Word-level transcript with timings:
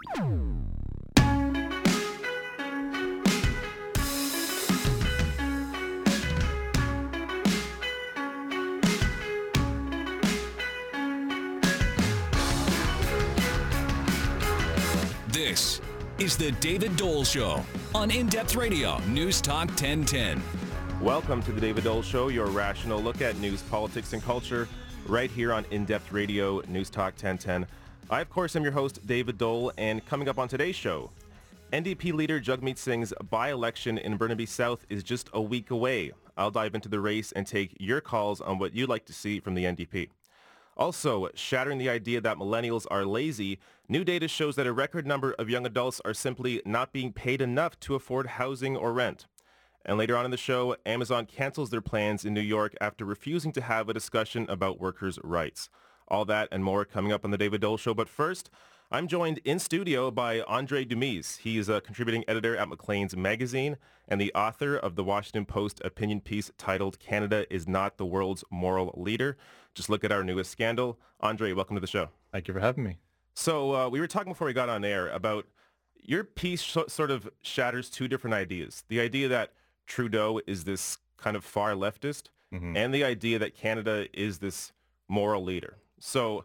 This 0.00 0.10
is 16.18 16.36
the 16.36 16.52
David 16.60 16.92
Doel 16.92 17.24
Show 17.24 17.64
on 17.92 18.12
In 18.12 18.28
Depth 18.28 18.54
Radio, 18.54 18.98
News 19.08 19.40
Talk 19.40 19.68
1010. 19.68 20.40
Welcome 21.00 21.42
to 21.42 21.50
the 21.50 21.60
David 21.60 21.82
Doel 21.82 22.04
Show, 22.04 22.28
your 22.28 22.46
rational 22.46 23.00
look 23.00 23.20
at 23.20 23.36
news, 23.38 23.62
politics, 23.62 24.12
and 24.12 24.22
culture, 24.22 24.68
right 25.06 25.30
here 25.30 25.52
on 25.52 25.64
In 25.72 25.84
Depth 25.84 26.12
Radio, 26.12 26.62
News 26.68 26.88
Talk 26.88 27.14
1010. 27.14 27.66
I, 28.10 28.22
of 28.22 28.30
course, 28.30 28.56
am 28.56 28.62
your 28.62 28.72
host, 28.72 29.06
David 29.06 29.36
Doel, 29.36 29.70
and 29.76 30.04
coming 30.06 30.30
up 30.30 30.38
on 30.38 30.48
today's 30.48 30.74
show, 30.74 31.10
NDP 31.74 32.14
leader 32.14 32.40
Jagmeet 32.40 32.78
Singh's 32.78 33.12
by-election 33.28 33.98
in 33.98 34.16
Burnaby 34.16 34.46
South 34.46 34.86
is 34.88 35.02
just 35.02 35.28
a 35.34 35.42
week 35.42 35.70
away. 35.70 36.12
I'll 36.34 36.50
dive 36.50 36.74
into 36.74 36.88
the 36.88 37.00
race 37.00 37.32
and 37.32 37.46
take 37.46 37.76
your 37.78 38.00
calls 38.00 38.40
on 38.40 38.58
what 38.58 38.74
you'd 38.74 38.88
like 38.88 39.04
to 39.06 39.12
see 39.12 39.40
from 39.40 39.52
the 39.52 39.64
NDP. 39.64 40.08
Also, 40.74 41.28
shattering 41.34 41.76
the 41.76 41.90
idea 41.90 42.18
that 42.22 42.38
millennials 42.38 42.86
are 42.90 43.04
lazy, 43.04 43.58
new 43.90 44.04
data 44.04 44.26
shows 44.26 44.56
that 44.56 44.66
a 44.66 44.72
record 44.72 45.06
number 45.06 45.34
of 45.38 45.50
young 45.50 45.66
adults 45.66 46.00
are 46.06 46.14
simply 46.14 46.62
not 46.64 46.94
being 46.94 47.12
paid 47.12 47.42
enough 47.42 47.78
to 47.80 47.94
afford 47.94 48.26
housing 48.26 48.74
or 48.74 48.94
rent. 48.94 49.26
And 49.84 49.98
later 49.98 50.16
on 50.16 50.24
in 50.24 50.30
the 50.30 50.38
show, 50.38 50.76
Amazon 50.86 51.26
cancels 51.26 51.68
their 51.68 51.82
plans 51.82 52.24
in 52.24 52.32
New 52.32 52.40
York 52.40 52.74
after 52.80 53.04
refusing 53.04 53.52
to 53.52 53.60
have 53.60 53.90
a 53.90 53.94
discussion 53.94 54.46
about 54.48 54.80
workers' 54.80 55.18
rights. 55.22 55.68
All 56.08 56.24
that 56.26 56.48
and 56.50 56.64
more 56.64 56.84
coming 56.84 57.12
up 57.12 57.24
on 57.24 57.30
the 57.30 57.38
David 57.38 57.60
Doel 57.60 57.78
Show. 57.78 57.94
But 57.94 58.08
first, 58.08 58.50
I'm 58.90 59.06
joined 59.06 59.38
in 59.44 59.58
studio 59.58 60.10
by 60.10 60.40
Andray 60.40 60.88
Domise. 60.88 61.38
He 61.38 61.58
is 61.58 61.68
a 61.68 61.80
contributing 61.82 62.24
editor 62.26 62.56
at 62.56 62.68
Maclean's 62.68 63.14
Magazine 63.16 63.76
and 64.08 64.18
the 64.20 64.32
author 64.34 64.74
of 64.76 64.96
the 64.96 65.04
Washington 65.04 65.44
Post 65.44 65.80
opinion 65.84 66.20
piece 66.22 66.50
titled 66.56 66.98
Canada 66.98 67.46
is 67.52 67.68
Not 67.68 67.98
the 67.98 68.06
World's 68.06 68.42
Moral 68.50 68.94
Leader. 68.96 69.36
Just 69.74 69.90
look 69.90 70.02
at 70.04 70.10
our 70.10 70.24
newest 70.24 70.50
scandal. 70.50 70.98
Andray, 71.22 71.54
welcome 71.54 71.76
to 71.76 71.80
the 71.80 71.86
show. 71.86 72.08
Thank 72.32 72.48
you 72.48 72.54
for 72.54 72.60
having 72.60 72.84
me. 72.84 72.98
So 73.34 73.74
uh, 73.74 73.88
we 73.90 74.00
were 74.00 74.06
talking 74.06 74.32
before 74.32 74.46
we 74.46 74.54
got 74.54 74.70
on 74.70 74.84
air 74.84 75.08
about 75.10 75.46
your 76.02 76.24
piece 76.24 76.62
sh- 76.62 76.78
sort 76.88 77.10
of 77.10 77.28
shatters 77.42 77.90
two 77.90 78.08
different 78.08 78.32
ideas. 78.34 78.82
The 78.88 79.00
idea 79.00 79.28
that 79.28 79.52
Trudeau 79.86 80.40
is 80.46 80.64
this 80.64 80.96
kind 81.18 81.36
of 81.36 81.44
far 81.44 81.72
leftist 81.72 82.24
Mm-hmm. 82.50 82.78
and 82.78 82.94
the 82.94 83.04
idea 83.04 83.38
that 83.40 83.54
Canada 83.54 84.06
is 84.18 84.38
this 84.38 84.72
moral 85.06 85.44
leader. 85.44 85.76
So 85.98 86.44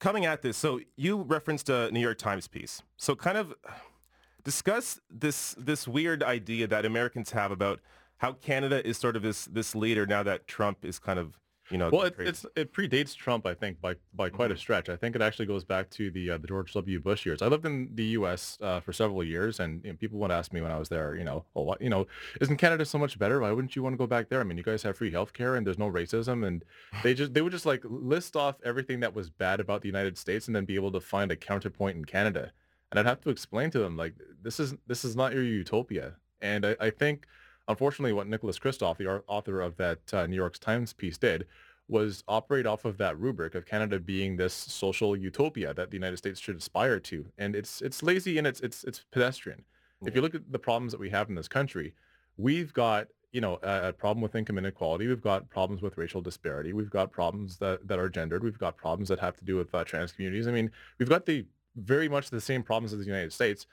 coming 0.00 0.26
at 0.26 0.42
this, 0.42 0.56
so 0.56 0.80
you 0.96 1.22
referenced 1.22 1.68
a 1.68 1.90
New 1.90 2.00
York 2.00 2.18
Times 2.18 2.48
piece. 2.48 2.82
So 2.96 3.14
kind 3.14 3.38
of 3.38 3.54
discuss 4.44 5.00
this 5.10 5.54
this 5.58 5.86
weird 5.86 6.22
idea 6.22 6.66
that 6.66 6.84
Americans 6.84 7.30
have 7.30 7.52
about 7.52 7.80
how 8.18 8.32
Canada 8.32 8.86
is 8.86 8.98
sort 8.98 9.16
of 9.16 9.22
this 9.22 9.44
this 9.46 9.74
leader 9.74 10.06
now 10.06 10.22
that 10.22 10.46
Trump 10.46 10.84
is 10.84 10.98
kind 10.98 11.18
of 11.18 11.38
you 11.72 11.78
know 11.78 11.88
Well, 11.90 12.02
it, 12.02 12.14
it's 12.18 12.46
it 12.54 12.72
predates 12.72 13.16
Trump, 13.16 13.46
I 13.46 13.54
think, 13.54 13.80
by 13.80 13.96
by 14.14 14.28
quite 14.28 14.52
a 14.52 14.56
stretch. 14.56 14.88
I 14.88 14.96
think 14.96 15.16
it 15.16 15.22
actually 15.22 15.46
goes 15.46 15.64
back 15.64 15.90
to 15.90 16.10
the 16.10 16.32
uh, 16.32 16.38
the 16.38 16.46
George 16.46 16.72
W. 16.74 17.00
Bush 17.00 17.24
years. 17.24 17.42
I 17.42 17.46
lived 17.46 17.64
in 17.64 17.88
the 17.94 18.04
U.S. 18.18 18.58
Uh, 18.60 18.80
for 18.80 18.92
several 18.92 19.24
years, 19.24 19.58
and 19.58 19.82
you 19.84 19.90
know, 19.90 19.96
people 19.96 20.18
would 20.20 20.30
ask 20.30 20.52
me 20.52 20.60
when 20.60 20.70
I 20.70 20.78
was 20.78 20.88
there, 20.88 21.16
you 21.16 21.24
know, 21.24 21.44
oh, 21.56 21.74
you 21.80 21.90
know, 21.90 22.06
isn't 22.40 22.58
Canada 22.58 22.84
so 22.84 22.98
much 22.98 23.18
better? 23.18 23.40
Why 23.40 23.50
wouldn't 23.50 23.74
you 23.74 23.82
want 23.82 23.94
to 23.94 23.98
go 23.98 24.06
back 24.06 24.28
there? 24.28 24.40
I 24.40 24.44
mean, 24.44 24.58
you 24.58 24.62
guys 24.62 24.82
have 24.82 24.96
free 24.96 25.10
healthcare 25.10 25.56
and 25.56 25.66
there's 25.66 25.78
no 25.78 25.90
racism, 25.90 26.46
and 26.46 26.64
they 27.02 27.14
just 27.20 27.34
they 27.34 27.42
would 27.42 27.52
just 27.52 27.66
like 27.66 27.82
list 27.84 28.36
off 28.36 28.56
everything 28.64 29.00
that 29.00 29.14
was 29.14 29.30
bad 29.30 29.58
about 29.58 29.80
the 29.80 29.88
United 29.88 30.18
States, 30.18 30.46
and 30.46 30.54
then 30.54 30.64
be 30.64 30.74
able 30.74 30.92
to 30.92 31.00
find 31.00 31.32
a 31.32 31.36
counterpoint 31.36 31.96
in 31.96 32.04
Canada. 32.04 32.52
And 32.90 33.00
I'd 33.00 33.06
have 33.06 33.22
to 33.22 33.30
explain 33.30 33.70
to 33.70 33.78
them 33.78 33.96
like 33.96 34.14
this 34.42 34.60
is 34.60 34.74
this 34.86 35.04
is 35.04 35.16
not 35.16 35.32
your 35.32 35.42
utopia. 35.42 36.14
And 36.42 36.66
I, 36.66 36.76
I 36.80 36.90
think, 36.90 37.26
unfortunately, 37.68 38.12
what 38.12 38.26
Nicholas 38.26 38.58
Kristof, 38.58 38.96
the 38.96 39.22
author 39.26 39.60
of 39.60 39.76
that 39.76 40.12
uh, 40.12 40.26
New 40.26 40.36
York 40.36 40.58
Times 40.58 40.92
piece, 40.92 41.18
did 41.18 41.46
was 41.88 42.24
operate 42.28 42.66
off 42.66 42.84
of 42.84 42.96
that 42.98 43.18
rubric 43.18 43.54
of 43.54 43.66
Canada 43.66 43.98
being 43.98 44.36
this 44.36 44.54
social 44.54 45.16
utopia 45.16 45.74
that 45.74 45.90
the 45.90 45.96
United 45.96 46.16
States 46.16 46.40
should 46.40 46.56
aspire 46.56 46.98
to. 47.00 47.26
And 47.38 47.54
it's 47.54 47.82
it's 47.82 48.02
lazy 48.02 48.38
and 48.38 48.46
it's 48.46 48.60
it's 48.60 48.84
it's 48.84 49.04
pedestrian. 49.10 49.64
If 50.04 50.16
you 50.16 50.20
look 50.20 50.34
at 50.34 50.50
the 50.50 50.58
problems 50.58 50.92
that 50.92 51.00
we 51.00 51.10
have 51.10 51.28
in 51.28 51.36
this 51.36 51.46
country, 51.48 51.94
we've 52.36 52.72
got 52.72 53.08
you 53.30 53.40
know 53.40 53.58
a, 53.62 53.88
a 53.88 53.92
problem 53.92 54.20
with 54.20 54.34
income 54.34 54.58
inequality. 54.58 55.06
We've 55.06 55.22
got 55.22 55.48
problems 55.50 55.82
with 55.82 55.96
racial 55.96 56.20
disparity. 56.20 56.72
We've 56.72 56.90
got 56.90 57.12
problems 57.12 57.58
that, 57.58 57.86
that 57.86 57.98
are 57.98 58.08
gendered. 58.08 58.42
We've 58.42 58.58
got 58.58 58.76
problems 58.76 59.08
that 59.08 59.20
have 59.20 59.36
to 59.36 59.44
do 59.44 59.56
with 59.56 59.74
uh, 59.74 59.84
trans 59.84 60.12
communities. 60.12 60.48
I 60.48 60.52
mean, 60.52 60.70
we've 60.98 61.08
got 61.08 61.26
the 61.26 61.46
very 61.76 62.08
much 62.08 62.30
the 62.30 62.40
same 62.40 62.62
problems 62.62 62.92
as 62.92 63.00
the 63.00 63.06
United 63.06 63.32
States. 63.32 63.66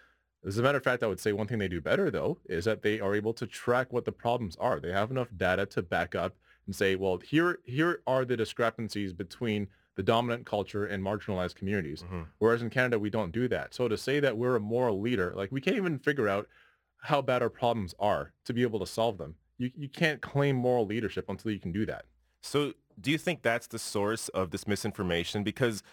As 0.45 0.57
a 0.57 0.63
matter 0.63 0.77
of 0.77 0.83
fact, 0.83 1.03
I 1.03 1.07
would 1.07 1.19
say 1.19 1.33
one 1.33 1.47
thing 1.47 1.59
they 1.59 1.67
do 1.67 1.81
better, 1.81 2.09
though, 2.09 2.39
is 2.45 2.66
that 2.66 2.81
they 2.81 3.00
are 3.00 3.13
able 3.13 3.33
to 3.33 3.45
track 3.45 3.91
what 3.91 4.05
the 4.05 4.11
problems 4.11 4.55
are. 4.57 4.79
They 4.79 4.91
have 4.91 5.11
enough 5.11 5.27
data 5.35 5.66
to 5.67 5.81
back 5.81 6.16
up 6.16 6.35
and 6.66 6.75
say, 6.75 6.95
well, 6.95 7.17
here 7.17 7.59
here 7.66 8.01
are 8.07 8.23
the 8.25 8.38
discrepancies 8.38 9.11
between 9.13 9.67
the 9.95 10.03
dominant 10.03 10.45
culture 10.45 10.85
and 10.85 11.03
marginalized 11.03 11.55
communities. 11.55 12.03
Mhm. 12.03 12.27
Whereas 12.38 12.61
in 12.61 12.69
Canada, 12.69 12.97
we 13.00 13.09
don't 13.09 13.33
do 13.33 13.50
that. 13.50 13.73
So 13.73 13.89
to 13.89 13.97
say 13.97 14.22
that 14.22 14.38
we're 14.38 14.55
a 14.55 14.59
moral 14.61 15.01
leader, 15.01 15.33
like 15.35 15.51
we 15.51 15.59
can't 15.59 15.75
even 15.75 16.00
figure 16.00 16.29
out 16.29 16.47
how 17.01 17.21
bad 17.21 17.41
our 17.41 17.50
problems 17.50 17.94
are 18.00 18.31
to 18.45 18.53
be 18.53 18.61
able 18.61 18.79
to 18.79 18.85
solve 18.85 19.17
them. 19.17 19.35
You, 19.57 19.71
you 19.75 19.89
can't 19.89 20.21
claim 20.21 20.56
moral 20.56 20.85
leadership 20.85 21.25
until 21.27 21.51
you 21.51 21.59
can 21.59 21.73
do 21.73 21.85
that. 21.85 22.06
So 22.41 22.73
do 23.01 23.11
you 23.11 23.17
think 23.17 23.41
that's 23.41 23.67
the 23.67 23.79
source 23.79 24.29
of 24.29 24.51
this 24.51 24.66
misinformation? 24.67 25.44
Because 25.44 25.83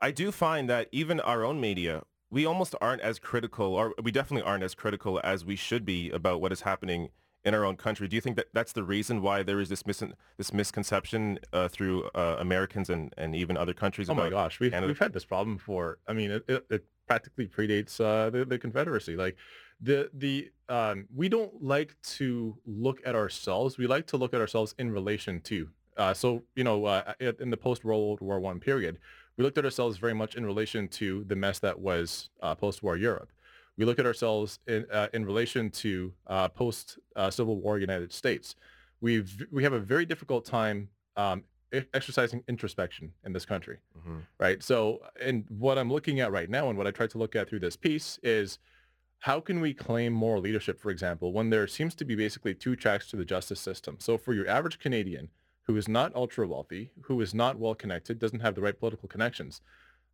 I 0.00 0.10
do 0.10 0.32
find 0.32 0.68
that 0.68 0.88
even 0.90 1.20
our 1.20 1.44
own 1.44 1.60
media, 1.60 2.02
we 2.34 2.44
almost 2.44 2.74
aren't 2.80 3.00
as 3.00 3.20
critical, 3.20 3.68
or 3.74 3.94
we 4.02 4.10
definitely 4.10 4.44
aren't 4.50 4.64
as 4.64 4.74
critical 4.74 5.20
as 5.22 5.44
we 5.44 5.54
should 5.54 5.84
be 5.84 6.10
about 6.10 6.40
what 6.40 6.50
is 6.50 6.62
happening 6.62 7.10
in 7.44 7.54
our 7.54 7.64
own 7.64 7.76
country. 7.76 8.08
Do 8.08 8.16
you 8.16 8.20
think 8.20 8.34
that 8.36 8.48
that's 8.52 8.72
the 8.72 8.82
reason 8.82 9.22
why 9.22 9.44
there 9.44 9.60
is 9.60 9.68
this 9.68 9.86
mis- 9.86 10.02
this 10.36 10.52
misconception 10.52 11.38
uh, 11.52 11.68
through 11.68 11.96
uh, 12.22 12.36
Americans 12.40 12.90
and, 12.90 13.14
and 13.16 13.36
even 13.36 13.56
other 13.56 13.72
countries? 13.72 14.10
Oh 14.10 14.14
my 14.14 14.30
gosh, 14.30 14.58
we've, 14.58 14.72
Canada? 14.72 14.88
we've 14.88 14.98
had 14.98 15.12
this 15.12 15.24
problem 15.24 15.58
for, 15.58 15.98
I 16.08 16.12
mean, 16.12 16.32
it, 16.32 16.44
it, 16.48 16.66
it 16.70 16.84
practically 17.06 17.46
predates 17.46 18.00
uh, 18.00 18.30
the, 18.30 18.44
the 18.44 18.58
Confederacy. 18.58 19.14
Like 19.14 19.36
the, 19.80 20.10
the, 20.12 20.50
um, 20.68 21.06
we 21.14 21.28
don't 21.28 21.62
like 21.62 21.94
to 22.18 22.56
look 22.66 23.00
at 23.06 23.14
ourselves. 23.14 23.78
We 23.78 23.86
like 23.86 24.08
to 24.08 24.16
look 24.16 24.34
at 24.34 24.40
ourselves 24.40 24.74
in 24.76 24.90
relation 24.90 25.40
to. 25.42 25.68
Uh, 25.96 26.14
so, 26.14 26.42
you 26.56 26.64
know, 26.64 26.86
uh, 26.86 27.12
in 27.20 27.50
the 27.50 27.56
post-World 27.56 28.20
War 28.20 28.40
One 28.40 28.58
period, 28.58 28.98
we 29.36 29.44
looked 29.44 29.58
at 29.58 29.64
ourselves 29.64 29.98
very 29.98 30.14
much 30.14 30.36
in 30.36 30.46
relation 30.46 30.88
to 30.88 31.24
the 31.24 31.36
mess 31.36 31.58
that 31.60 31.78
was 31.78 32.30
uh, 32.42 32.54
post-war 32.54 32.96
Europe. 32.96 33.30
We 33.76 33.84
look 33.84 33.98
at 33.98 34.06
ourselves 34.06 34.60
in, 34.68 34.86
uh, 34.92 35.08
in 35.12 35.24
relation 35.26 35.70
to 35.70 36.12
uh, 36.28 36.48
post-Civil 36.48 37.60
War 37.60 37.78
United 37.78 38.12
States. 38.12 38.54
We've, 39.00 39.46
we 39.50 39.64
have 39.64 39.72
a 39.72 39.80
very 39.80 40.06
difficult 40.06 40.44
time 40.44 40.88
um, 41.16 41.42
exercising 41.92 42.44
introspection 42.48 43.12
in 43.24 43.32
this 43.32 43.44
country 43.44 43.78
Mhm. 43.98 44.20
right? 44.38 44.62
So, 44.62 45.00
and 45.20 45.44
what 45.48 45.76
I'm 45.78 45.90
looking 45.92 46.20
at 46.20 46.30
right 46.30 46.48
now 46.48 46.68
and 46.68 46.78
what 46.78 46.86
I 46.86 46.92
tried 46.92 47.10
to 47.10 47.18
look 47.18 47.34
at 47.34 47.48
through 47.48 47.60
this 47.60 47.76
piece 47.76 48.18
is 48.22 48.58
how 49.20 49.40
can 49.40 49.60
we 49.60 49.74
claim 49.74 50.12
moral 50.12 50.42
leadership, 50.42 50.78
for 50.78 50.90
example, 50.90 51.32
when 51.32 51.50
there 51.50 51.66
seems 51.66 51.94
to 51.96 52.04
be 52.04 52.14
basically 52.14 52.54
two 52.54 52.76
tracks 52.76 53.08
to 53.10 53.16
the 53.16 53.24
justice 53.24 53.58
system? 53.58 53.96
So 53.98 54.16
for 54.18 54.34
your 54.34 54.46
average 54.46 54.78
Canadian 54.78 55.30
who 55.64 55.76
is 55.76 55.88
not 55.88 56.14
ultra 56.14 56.46
wealthy, 56.46 56.90
who 57.02 57.20
is 57.20 57.34
not 57.34 57.58
well 57.58 57.74
connected, 57.74 58.18
doesn't 58.18 58.40
have 58.40 58.54
the 58.54 58.60
right 58.60 58.78
political 58.78 59.08
connections, 59.08 59.60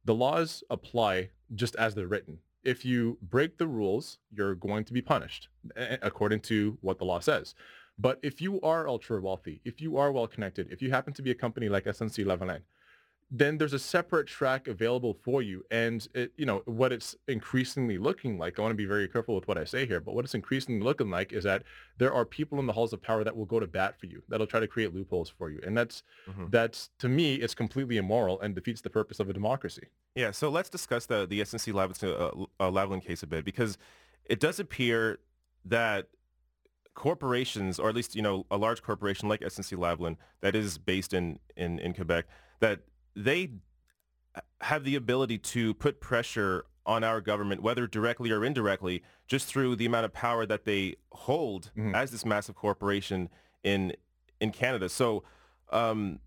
the 0.05 0.15
laws 0.15 0.65
apply 0.71 1.31
just 1.55 1.77
as 1.77 1.95
they're 1.95 2.07
written. 2.07 2.39
If 2.63 2.85
you 2.85 3.19
break 3.23 3.59
the 3.59 3.67
rules, 3.67 4.19
you're 4.31 4.55
going 4.55 4.85
to 4.85 4.93
be 4.93 5.03
punished 5.03 5.49
according 6.03 6.41
to 6.41 6.79
what 6.81 6.99
the 6.99 7.05
law 7.05 7.21
says. 7.21 7.55
But 7.99 8.19
if 8.23 8.41
you 8.41 8.61
are 8.63 8.89
ultra 8.89 9.21
wealthy, 9.21 9.61
if 9.65 9.81
you 9.81 9.97
are 9.97 10.13
well 10.13 10.27
connected, 10.27 10.69
if 10.71 10.81
you 10.81 10.91
happen 10.91 11.13
to 11.15 11.23
be 11.23 11.31
a 11.31 11.35
company 11.35 11.69
like 11.69 11.85
SNC 11.85 12.25
Lavalin, 12.25 12.61
then 13.33 13.59
there's 13.59 13.73
a 13.73 13.79
separate 13.79 14.27
track 14.27 14.67
available 14.67 15.15
for 15.15 15.41
you. 15.41 15.65
And 15.71 16.07
it, 16.15 16.33
you 16.37 16.45
know, 16.45 16.63
what 16.65 16.93
it's 16.93 17.15
increasingly 17.29 17.97
looking 17.97 18.39
like, 18.39 18.59
I 18.59 18.63
want 18.63 18.73
to 18.73 18.77
be 18.77 18.87
very 18.87 19.07
careful 19.07 19.37
with 19.37 19.47
what 19.47 19.57
I 19.57 19.63
say 19.65 19.87
here, 19.87 20.01
but 20.01 20.17
what 20.17 20.25
it's 20.25 20.35
increasingly 20.35 20.83
looking 20.83 21.11
like 21.11 21.33
is 21.33 21.45
that 21.45 21.63
there 21.99 22.13
are 22.13 22.25
people 22.25 22.59
in 22.59 22.67
the 22.67 22.73
halls 22.73 22.93
of 22.93 23.01
power 23.01 23.23
that 23.23 23.37
will 23.37 23.45
go 23.47 23.61
to 23.61 23.69
bat 23.69 24.01
for 24.01 24.07
you, 24.07 24.21
that'll 24.29 24.49
try 24.49 24.59
to 24.59 24.67
create 24.67 24.93
loopholes 24.93 25.31
for 25.31 25.49
you. 25.49 25.61
And 25.65 25.77
that's, 25.77 26.03
Mhm. 26.29 26.51
that's, 26.51 26.91
to 26.99 27.09
me, 27.09 27.37
it's 27.37 27.55
completely 27.55 27.99
immoral 27.99 28.41
and 28.41 28.53
defeats 28.53 28.81
the 28.81 28.91
purpose 28.91 29.21
of 29.21 29.29
a 29.31 29.33
democracy. 29.33 29.87
Yeah, 30.17 30.33
so 30.33 30.49
let's 30.51 30.69
discuss 30.69 31.07
the 31.07 31.25
the 31.25 31.41
SNC 31.41 31.73
Lavalin, 31.73 32.03
uh, 32.03 32.47
uh, 32.65 32.71
Lavalin 32.71 33.01
case 33.05 33.23
a 33.23 33.29
bit 33.29 33.45
because 33.45 33.79
it 34.25 34.41
does 34.41 34.59
appear 34.59 35.21
that 35.65 36.09
corporations, 36.95 37.79
or 37.79 37.89
at 37.89 37.95
least 37.95 38.17
you 38.17 38.23
know 38.23 38.45
a 38.51 38.57
large 38.57 38.83
corporation 38.83 39.29
like 39.29 39.41
SNC 39.41 39.77
Lavalin 39.77 40.17
that 40.41 40.57
is 40.57 40.79
based 40.79 41.15
in, 41.15 41.39
in 41.57 41.79
in 41.79 41.95
Quebec, 41.95 42.27
that 42.59 42.81
they 43.15 43.51
have 44.61 44.85
the 44.85 44.95
ability 44.97 45.39
to 45.39 45.75
put 45.75 46.01
pressure 46.01 46.65
on 46.87 47.05
our 47.05 47.21
government, 47.21 47.63
whether 47.63 47.87
directly 47.87 48.31
or 48.31 48.45
indirectly, 48.45 49.03
just 49.27 49.47
through 49.47 49.77
the 49.77 49.87
amount 49.87 50.05
of 50.05 50.13
power 50.13 50.47
that 50.47 50.65
they 50.65 50.97
hold 51.13 51.71
Mhm. 51.77 51.95
as 51.95 52.11
this 52.11 52.25
massive 52.25 52.55
corporation 52.55 53.29
in 53.63 53.95
in 54.41 54.51
Canada. 54.53 54.89
So. 54.89 55.23
Um, 55.73 56.19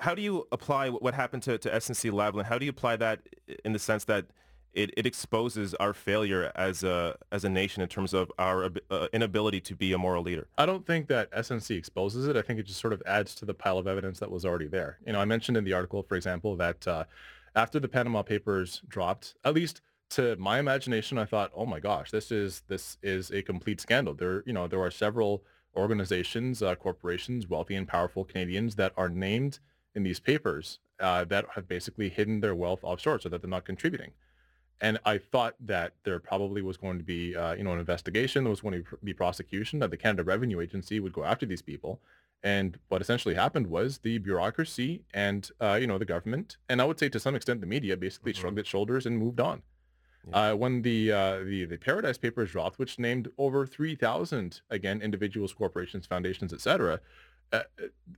how 0.00 0.14
do 0.14 0.22
you 0.22 0.46
apply 0.52 0.90
what 0.90 1.14
happened 1.14 1.42
to, 1.42 1.58
to 1.58 1.68
SNC 1.74 2.12
Lavalin? 2.12 2.44
How 2.44 2.56
do 2.56 2.64
you 2.64 2.70
apply 2.70 2.94
that 2.96 3.20
in 3.64 3.72
the 3.72 3.80
sense 3.80 4.04
that 4.04 4.26
it, 4.78 4.94
it 4.96 5.06
exposes 5.06 5.74
our 5.74 5.92
failure 5.92 6.52
as 6.54 6.84
a 6.84 7.16
as 7.32 7.44
a 7.44 7.48
nation 7.48 7.82
in 7.82 7.88
terms 7.88 8.14
of 8.14 8.30
our 8.38 8.70
uh, 8.90 9.08
inability 9.12 9.60
to 9.62 9.74
be 9.74 9.92
a 9.92 9.98
moral 9.98 10.22
leader. 10.22 10.46
I 10.56 10.66
don't 10.66 10.86
think 10.86 11.08
that 11.08 11.32
SNC 11.32 11.76
exposes 11.76 12.28
it. 12.28 12.36
I 12.36 12.42
think 12.42 12.60
it 12.60 12.62
just 12.62 12.80
sort 12.80 12.92
of 12.92 13.02
adds 13.04 13.34
to 13.36 13.44
the 13.44 13.54
pile 13.54 13.78
of 13.78 13.88
evidence 13.88 14.20
that 14.20 14.30
was 14.30 14.44
already 14.44 14.68
there. 14.68 14.98
You 15.04 15.14
know, 15.14 15.20
I 15.20 15.24
mentioned 15.24 15.56
in 15.56 15.64
the 15.64 15.72
article, 15.72 16.04
for 16.04 16.14
example, 16.14 16.54
that 16.56 16.86
uh, 16.86 17.04
after 17.56 17.80
the 17.80 17.88
Panama 17.88 18.22
Papers 18.22 18.80
dropped, 18.86 19.34
at 19.44 19.52
least 19.52 19.80
to 20.10 20.36
my 20.36 20.60
imagination, 20.60 21.18
I 21.18 21.24
thought, 21.24 21.50
oh 21.56 21.66
my 21.66 21.80
gosh, 21.80 22.12
this 22.12 22.30
is 22.30 22.62
this 22.68 22.98
is 23.02 23.32
a 23.32 23.42
complete 23.42 23.80
scandal. 23.80 24.14
There, 24.14 24.44
you 24.46 24.52
know, 24.52 24.68
there 24.68 24.80
are 24.80 24.92
several 24.92 25.42
organizations, 25.76 26.62
uh, 26.62 26.76
corporations, 26.76 27.48
wealthy 27.48 27.74
and 27.74 27.88
powerful 27.88 28.24
Canadians 28.24 28.76
that 28.76 28.92
are 28.96 29.08
named 29.08 29.58
in 29.96 30.04
these 30.04 30.20
papers 30.20 30.78
uh, 31.00 31.24
that 31.24 31.46
have 31.56 31.66
basically 31.66 32.08
hidden 32.08 32.40
their 32.40 32.54
wealth 32.54 32.84
offshore 32.84 33.18
so 33.18 33.28
that 33.28 33.42
they're 33.42 33.50
not 33.50 33.64
contributing. 33.64 34.12
And 34.80 34.98
I 35.04 35.18
thought 35.18 35.54
that 35.60 35.94
there 36.04 36.18
probably 36.20 36.62
was 36.62 36.76
going 36.76 36.98
to 36.98 37.04
be, 37.04 37.34
uh, 37.34 37.54
you 37.54 37.64
know, 37.64 37.72
an 37.72 37.80
investigation. 37.80 38.44
There 38.44 38.50
was 38.50 38.60
going 38.60 38.84
to 38.84 38.98
be 39.02 39.12
prosecution. 39.12 39.80
That 39.80 39.90
the 39.90 39.96
Canada 39.96 40.22
Revenue 40.22 40.60
Agency 40.60 41.00
would 41.00 41.12
go 41.12 41.24
after 41.24 41.46
these 41.46 41.62
people. 41.62 42.00
And 42.42 42.78
what 42.88 43.02
essentially 43.02 43.34
happened 43.34 43.66
was 43.66 43.98
the 43.98 44.18
bureaucracy 44.18 45.02
and, 45.12 45.50
uh, 45.60 45.76
you 45.80 45.88
know, 45.88 45.98
the 45.98 46.04
government, 46.04 46.56
and 46.68 46.80
I 46.80 46.84
would 46.84 46.98
say 46.98 47.08
to 47.08 47.18
some 47.18 47.34
extent 47.34 47.60
the 47.60 47.66
media, 47.66 47.96
basically 47.96 48.32
mm-hmm. 48.32 48.40
shrugged 48.40 48.58
its 48.60 48.68
shoulders 48.68 49.06
and 49.06 49.18
moved 49.18 49.40
on. 49.40 49.62
Yeah. 50.28 50.50
Uh, 50.50 50.54
when 50.54 50.82
the, 50.82 51.10
uh, 51.10 51.38
the 51.38 51.64
the 51.64 51.78
Paradise 51.78 52.18
Papers 52.18 52.52
dropped, 52.52 52.78
which 52.78 52.98
named 52.98 53.28
over 53.38 53.66
3,000 53.66 54.60
again 54.70 55.00
individuals, 55.02 55.52
corporations, 55.52 56.06
foundations, 56.06 56.52
etc., 56.52 57.00
uh, 57.52 57.62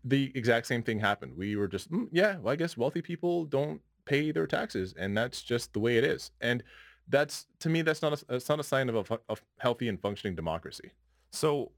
the 0.05 0.33
exact 0.35 0.67
same 0.67 0.83
thing 0.83 0.99
happened. 0.99 1.37
We 1.37 1.57
were 1.57 1.69
just 1.69 1.91
mm, 1.91 2.09
yeah, 2.11 2.39
well, 2.39 2.53
I 2.53 2.57
guess 2.57 2.77
wealthy 2.77 3.03
people 3.03 3.45
don't 3.45 3.81
pay 4.11 4.33
their 4.33 4.47
taxes, 4.47 4.93
and 4.99 5.17
that's 5.17 5.41
just 5.41 5.73
the 5.73 5.79
way 5.79 5.97
it 5.97 6.05
is. 6.05 6.33
And 6.41 6.63
that's 7.09 7.47
to 7.61 7.69
me, 7.69 7.83
that's 7.83 8.03
not 8.03 8.21
a, 8.21 8.25
that's 8.29 8.49
not 8.49 8.59
a 8.59 8.65
sign 8.65 8.89
of 8.89 9.11
a, 9.11 9.19
a 9.29 9.37
healthy 9.59 9.89
and 9.89 10.01
functioning 10.01 10.35
democracy. 10.35 10.91
So, 11.31 11.73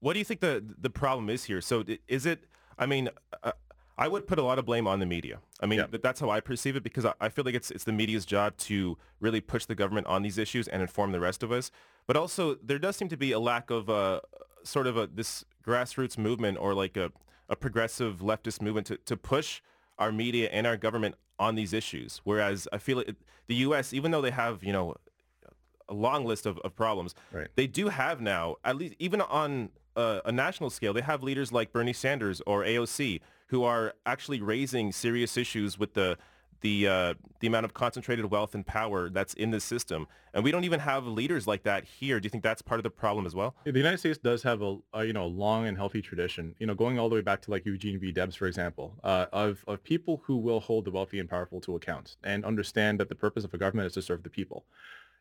what 0.00 0.12
do 0.12 0.18
you 0.18 0.24
think 0.24 0.40
the 0.40 0.62
the 0.78 0.90
problem 0.90 1.30
is 1.30 1.44
here? 1.44 1.60
So, 1.60 1.84
is 2.06 2.26
it? 2.26 2.44
I 2.78 2.86
mean, 2.86 3.08
uh, 3.42 3.52
I 3.96 4.06
would 4.06 4.26
put 4.26 4.38
a 4.38 4.42
lot 4.42 4.58
of 4.58 4.66
blame 4.66 4.86
on 4.86 5.00
the 5.00 5.06
media. 5.06 5.38
I 5.60 5.66
mean, 5.66 5.80
yeah. 5.80 5.98
that's 6.00 6.20
how 6.20 6.30
I 6.30 6.40
perceive 6.40 6.76
it 6.76 6.84
because 6.84 7.06
I 7.20 7.28
feel 7.30 7.44
like 7.44 7.54
it's 7.54 7.70
it's 7.70 7.84
the 7.84 7.92
media's 7.92 8.26
job 8.26 8.56
to 8.68 8.98
really 9.20 9.40
push 9.40 9.64
the 9.64 9.74
government 9.74 10.06
on 10.06 10.22
these 10.22 10.38
issues 10.38 10.68
and 10.68 10.82
inform 10.82 11.12
the 11.12 11.20
rest 11.20 11.42
of 11.42 11.50
us. 11.50 11.70
But 12.06 12.16
also, 12.16 12.56
there 12.62 12.78
does 12.78 12.96
seem 12.96 13.08
to 13.08 13.16
be 13.16 13.32
a 13.32 13.40
lack 13.40 13.70
of 13.70 13.90
uh, 13.90 14.20
sort 14.62 14.86
of 14.86 14.96
a 14.96 15.06
this 15.06 15.44
grassroots 15.66 16.16
movement 16.16 16.58
or 16.58 16.74
like 16.74 16.96
a, 16.96 17.10
a 17.48 17.56
progressive 17.56 18.20
leftist 18.20 18.62
movement 18.62 18.86
to, 18.86 18.96
to 18.98 19.16
push 19.16 19.60
our 19.98 20.12
media 20.12 20.48
and 20.52 20.66
our 20.66 20.76
government 20.76 21.16
on 21.38 21.54
these 21.54 21.72
issues. 21.72 22.20
Whereas 22.24 22.68
I 22.72 22.78
feel 22.78 22.98
like 22.98 23.14
the 23.46 23.54
U.S., 23.56 23.92
even 23.92 24.10
though 24.10 24.20
they 24.20 24.30
have 24.30 24.62
you 24.62 24.72
know 24.72 24.94
a 25.88 25.94
long 25.94 26.24
list 26.24 26.46
of, 26.46 26.58
of 26.58 26.74
problems, 26.76 27.14
right. 27.32 27.48
they 27.56 27.66
do 27.66 27.88
have 27.88 28.20
now 28.20 28.56
at 28.64 28.76
least 28.76 28.94
even 28.98 29.20
on 29.20 29.70
a, 29.96 30.20
a 30.26 30.32
national 30.32 30.70
scale, 30.70 30.92
they 30.92 31.00
have 31.02 31.22
leaders 31.22 31.52
like 31.52 31.72
Bernie 31.72 31.92
Sanders 31.92 32.40
or 32.46 32.62
AOC 32.64 33.20
who 33.48 33.64
are 33.64 33.94
actually 34.06 34.40
raising 34.40 34.92
serious 34.92 35.36
issues 35.36 35.78
with 35.78 35.94
the 35.94 36.16
the 36.60 36.88
uh, 36.88 37.14
the 37.40 37.46
amount 37.46 37.64
of 37.64 37.74
concentrated 37.74 38.24
wealth 38.26 38.54
and 38.54 38.66
power 38.66 39.08
that's 39.08 39.34
in 39.34 39.50
the 39.50 39.60
system, 39.60 40.06
and 40.34 40.42
we 40.42 40.50
don't 40.50 40.64
even 40.64 40.80
have 40.80 41.06
leaders 41.06 41.46
like 41.46 41.62
that 41.64 41.84
here. 41.84 42.20
Do 42.20 42.26
you 42.26 42.30
think 42.30 42.42
that's 42.42 42.62
part 42.62 42.78
of 42.78 42.84
the 42.84 42.90
problem 42.90 43.26
as 43.26 43.34
well? 43.34 43.54
The 43.64 43.72
United 43.72 43.98
States 43.98 44.18
does 44.18 44.42
have 44.42 44.62
a, 44.62 44.78
a 44.92 45.04
you 45.04 45.12
know 45.12 45.26
long 45.26 45.66
and 45.66 45.76
healthy 45.76 46.02
tradition, 46.02 46.54
you 46.58 46.66
know, 46.66 46.74
going 46.74 46.98
all 46.98 47.08
the 47.08 47.14
way 47.14 47.20
back 47.20 47.42
to 47.42 47.50
like 47.50 47.64
Eugene 47.64 47.98
V. 47.98 48.12
Debs, 48.12 48.34
for 48.34 48.46
example, 48.46 48.94
uh, 49.04 49.26
of 49.32 49.64
of 49.66 49.82
people 49.82 50.22
who 50.24 50.36
will 50.36 50.60
hold 50.60 50.84
the 50.84 50.90
wealthy 50.90 51.18
and 51.18 51.28
powerful 51.28 51.60
to 51.62 51.76
account 51.76 52.16
and 52.24 52.44
understand 52.44 52.98
that 53.00 53.08
the 53.08 53.14
purpose 53.14 53.44
of 53.44 53.54
a 53.54 53.58
government 53.58 53.86
is 53.86 53.92
to 53.94 54.02
serve 54.02 54.22
the 54.22 54.30
people. 54.30 54.64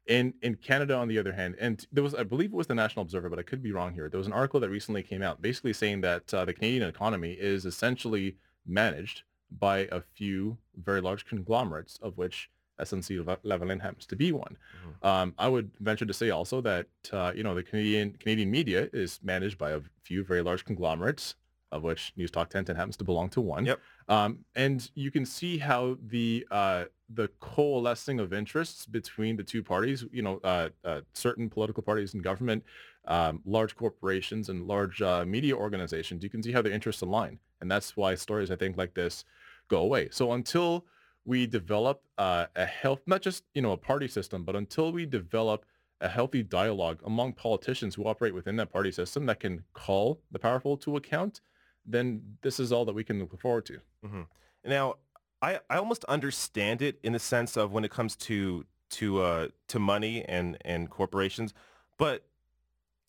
In 0.07 0.33
in 0.41 0.55
Canada, 0.55 0.95
on 0.95 1.09
the 1.09 1.19
other 1.19 1.33
hand, 1.33 1.55
and 1.59 1.85
there 1.91 2.03
was, 2.03 2.15
I 2.15 2.23
believe 2.23 2.53
it 2.53 2.55
was 2.55 2.67
the 2.67 2.75
National 2.75 3.03
Observer, 3.03 3.29
but 3.29 3.39
I 3.39 3.43
could 3.43 3.61
be 3.61 3.73
wrong 3.73 3.93
here. 3.93 4.09
There 4.09 4.17
was 4.17 4.27
an 4.27 4.33
article 4.33 4.59
that 4.61 4.69
recently 4.69 5.03
came 5.03 5.21
out, 5.21 5.41
basically 5.41 5.73
saying 5.73 6.01
that 6.01 6.33
uh, 6.33 6.45
the 6.45 6.53
Canadian 6.53 6.87
economy 6.87 7.33
is 7.33 7.65
essentially 7.65 8.37
managed 8.65 9.23
by 9.51 9.87
a 9.91 10.01
few 10.01 10.57
very 10.75 11.01
large 11.01 11.25
conglomerates, 11.25 11.99
of 12.01 12.17
which 12.17 12.49
SNC 12.79 13.39
Lavalin 13.43 13.81
happens 13.81 14.05
to 14.05 14.15
be 14.15 14.31
one. 14.31 14.57
Mm-hmm. 14.79 15.07
Um, 15.07 15.33
I 15.37 15.47
would 15.47 15.71
venture 15.79 16.05
to 16.05 16.13
say 16.13 16.29
also 16.29 16.61
that 16.61 16.87
uh, 17.11 17.31
you 17.35 17.43
know 17.43 17.55
the 17.55 17.63
Canadian 17.63 18.13
Canadian 18.13 18.51
media 18.51 18.89
is 18.93 19.19
managed 19.23 19.57
by 19.57 19.71
a 19.71 19.81
few 20.03 20.23
very 20.23 20.41
large 20.41 20.65
conglomerates, 20.65 21.35
of 21.71 21.83
which 21.83 22.13
News 22.15 22.31
Talk 22.31 22.47
1010 22.47 22.75
happens 22.75 22.97
to 22.97 23.03
belong 23.03 23.29
to 23.29 23.41
one. 23.41 23.65
Yep. 23.65 23.79
Um, 24.09 24.39
and 24.55 24.89
you 24.95 25.11
can 25.11 25.25
see 25.25 25.57
how 25.57 25.97
the 26.07 26.45
uh, 26.51 26.85
the 27.09 27.29
coalescing 27.39 28.19
of 28.19 28.33
interests 28.33 28.85
between 28.85 29.37
the 29.37 29.43
two 29.43 29.63
parties, 29.63 30.05
you 30.11 30.21
know, 30.21 30.39
uh, 30.43 30.69
uh, 30.83 31.01
certain 31.13 31.49
political 31.49 31.81
parties 31.81 32.13
in 32.13 32.21
government, 32.21 32.63
um, 33.07 33.41
large 33.45 33.75
corporations 33.75 34.49
and 34.49 34.67
large 34.67 35.01
uh, 35.01 35.25
media 35.25 35.55
organizations, 35.55 36.23
you 36.23 36.29
can 36.29 36.43
see 36.43 36.51
how 36.51 36.61
their 36.61 36.73
interests 36.73 37.01
align. 37.01 37.39
And 37.61 37.71
that's 37.71 37.97
why 37.97 38.15
stories, 38.15 38.51
I 38.51 38.55
think, 38.55 38.77
like 38.77 38.93
this 38.93 39.23
go 39.67 39.79
away. 39.79 40.09
So 40.11 40.33
until 40.33 40.85
we 41.25 41.47
develop 41.47 42.03
uh, 42.17 42.45
a 42.55 42.65
health, 42.65 43.01
not 43.05 43.21
just, 43.21 43.43
you 43.53 43.61
know, 43.61 43.71
a 43.71 43.77
party 43.77 44.07
system, 44.07 44.43
but 44.43 44.55
until 44.55 44.91
we 44.91 45.05
develop 45.05 45.65
a 45.99 46.07
healthy 46.07 46.43
dialogue 46.43 47.01
among 47.05 47.33
politicians 47.33 47.95
who 47.95 48.05
operate 48.05 48.33
within 48.33 48.55
that 48.57 48.71
party 48.71 48.91
system 48.91 49.25
that 49.25 49.39
can 49.39 49.63
call 49.73 50.21
the 50.31 50.39
powerful 50.39 50.77
to 50.77 50.95
account, 50.95 51.41
then 51.85 52.21
this 52.41 52.59
is 52.59 52.71
all 52.71 52.85
that 52.85 52.93
we 52.93 53.03
can 53.03 53.19
look 53.19 53.39
forward 53.39 53.65
to. 53.65 53.79
Mm-hmm. 54.05 54.21
Now, 54.65 54.95
I, 55.41 55.59
I 55.69 55.77
almost 55.77 56.03
understand 56.05 56.81
it 56.81 56.99
in 57.03 57.13
the 57.13 57.19
sense 57.19 57.57
of 57.57 57.71
when 57.71 57.83
it 57.83 57.91
comes 57.91 58.15
to 58.17 58.65
to 58.89 59.21
uh, 59.21 59.47
to 59.67 59.79
money 59.79 60.23
and, 60.23 60.57
and 60.63 60.89
corporations, 60.89 61.53
but 61.97 62.25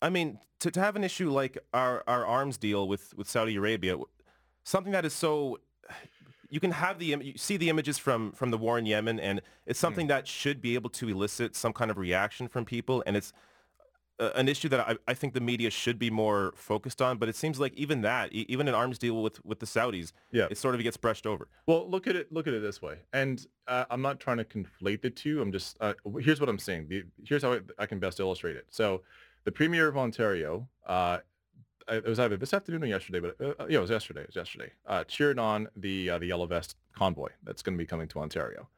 I 0.01 0.09
mean 0.09 0.39
to, 0.59 0.71
to 0.71 0.79
have 0.79 0.95
an 0.95 1.03
issue 1.03 1.29
like 1.29 1.57
our, 1.73 2.03
our 2.07 2.25
arms 2.25 2.57
deal 2.57 2.87
with, 2.87 3.13
with 3.15 3.29
Saudi 3.29 3.55
Arabia, 3.55 3.97
something 4.63 4.91
that 4.91 5.05
is 5.05 5.13
so 5.13 5.59
you 6.49 6.59
can 6.59 6.71
have 6.71 6.99
the 6.99 7.05
you 7.05 7.33
see 7.37 7.57
the 7.57 7.69
images 7.69 7.97
from 7.97 8.31
from 8.31 8.51
the 8.51 8.57
war 8.57 8.79
in 8.79 8.85
Yemen, 8.85 9.19
and 9.19 9.41
it's 9.65 9.79
something 9.79 10.07
mm. 10.07 10.09
that 10.09 10.27
should 10.27 10.61
be 10.61 10.73
able 10.73 10.89
to 10.91 11.07
elicit 11.07 11.55
some 11.55 11.73
kind 11.73 11.91
of 11.91 11.97
reaction 11.97 12.47
from 12.47 12.65
people, 12.65 13.03
and 13.05 13.15
it's 13.15 13.33
an 14.19 14.49
issue 14.49 14.67
that 14.69 14.81
I, 14.81 14.97
I, 15.07 15.13
think 15.13 15.33
the 15.33 15.39
media 15.39 15.69
should 15.69 15.97
be 15.97 16.09
more 16.09 16.51
focused 16.55 17.01
on, 17.01 17.17
but 17.17 17.29
it 17.29 17.37
seems 17.37 17.57
like 17.59 17.73
even 17.75 18.01
that, 18.01 18.33
even 18.33 18.67
an 18.67 18.75
arms 18.75 18.97
deal 18.97 19.23
with, 19.23 19.43
with 19.45 19.59
the 19.59 19.65
Saudis, 19.65 20.11
yeah. 20.31 20.47
it 20.51 20.57
sort 20.57 20.75
of 20.75 20.83
gets 20.83 20.97
brushed 20.97 21.25
over. 21.25 21.47
Well, 21.67 21.89
look 21.89 22.05
at 22.05 22.17
it. 22.17 22.31
Look 22.31 22.45
at 22.45 22.53
it 22.53 22.61
this 22.61 22.81
way, 22.81 22.97
and 23.13 23.45
uh, 23.67 23.85
I'm 23.89 24.01
not 24.01 24.19
trying 24.19 24.37
to 24.37 24.43
conflate 24.43 25.01
the 25.01 25.09
two. 25.09 25.41
I'm 25.41 25.51
just 25.51 25.77
uh, 25.79 25.93
here's 26.19 26.39
what 26.39 26.49
I'm 26.49 26.59
saying. 26.59 26.87
The, 26.89 27.03
here's 27.23 27.43
how 27.43 27.53
I, 27.53 27.59
I, 27.79 27.85
can 27.85 27.99
best 27.99 28.19
illustrate 28.19 28.57
it. 28.57 28.65
So, 28.69 29.03
the 29.43 29.51
premier 29.51 29.87
of 29.87 29.97
Ontario, 29.97 30.67
uh, 30.85 31.19
it 31.87 32.05
was 32.05 32.19
either 32.19 32.37
this 32.37 32.53
afternoon 32.53 32.83
or 32.83 32.87
yesterday, 32.87 33.19
but 33.19 33.35
uh, 33.41 33.65
yeah, 33.67 33.77
it 33.77 33.81
was 33.81 33.89
yesterday. 33.89 34.21
It 34.21 34.27
was 34.27 34.35
yesterday. 34.35 34.71
Uh, 34.85 35.03
cheered 35.05 35.39
on 35.39 35.67
the 35.75 36.11
uh, 36.11 36.19
the 36.19 36.27
yellow 36.27 36.45
vest 36.45 36.75
convoy 36.95 37.29
that's 37.43 37.61
going 37.61 37.75
to 37.75 37.81
be 37.81 37.87
coming 37.87 38.07
to 38.09 38.19
Ontario, 38.19 38.69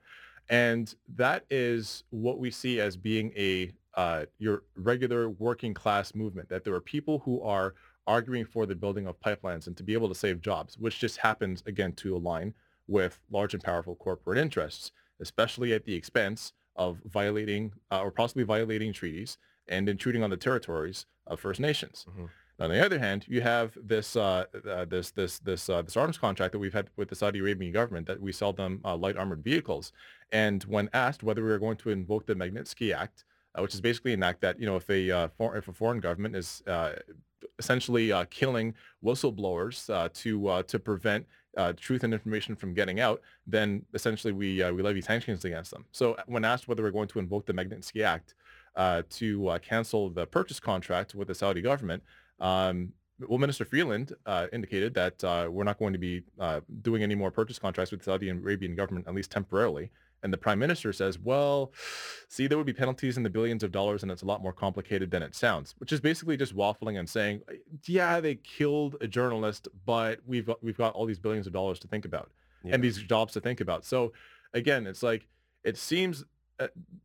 and 0.49 0.93
that 1.15 1.45
is 1.49 2.03
what 2.09 2.39
we 2.39 2.51
see 2.51 2.79
as 2.79 2.95
being 2.95 3.31
a 3.35 3.71
uh, 3.95 4.25
your 4.39 4.63
regular 4.75 5.29
working 5.29 5.73
class 5.73 6.15
movement, 6.15 6.49
that 6.49 6.63
there 6.63 6.73
are 6.73 6.81
people 6.81 7.19
who 7.19 7.41
are 7.41 7.75
arguing 8.07 8.45
for 8.45 8.65
the 8.65 8.75
building 8.75 9.07
of 9.07 9.19
pipelines 9.19 9.67
and 9.67 9.77
to 9.77 9.83
be 9.83 9.93
able 9.93 10.09
to 10.09 10.15
save 10.15 10.41
jobs, 10.41 10.77
which 10.77 10.99
just 10.99 11.17
happens, 11.17 11.61
again, 11.65 11.93
to 11.93 12.15
align 12.15 12.53
with 12.87 13.19
large 13.29 13.53
and 13.53 13.63
powerful 13.63 13.95
corporate 13.95 14.37
interests, 14.37 14.91
especially 15.19 15.73
at 15.73 15.85
the 15.85 15.93
expense 15.93 16.53
of 16.75 16.99
violating 17.05 17.71
uh, 17.91 18.01
or 18.01 18.11
possibly 18.11 18.43
violating 18.43 18.91
treaties 18.93 19.37
and 19.71 19.89
intruding 19.89 20.23
on 20.23 20.29
the 20.29 20.37
territories 20.37 21.05
of 21.25 21.39
First 21.39 21.59
Nations. 21.59 22.05
Mm-hmm. 22.09 22.25
On 22.59 22.69
the 22.69 22.85
other 22.85 22.99
hand, 22.99 23.25
you 23.27 23.41
have 23.41 23.75
this 23.81 24.15
uh, 24.15 24.45
uh, 24.69 24.85
this 24.85 25.09
this 25.11 25.39
this 25.39 25.67
uh, 25.67 25.81
this 25.81 25.97
arms 25.97 26.19
contract 26.19 26.51
that 26.51 26.59
we've 26.59 26.73
had 26.73 26.89
with 26.95 27.09
the 27.09 27.15
Saudi 27.15 27.39
Arabian 27.39 27.71
government 27.71 28.05
that 28.05 28.21
we 28.21 28.31
sell 28.31 28.53
them 28.53 28.81
uh, 28.85 28.95
light 28.95 29.17
armored 29.17 29.43
vehicles. 29.43 29.91
And 30.31 30.63
when 30.65 30.87
asked 30.93 31.23
whether 31.23 31.43
we 31.43 31.49
are 31.49 31.57
going 31.57 31.77
to 31.77 31.89
invoke 31.89 32.27
the 32.27 32.35
Magnitsky 32.35 32.93
Act, 32.95 33.25
uh, 33.55 33.61
which 33.63 33.73
is 33.73 33.81
basically 33.81 34.13
an 34.13 34.21
act 34.21 34.41
that 34.41 34.59
you 34.59 34.67
know 34.67 34.75
if 34.75 34.89
a 34.89 35.09
uh, 35.09 35.27
for, 35.37 35.57
if 35.57 35.67
a 35.67 35.73
foreign 35.73 35.99
government 35.99 36.35
is 36.35 36.61
uh, 36.67 36.91
essentially 37.57 38.11
uh, 38.11 38.25
killing 38.29 38.73
whistleblowers 39.03 39.89
uh, 39.89 40.09
to 40.13 40.47
uh, 40.47 40.63
to 40.63 40.77
prevent 40.77 41.25
truth 41.75 42.03
and 42.03 42.13
information 42.13 42.55
from 42.55 42.73
getting 42.73 42.99
out, 42.99 43.21
then 43.45 43.83
essentially 43.93 44.31
we 44.31 44.63
we 44.71 44.81
levy 44.81 45.01
sanctions 45.01 45.43
against 45.45 45.71
them. 45.71 45.83
So 45.91 46.15
when 46.27 46.45
asked 46.45 46.67
whether 46.67 46.83
we're 46.83 46.91
going 46.91 47.09
to 47.09 47.19
invoke 47.19 47.45
the 47.45 47.53
Magnitsky 47.53 48.03
Act 48.03 48.35
to 48.75 49.59
cancel 49.61 50.09
the 50.09 50.25
purchase 50.25 50.59
contract 50.59 51.15
with 51.15 51.27
the 51.27 51.35
Saudi 51.35 51.61
government. 51.61 52.03
Um, 52.39 52.93
well, 53.27 53.37
Minister 53.37 53.65
Freeland 53.65 54.13
uh, 54.25 54.47
indicated 54.51 54.93
that 54.95 55.23
uh, 55.23 55.47
we're 55.49 55.63
not 55.63 55.77
going 55.77 55.93
to 55.93 55.99
be 55.99 56.23
uh, 56.39 56.61
doing 56.81 57.03
any 57.03 57.15
more 57.15 57.31
purchase 57.31 57.59
contracts 57.59 57.91
with 57.91 58.01
the 58.01 58.05
Saudi 58.05 58.29
Arabian 58.29 58.75
government, 58.75 59.07
at 59.07 59.13
least 59.13 59.31
temporarily. 59.31 59.91
And 60.23 60.31
the 60.31 60.37
prime 60.37 60.59
minister 60.59 60.93
says, 60.93 61.17
well, 61.17 61.71
see, 62.29 62.45
there 62.45 62.57
would 62.57 62.67
be 62.67 62.73
penalties 62.73 63.17
in 63.17 63.23
the 63.23 63.29
billions 63.29 63.63
of 63.63 63.71
dollars 63.71 64.03
and 64.03 64.11
it's 64.11 64.21
a 64.21 64.25
lot 64.25 64.41
more 64.41 64.53
complicated 64.53 65.09
than 65.09 65.23
it 65.23 65.33
sounds, 65.33 65.73
which 65.79 65.91
is 65.91 65.99
basically 65.99 66.37
just 66.37 66.55
waffling 66.55 66.99
and 66.99 67.09
saying, 67.09 67.41
yeah, 67.87 68.19
they 68.19 68.35
killed 68.35 68.97
a 69.01 69.07
journalist, 69.07 69.67
but 69.85 70.19
we've, 70.27 70.49
we've 70.61 70.77
got 70.77 70.93
all 70.93 71.07
these 71.07 71.19
billions 71.19 71.47
of 71.47 71.53
dollars 71.53 71.79
to 71.79 71.87
think 71.87 72.05
about 72.05 72.29
yeah. 72.63 72.75
and 72.75 72.83
these 72.83 72.97
jobs 73.01 73.33
to 73.33 73.41
think 73.41 73.61
about. 73.61 73.83
So 73.83 74.13
again, 74.53 74.85
it's 74.85 75.01
like, 75.01 75.27
it 75.63 75.77
seems 75.77 76.21
uh, 76.21 76.25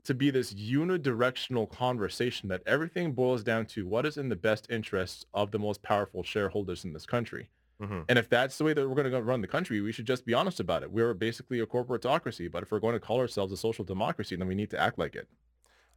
to 0.04 0.14
be 0.14 0.30
this 0.30 0.54
unidirectional 0.54 1.70
conversation 1.70 2.48
that 2.48 2.62
everything 2.66 3.12
boils 3.12 3.42
down 3.42 3.66
to 3.66 3.86
what 3.86 4.06
is 4.06 4.16
in 4.16 4.28
the 4.28 4.36
best 4.36 4.66
interests 4.70 5.26
of 5.34 5.50
the 5.50 5.58
most 5.58 5.82
powerful 5.82 6.22
shareholders 6.22 6.84
in 6.84 6.92
this 6.92 7.06
country. 7.06 7.48
Mm-hmm. 7.80 8.00
And 8.08 8.18
if 8.18 8.28
that's 8.28 8.56
the 8.56 8.64
way 8.64 8.72
that 8.72 8.88
we're 8.88 8.94
going 8.94 9.10
to 9.10 9.22
run 9.22 9.40
the 9.42 9.46
country, 9.46 9.80
we 9.80 9.92
should 9.92 10.06
just 10.06 10.25
be 10.25 10.32
honest 10.32 10.60
about 10.60 10.82
it. 10.82 10.90
We're 10.90 11.14
basically 11.14 11.60
a 11.60 11.66
corporatocracy, 11.66 12.50
but 12.50 12.62
if 12.62 12.70
we're 12.70 12.80
going 12.80 12.94
to 12.94 13.00
call 13.00 13.18
ourselves 13.18 13.52
a 13.52 13.56
social 13.56 13.84
democracy, 13.84 14.36
then 14.36 14.48
we 14.48 14.54
need 14.54 14.70
to 14.70 14.80
act 14.80 14.98
like 14.98 15.14
it. 15.14 15.28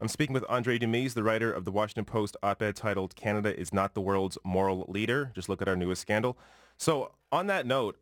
I'm 0.02 0.08
speaking 0.08 0.34
with 0.34 0.44
Andray 0.44 0.80
Domise, 0.80 1.14
the 1.14 1.24
writer 1.24 1.52
of 1.52 1.66
the 1.66 1.72
Washington 1.72 2.06
Post 2.06 2.38
op-ed 2.42 2.76
titled 2.76 3.16
Canada 3.16 3.58
is 3.58 3.74
not 3.74 3.94
the 3.94 4.02
world's 4.02 4.38
moral 4.44 4.86
leader. 4.88 5.32
Just 5.36 5.50
look 5.50 5.62
at 5.62 5.68
our 5.68 5.76
newest 5.76 6.02
scandal. 6.02 6.38
So 6.78 7.12
on 7.32 7.48
that 7.48 7.66
note, 7.66 7.98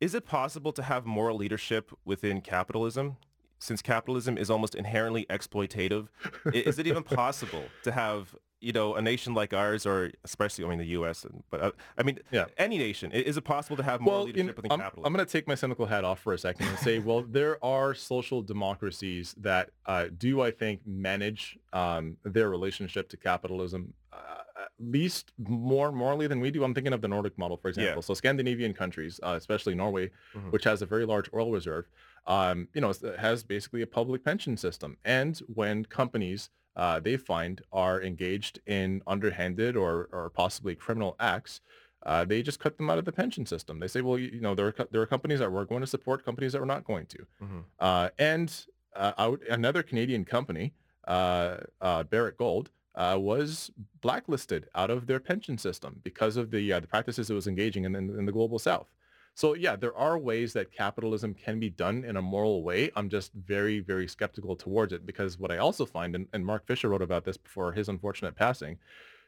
is 0.00 0.14
it 0.14 0.24
possible 0.26 0.72
to 0.72 0.82
have 0.82 1.06
moral 1.06 1.36
leadership 1.36 1.90
within 2.04 2.40
capitalism? 2.40 3.16
Since 3.58 3.82
capitalism 3.82 4.38
is 4.38 4.50
almost 4.50 4.74
inherently 4.74 5.26
exploitative, 5.28 6.08
is 6.52 6.78
it 6.78 6.86
even 6.86 7.02
possible 7.02 7.64
to 7.82 7.92
have 7.92 8.34
you 8.60 8.72
know, 8.72 8.94
a 8.94 9.02
nation 9.02 9.34
like 9.34 9.52
ours, 9.52 9.86
or 9.86 10.10
especially, 10.24 10.64
I 10.64 10.68
mean, 10.68 10.78
the 10.78 10.86
U.S., 10.86 11.24
but 11.50 11.60
uh, 11.60 11.70
I 11.96 12.02
mean, 12.02 12.18
yeah. 12.32 12.46
any 12.56 12.78
nation, 12.78 13.12
is 13.12 13.36
it 13.36 13.42
possible 13.42 13.76
to 13.76 13.82
have 13.82 14.00
more 14.00 14.14
well, 14.14 14.24
leadership 14.24 14.56
within 14.56 14.72
I'm, 14.72 14.80
capitalism? 14.80 15.06
I'm 15.06 15.12
going 15.12 15.24
to 15.24 15.30
take 15.30 15.46
my 15.46 15.54
cynical 15.54 15.86
hat 15.86 16.04
off 16.04 16.20
for 16.20 16.32
a 16.32 16.38
second 16.38 16.66
and 16.66 16.78
say, 16.78 16.98
well, 16.98 17.22
there 17.28 17.62
are 17.64 17.94
social 17.94 18.42
democracies 18.42 19.34
that 19.38 19.70
uh, 19.86 20.06
do, 20.16 20.40
I 20.40 20.50
think, 20.50 20.80
manage 20.86 21.58
um, 21.72 22.16
their 22.24 22.50
relationship 22.50 23.08
to 23.10 23.16
capitalism 23.16 23.94
uh, 24.12 24.16
at 24.60 24.70
least 24.80 25.32
more 25.38 25.92
morally 25.92 26.26
than 26.26 26.40
we 26.40 26.50
do. 26.50 26.64
I'm 26.64 26.74
thinking 26.74 26.92
of 26.92 27.00
the 27.00 27.08
Nordic 27.08 27.38
model, 27.38 27.56
for 27.56 27.68
example. 27.68 27.96
Yeah. 27.96 28.00
So 28.00 28.14
Scandinavian 28.14 28.74
countries, 28.74 29.20
uh, 29.22 29.34
especially 29.36 29.74
Norway, 29.74 30.10
mm-hmm. 30.34 30.50
which 30.50 30.64
has 30.64 30.82
a 30.82 30.86
very 30.86 31.06
large 31.06 31.30
oil 31.32 31.52
reserve, 31.52 31.86
um, 32.28 32.68
you 32.74 32.80
know, 32.80 32.92
has 33.18 33.42
basically 33.42 33.82
a 33.82 33.86
public 33.86 34.24
pension 34.24 34.56
system. 34.56 34.96
And 35.04 35.38
when 35.52 35.86
companies 35.86 36.50
uh, 36.76 37.00
they 37.00 37.16
find 37.16 37.60
are 37.72 38.00
engaged 38.00 38.60
in 38.66 39.02
underhanded 39.06 39.76
or, 39.76 40.08
or 40.12 40.30
possibly 40.30 40.76
criminal 40.76 41.16
acts, 41.18 41.60
uh, 42.06 42.24
they 42.24 42.40
just 42.42 42.60
cut 42.60 42.76
them 42.76 42.88
out 42.88 42.98
of 42.98 43.04
the 43.04 43.10
pension 43.10 43.44
system. 43.44 43.80
They 43.80 43.88
say, 43.88 44.00
well, 44.00 44.16
you, 44.16 44.28
you 44.28 44.40
know, 44.40 44.54
there 44.54 44.68
are, 44.68 44.74
there 44.92 45.00
are 45.00 45.06
companies 45.06 45.40
that 45.40 45.50
we're 45.50 45.64
going 45.64 45.80
to 45.80 45.86
support, 45.86 46.24
companies 46.24 46.52
that 46.52 46.60
we're 46.60 46.66
not 46.66 46.84
going 46.84 47.06
to. 47.06 47.18
Mm-hmm. 47.42 47.58
Uh, 47.80 48.10
and 48.18 48.66
uh, 48.94 49.32
another 49.50 49.82
Canadian 49.82 50.24
company, 50.24 50.72
uh, 51.08 51.56
uh, 51.80 52.04
Barrick 52.04 52.38
Gold, 52.38 52.70
was 52.94 53.70
blacklisted 54.00 54.68
out 54.74 54.90
of 54.90 55.06
their 55.06 55.20
pension 55.20 55.56
system 55.56 56.00
because 56.02 56.36
of 56.36 56.50
the, 56.50 56.70
the 56.70 56.86
practices 56.86 57.30
it 57.30 57.34
was 57.34 57.46
engaging 57.46 57.84
in, 57.84 57.96
in, 57.96 58.10
in 58.18 58.26
the 58.26 58.32
global 58.32 58.58
south. 58.58 58.92
So 59.38 59.54
yeah, 59.54 59.76
there 59.76 59.96
are 59.96 60.18
ways 60.18 60.52
that 60.54 60.72
capitalism 60.72 61.32
can 61.32 61.60
be 61.60 61.70
done 61.70 62.02
in 62.02 62.16
a 62.16 62.20
moral 62.20 62.64
way. 62.64 62.90
I'm 62.96 63.08
just 63.08 63.32
very, 63.34 63.78
very 63.78 64.08
skeptical 64.08 64.56
towards 64.56 64.92
it 64.92 65.06
because 65.06 65.38
what 65.38 65.52
I 65.52 65.58
also 65.58 65.86
find, 65.86 66.16
and, 66.16 66.26
and 66.32 66.44
Mark 66.44 66.66
Fisher 66.66 66.88
wrote 66.88 67.02
about 67.02 67.24
this 67.24 67.36
before 67.36 67.70
his 67.70 67.88
unfortunate 67.88 68.34
passing, 68.34 68.78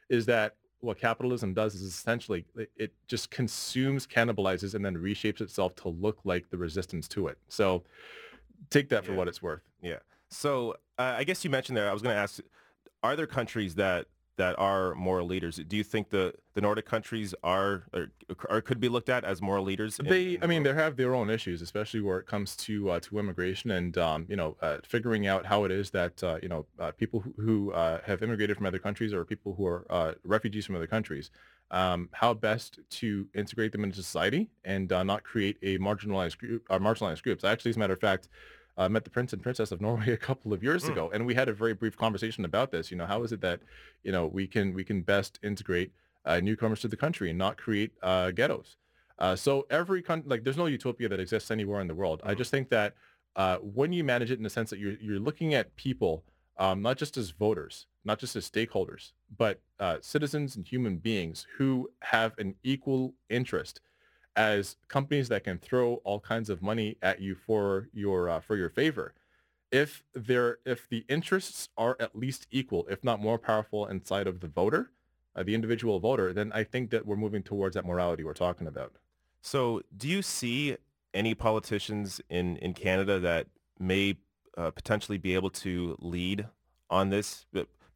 is 0.09 0.25
that 0.25 0.57
what 0.81 0.99
capitalism 0.99 1.53
does 1.53 1.75
is 1.75 1.83
essentially 1.83 2.43
it 2.75 2.91
just 3.07 3.31
consumes, 3.31 4.05
cannibalizes, 4.05 4.75
and 4.75 4.83
then 4.83 4.97
reshapes 4.97 5.39
itself 5.39 5.75
to 5.75 5.87
look 5.87 6.19
like 6.25 6.49
the 6.49 6.57
resistance 6.57 7.07
to 7.07 7.27
it. 7.27 7.37
So 7.47 7.83
take 8.69 8.89
that 8.89 9.05
for 9.05 9.13
yeah. 9.13 9.17
what 9.17 9.29
it's 9.29 9.41
worth. 9.41 9.61
Yeah. 9.81 9.99
So 10.27 10.71
uh, 10.99 11.15
I 11.19 11.23
guess 11.23 11.45
you 11.45 11.49
mentioned 11.49 11.77
there, 11.77 11.89
I 11.89 11.93
was 11.93 12.01
going 12.01 12.13
to 12.13 12.19
ask, 12.19 12.41
are 13.01 13.15
there 13.15 13.27
countries 13.27 13.75
that 13.75 14.07
that 14.37 14.57
are 14.57 14.95
moral 14.95 15.27
leaders. 15.27 15.57
Do 15.67 15.75
you 15.77 15.83
think 15.83 16.09
the, 16.09 16.33
the 16.53 16.61
Nordic 16.61 16.85
countries 16.85 17.35
are 17.43 17.83
or, 17.93 18.11
or 18.49 18.61
could 18.61 18.79
be 18.79 18.89
looked 18.89 19.09
at 19.09 19.23
as 19.23 19.41
moral 19.41 19.63
leaders? 19.63 19.99
In, 19.99 20.07
they, 20.07 20.35
in 20.35 20.43
I 20.43 20.47
mean, 20.47 20.63
they 20.63 20.73
have 20.73 20.95
their 20.95 21.13
own 21.13 21.29
issues, 21.29 21.61
especially 21.61 22.01
where 22.01 22.17
it 22.19 22.25
comes 22.25 22.55
to 22.57 22.91
uh, 22.91 22.99
to 23.01 23.19
immigration 23.19 23.71
and 23.71 23.97
um, 23.97 24.25
you 24.29 24.35
know 24.35 24.57
uh, 24.61 24.77
figuring 24.83 25.27
out 25.27 25.45
how 25.45 25.65
it 25.65 25.71
is 25.71 25.91
that 25.91 26.23
uh, 26.23 26.37
you 26.41 26.49
know 26.49 26.65
uh, 26.79 26.91
people 26.91 27.19
who, 27.19 27.33
who 27.37 27.71
uh, 27.73 27.99
have 28.05 28.23
immigrated 28.23 28.57
from 28.57 28.65
other 28.65 28.79
countries 28.79 29.13
or 29.13 29.25
people 29.25 29.53
who 29.55 29.65
are 29.65 29.85
uh, 29.89 30.13
refugees 30.23 30.65
from 30.65 30.75
other 30.75 30.87
countries, 30.87 31.29
um, 31.69 32.09
how 32.13 32.33
best 32.33 32.79
to 32.89 33.27
integrate 33.35 33.73
them 33.73 33.83
into 33.83 33.97
society 33.97 34.49
and 34.63 34.89
not 34.89 35.23
create 35.23 35.57
a 35.61 35.77
marginalized 35.77 36.37
group, 36.37 36.67
marginalized 36.69 37.23
groups. 37.23 37.43
Actually, 37.43 37.69
as 37.69 37.75
a 37.75 37.79
matter 37.79 37.93
of 37.93 37.99
fact 37.99 38.29
uh, 38.77 38.89
met 38.89 39.03
the 39.03 39.09
prince 39.09 39.33
and 39.33 39.41
princess 39.41 39.71
of 39.71 39.81
Norway 39.81 40.11
a 40.11 40.17
couple 40.17 40.53
of 40.53 40.63
years 40.63 40.85
mm. 40.85 40.89
ago, 40.89 41.09
and 41.13 41.25
we 41.25 41.35
had 41.35 41.49
a 41.49 41.53
very 41.53 41.73
brief 41.73 41.97
conversation 41.97 42.45
about 42.45 42.71
this. 42.71 42.91
You 42.91 42.97
know, 42.97 43.05
how 43.05 43.23
is 43.23 43.31
it 43.31 43.41
that 43.41 43.61
you 44.03 44.11
know 44.11 44.25
we 44.27 44.47
can 44.47 44.73
we 44.73 44.83
can 44.83 45.01
best 45.01 45.39
integrate 45.43 45.91
uh, 46.25 46.39
newcomers 46.39 46.81
to 46.81 46.87
the 46.87 46.97
country 46.97 47.29
and 47.29 47.37
not 47.37 47.57
create 47.57 47.91
uh, 48.01 48.31
ghettos? 48.31 48.77
Uh, 49.19 49.35
so 49.35 49.67
every 49.69 50.01
country, 50.01 50.27
like, 50.27 50.43
there's 50.43 50.57
no 50.57 50.65
utopia 50.65 51.07
that 51.07 51.19
exists 51.19 51.51
anywhere 51.51 51.79
in 51.79 51.87
the 51.87 51.93
world. 51.93 52.21
Mm. 52.23 52.29
I 52.29 52.33
just 52.35 52.49
think 52.51 52.69
that 52.69 52.95
uh, 53.35 53.57
when 53.57 53.93
you 53.93 54.03
manage 54.03 54.31
it 54.31 54.37
in 54.37 54.43
the 54.43 54.49
sense 54.49 54.69
that 54.71 54.79
you're 54.79 54.97
you're 54.99 55.19
looking 55.19 55.53
at 55.53 55.75
people 55.75 56.23
um, 56.61 56.81
not 56.81 56.97
just 56.97 57.17
as 57.17 57.31
voters, 57.31 57.87
not 58.05 58.19
just 58.19 58.35
as 58.35 58.49
stakeholders, 58.49 59.13
but 59.35 59.59
uh, 59.79 59.97
citizens 60.01 60.55
and 60.55 60.67
human 60.67 60.97
beings 60.97 61.47
who 61.57 61.89
have 62.01 62.37
an 62.37 62.55
equal 62.63 63.15
interest 63.29 63.81
as 64.35 64.77
companies 64.87 65.29
that 65.29 65.43
can 65.43 65.57
throw 65.57 65.95
all 66.03 66.19
kinds 66.19 66.49
of 66.49 66.61
money 66.61 66.97
at 67.01 67.19
you 67.21 67.35
for 67.35 67.89
your 67.93 68.29
uh, 68.29 68.39
for 68.39 68.55
your 68.55 68.69
favor. 68.69 69.13
If 69.71 70.03
there 70.13 70.57
if 70.65 70.87
the 70.89 71.05
interests 71.07 71.69
are 71.77 71.95
at 71.99 72.15
least 72.15 72.47
equal 72.51 72.85
if 72.89 73.03
not 73.03 73.19
more 73.21 73.37
powerful 73.37 73.85
inside 73.87 74.27
of 74.27 74.41
the 74.41 74.47
voter 74.47 74.91
uh, 75.35 75.43
the 75.43 75.55
individual 75.55 75.99
voter 75.99 76.33
then 76.33 76.51
i 76.53 76.61
think 76.63 76.89
that 76.89 77.05
we're 77.05 77.15
moving 77.15 77.41
towards 77.41 77.75
that 77.75 77.85
morality 77.85 78.23
we're 78.23 78.33
talking 78.33 78.67
about. 78.67 78.93
So 79.41 79.81
do 79.95 80.07
you 80.07 80.21
see 80.21 80.77
any 81.13 81.33
politicians 81.33 82.21
in 82.29 82.57
in 82.57 82.73
canada 82.73 83.19
that 83.19 83.47
may 83.79 84.17
uh, 84.57 84.71
potentially 84.71 85.17
be 85.17 85.33
able 85.35 85.49
to 85.49 85.95
lead 85.99 86.47
on 86.89 87.09
this 87.09 87.45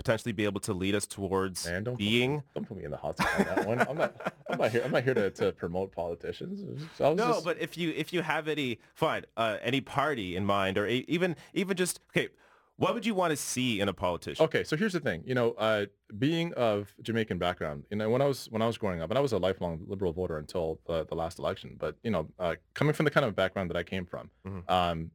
potentially 0.05 0.31
be 0.31 0.45
able 0.45 0.62
to 0.62 0.74
lead 0.74 0.93
us 0.93 1.07
towards 1.07 1.65
Man, 1.65 1.83
don't 1.83 1.97
being. 1.97 2.38
Put, 2.41 2.53
don't 2.53 2.67
put 2.67 2.77
me 2.77 2.83
in 2.83 2.91
the 2.91 2.97
hot 2.97 3.17
seat 3.17 3.27
on 3.39 3.45
that 3.45 3.67
one. 3.67 3.79
I'm 3.89 3.97
not. 3.97 4.33
I'm 4.47 4.59
not 4.59 4.71
here. 4.71 4.83
I'm 4.85 4.91
not 4.91 5.03
here 5.03 5.15
to, 5.15 5.31
to 5.31 5.51
promote 5.51 5.91
politicians. 5.91 6.62
no, 7.00 7.15
just... 7.15 7.43
but 7.43 7.59
if 7.59 7.77
you 7.77 7.91
if 7.95 8.13
you 8.13 8.21
have 8.21 8.47
any 8.47 8.79
fine 8.93 9.25
uh, 9.35 9.57
any 9.63 9.81
party 9.81 10.35
in 10.35 10.45
mind, 10.45 10.77
or 10.77 10.85
a, 10.88 11.03
even 11.07 11.35
even 11.53 11.75
just 11.75 12.00
okay. 12.15 12.29
What 12.77 12.93
would 12.93 13.05
you 13.05 13.15
want 13.15 13.31
to 13.31 13.38
see 13.38 13.79
in 13.79 13.88
a 13.88 13.93
politician? 13.93 14.43
Okay, 14.43 14.65
so 14.65 14.75
here's 14.75 14.91
the 14.91 15.00
thing. 15.00 15.24
You 15.25 15.33
know, 15.33 15.51
uh, 15.51 15.85
being 16.19 16.51
of 16.55 16.93
Jamaican 17.01 17.38
background, 17.38 17.85
you 17.89 17.95
know, 17.95 18.09
when 18.09 18.21
I 18.21 18.25
was 18.25 18.47
when 18.51 18.62
I 18.62 18.67
was 18.67 18.77
growing 18.77 19.01
up, 19.01 19.09
and 19.09 19.17
I 19.17 19.21
was 19.21 19.31
a 19.31 19.38
lifelong 19.38 19.79
liberal 19.88 20.12
voter 20.12 20.38
until 20.38 20.81
the, 20.85 21.05
the 21.05 21.15
last 21.15 21.39
election. 21.39 21.77
But 21.79 21.95
you 22.03 22.12
know, 22.12 22.27
uh, 22.38 22.55
coming 22.74 22.93
from 22.93 23.05
the 23.05 23.12
kind 23.12 23.25
of 23.25 23.33
background 23.33 23.69
that 23.69 23.77
I 23.77 23.83
came 23.83 24.05
from, 24.05 24.29
mm-hmm. 24.45 24.69
um, 24.69 25.12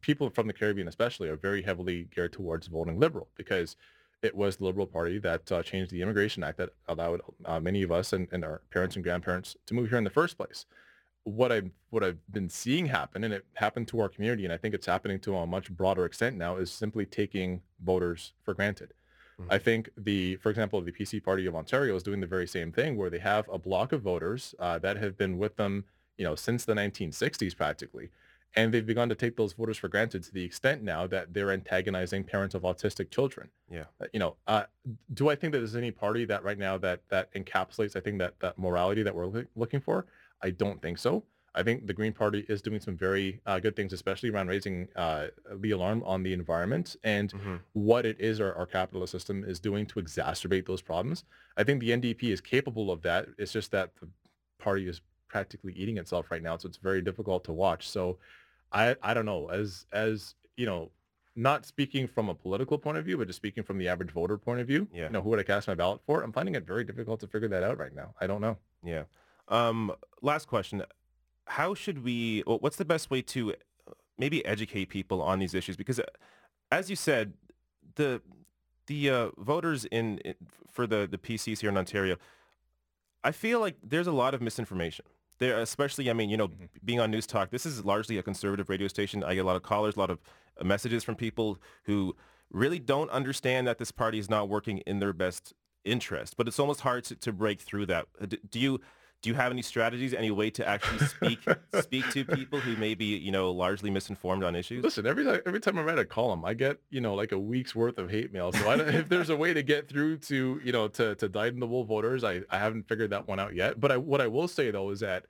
people 0.00 0.30
from 0.30 0.46
the 0.46 0.54
Caribbean 0.54 0.88
especially 0.88 1.28
are 1.28 1.36
very 1.36 1.62
heavily 1.62 2.08
geared 2.14 2.32
towards 2.32 2.68
voting 2.68 2.98
liberal 2.98 3.28
because 3.36 3.76
it 4.24 4.34
was 4.34 4.56
the 4.56 4.64
Liberal 4.64 4.86
Party 4.86 5.18
that 5.18 5.52
uh, 5.52 5.62
changed 5.62 5.90
the 5.90 6.00
Immigration 6.00 6.42
Act 6.42 6.56
that 6.56 6.70
allowed 6.88 7.20
uh, 7.44 7.60
many 7.60 7.82
of 7.82 7.92
us 7.92 8.14
and, 8.14 8.26
and, 8.32 8.42
our 8.42 8.62
parents 8.70 8.96
and 8.96 9.04
grandparents 9.04 9.54
to 9.66 9.74
move 9.74 9.90
here 9.90 9.98
in 9.98 10.04
the 10.04 10.10
first 10.10 10.38
place. 10.38 10.64
What 11.24 11.52
I 11.52 11.62
what 11.90 12.02
I've 12.02 12.18
been 12.32 12.48
seeing 12.48 12.86
happen, 12.86 13.22
and 13.22 13.34
it 13.34 13.44
happened 13.54 13.88
to 13.88 14.00
our 14.00 14.08
community, 14.08 14.44
and 14.44 14.52
I 14.52 14.56
think 14.56 14.74
it's 14.74 14.86
happening 14.86 15.20
to 15.20 15.36
a 15.36 15.46
much 15.46 15.70
broader 15.70 16.06
extent 16.06 16.36
now, 16.36 16.56
is 16.56 16.70
simply 16.70 17.04
taking 17.04 17.60
voters 17.82 18.32
for 18.42 18.54
granted. 18.54 18.94
Mm-hmm. 19.40 19.52
I 19.52 19.58
think 19.58 19.90
the, 19.96 20.36
for 20.36 20.48
example, 20.50 20.80
the 20.80 20.92
PC 20.92 21.22
Party 21.22 21.46
of 21.46 21.54
Ontario 21.54 21.94
is 21.94 22.02
doing 22.02 22.20
the 22.20 22.26
very 22.26 22.46
same 22.46 22.72
thing, 22.72 22.96
where 22.96 23.10
they 23.10 23.18
have 23.18 23.48
a 23.52 23.58
block 23.58 23.92
of 23.92 24.02
voters 24.02 24.54
uh, 24.58 24.78
that 24.78 24.96
have 24.96 25.18
been 25.18 25.38
with 25.38 25.56
them, 25.56 25.84
you 26.16 26.24
know, 26.24 26.34
since 26.34 26.64
the 26.64 26.74
1960s 26.74 27.56
practically, 27.56 28.10
and 28.56 28.72
they've 28.72 28.86
begun 28.86 29.08
to 29.08 29.14
take 29.14 29.36
those 29.36 29.52
voters 29.52 29.76
for 29.76 29.88
granted 29.88 30.22
to 30.24 30.32
the 30.32 30.44
extent 30.44 30.82
now 30.82 31.06
that 31.06 31.34
they're 31.34 31.50
antagonizing 31.50 32.24
parents 32.24 32.54
of 32.54 32.62
autistic 32.62 33.10
children. 33.10 33.50
Yeah. 33.70 33.84
Uh, 34.00 34.06
you 34.12 34.20
know, 34.20 34.36
uh, 34.46 34.64
do 35.12 35.28
I 35.28 35.34
think 35.34 35.52
that 35.52 35.58
there's 35.58 35.76
any 35.76 35.90
party 35.90 36.24
that 36.26 36.44
right 36.44 36.58
now 36.58 36.78
that 36.78 37.00
that 37.08 37.32
encapsulates, 37.34 37.96
I 37.96 38.00
think 38.00 38.18
that 38.18 38.38
that 38.40 38.58
morality 38.58 39.02
that 39.02 39.14
we're 39.14 39.46
looking 39.56 39.80
for? 39.80 40.06
I 40.42 40.50
don't 40.50 40.80
think 40.80 40.98
so. 40.98 41.24
I 41.56 41.62
think 41.62 41.86
the 41.86 41.92
Green 41.92 42.12
Party 42.12 42.44
is 42.48 42.60
doing 42.60 42.80
some 42.80 42.96
very 42.96 43.40
uh, 43.46 43.60
good 43.60 43.76
things, 43.76 43.92
especially 43.92 44.30
around 44.30 44.48
raising 44.48 44.88
uh, 44.96 45.28
the 45.52 45.70
alarm 45.70 46.02
on 46.04 46.24
the 46.24 46.32
environment 46.32 46.96
and 47.04 47.32
mm-hmm. 47.32 47.56
what 47.74 48.04
it 48.04 48.20
is 48.20 48.40
our, 48.40 48.54
our 48.56 48.66
capitalist 48.66 49.12
system 49.12 49.44
is 49.44 49.60
doing 49.60 49.86
to 49.86 50.00
exacerbate 50.00 50.66
those 50.66 50.82
problems. 50.82 51.24
I 51.56 51.62
think 51.62 51.80
the 51.80 51.90
NDP 51.90 52.24
is 52.24 52.40
capable 52.40 52.90
of 52.90 53.02
that. 53.02 53.28
It's 53.38 53.52
just 53.52 53.70
that 53.70 53.94
the 54.00 54.08
party 54.58 54.88
is 54.88 55.00
practically 55.28 55.72
eating 55.74 55.96
itself 55.96 56.30
right 56.30 56.42
now, 56.42 56.56
so 56.56 56.68
it's 56.68 56.78
very 56.78 57.02
difficult 57.02 57.44
to 57.44 57.52
watch. 57.52 57.88
So 57.88 58.18
I 58.74 58.96
I 59.02 59.14
don't 59.14 59.24
know 59.24 59.48
as 59.48 59.86
as 59.92 60.34
you 60.56 60.66
know 60.66 60.90
not 61.36 61.66
speaking 61.66 62.06
from 62.06 62.28
a 62.28 62.34
political 62.34 62.78
point 62.78 62.96
of 62.96 63.04
view, 63.04 63.18
but 63.18 63.26
just 63.26 63.36
speaking 63.36 63.64
from 63.64 63.78
the 63.78 63.88
average 63.88 64.10
voter 64.10 64.38
point 64.38 64.60
of 64.60 64.66
view, 64.66 64.86
yeah. 64.92 65.04
you 65.04 65.10
know, 65.10 65.20
who 65.20 65.30
would 65.30 65.40
I 65.40 65.42
cast 65.42 65.66
my 65.66 65.74
ballot 65.74 66.00
for? 66.06 66.22
I'm 66.22 66.32
finding 66.32 66.54
it 66.54 66.66
very 66.66 66.84
difficult 66.84 67.20
to 67.20 67.26
figure 67.26 67.48
that 67.48 67.62
out 67.62 67.78
right 67.78 67.94
now. 67.94 68.14
I 68.20 68.26
don't 68.26 68.40
know. 68.40 68.56
Yeah. 68.84 69.04
Um, 69.48 69.92
last 70.22 70.46
question. 70.46 70.82
How 71.46 71.74
should 71.74 72.04
we, 72.04 72.42
what's 72.46 72.76
the 72.76 72.84
best 72.84 73.10
way 73.10 73.20
to 73.22 73.54
maybe 74.16 74.44
educate 74.46 74.86
people 74.86 75.20
on 75.20 75.40
these 75.40 75.54
issues? 75.54 75.76
Because 75.76 75.98
uh, 75.98 76.04
as 76.70 76.88
you 76.88 76.96
said, 76.96 77.34
the, 77.96 78.22
the 78.86 79.10
uh, 79.10 79.28
voters 79.36 79.84
in, 79.86 80.18
in, 80.18 80.34
for 80.70 80.86
the, 80.86 81.08
the 81.10 81.18
PCs 81.18 81.60
here 81.60 81.70
in 81.70 81.76
Ontario, 81.76 82.16
I 83.24 83.32
feel 83.32 83.58
like 83.58 83.76
there's 83.82 84.06
a 84.06 84.12
lot 84.12 84.34
of 84.34 84.40
misinformation 84.40 85.04
there, 85.44 85.58
especially, 85.60 86.08
I 86.10 86.12
mean, 86.12 86.30
you 86.30 86.36
know, 86.36 86.48
Mm-hmm. 86.48 86.64
being 86.84 87.00
on 87.00 87.10
News 87.10 87.26
Talk, 87.26 87.50
this 87.50 87.66
is 87.66 87.84
largely 87.84 88.18
a 88.18 88.22
conservative 88.22 88.68
radio 88.68 88.88
station. 88.88 89.22
I 89.24 89.34
get 89.34 89.44
a 89.44 89.46
lot 89.46 89.56
of 89.56 89.62
callers, 89.62 89.96
a 89.96 89.98
lot 89.98 90.10
of 90.10 90.18
uh, 90.60 90.64
messages 90.64 91.04
from 91.04 91.14
people 91.16 91.58
who 91.84 92.14
really 92.50 92.78
don't 92.78 93.10
understand 93.10 93.66
that 93.66 93.78
this 93.78 93.90
party 93.90 94.18
is 94.18 94.28
not 94.30 94.48
working 94.48 94.78
in 94.86 95.00
their 95.00 95.12
best 95.12 95.52
interest. 95.84 96.36
But 96.36 96.48
it's 96.48 96.58
almost 96.58 96.80
hard 96.80 97.04
to, 97.04 97.16
to 97.16 97.32
break 97.32 97.60
through 97.60 97.86
that. 97.86 98.06
Uh, 98.20 98.26
Do 98.50 98.58
you 98.60 98.80
do 99.24 99.30
you 99.30 99.34
have 99.34 99.50
any 99.50 99.62
strategies, 99.62 100.12
any 100.12 100.30
way 100.30 100.50
to 100.50 100.68
actually 100.68 100.98
speak 101.06 101.40
speak 101.80 102.08
to 102.10 102.26
people 102.26 102.60
who 102.60 102.76
may 102.76 102.94
be, 102.94 103.16
you 103.16 103.32
know, 103.32 103.50
largely 103.50 103.90
misinformed 103.90 104.44
on 104.44 104.54
issues? 104.54 104.84
Listen, 104.84 105.06
every 105.06 105.24
time 105.24 105.40
every 105.46 105.60
time 105.60 105.78
I 105.78 105.82
write 105.82 105.98
a 105.98 106.04
column, 106.04 106.44
I 106.44 106.52
get 106.52 106.76
you 106.90 107.00
know 107.00 107.14
like 107.14 107.32
a 107.32 107.38
week's 107.38 107.74
worth 107.74 107.96
of 107.96 108.10
hate 108.10 108.34
mail. 108.34 108.52
So 108.52 108.70
if 108.72 109.08
there's 109.08 109.30
a 109.30 109.36
way 109.36 109.54
to 109.54 109.62
get 109.62 109.88
through 109.88 110.18
to 110.18 110.60
you 110.62 110.72
know 110.72 110.88
to 110.88 111.14
to 111.14 111.28
dyed 111.28 111.54
in 111.54 111.60
the 111.60 111.66
wool 111.66 111.84
voters, 111.84 112.22
I, 112.22 112.42
I 112.50 112.58
haven't 112.58 112.86
figured 112.86 113.10
that 113.10 113.26
one 113.26 113.40
out 113.40 113.54
yet. 113.54 113.80
But 113.80 113.92
I, 113.92 113.96
what 113.96 114.20
I 114.20 114.26
will 114.26 114.46
say 114.46 114.70
though 114.70 114.90
is 114.90 115.00
that 115.00 115.24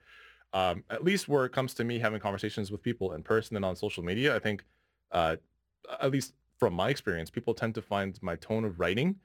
um, 0.51 0.83
at 0.89 1.05
least 1.05 1.29
where 1.29 1.45
it 1.45 1.53
comes 1.53 1.73
to 1.75 1.85
me 1.85 1.97
having 1.97 2.19
conversations 2.19 2.71
with 2.71 2.83
people 2.83 3.13
in 3.13 3.23
person 3.23 3.55
and 3.55 3.63
on 3.63 3.77
social 3.77 4.03
media, 4.03 4.35
I 4.35 4.39
think 4.39 4.65
uh, 5.13 5.37
at 6.01 6.11
least 6.11 6.33
from 6.59 6.73
my 6.73 6.89
experience, 6.89 7.29
people 7.29 7.53
tend 7.53 7.75
to 7.75 7.81
find 7.81 8.19
my 8.21 8.35
tone 8.35 8.65
of 8.65 8.77
writing 8.77 9.15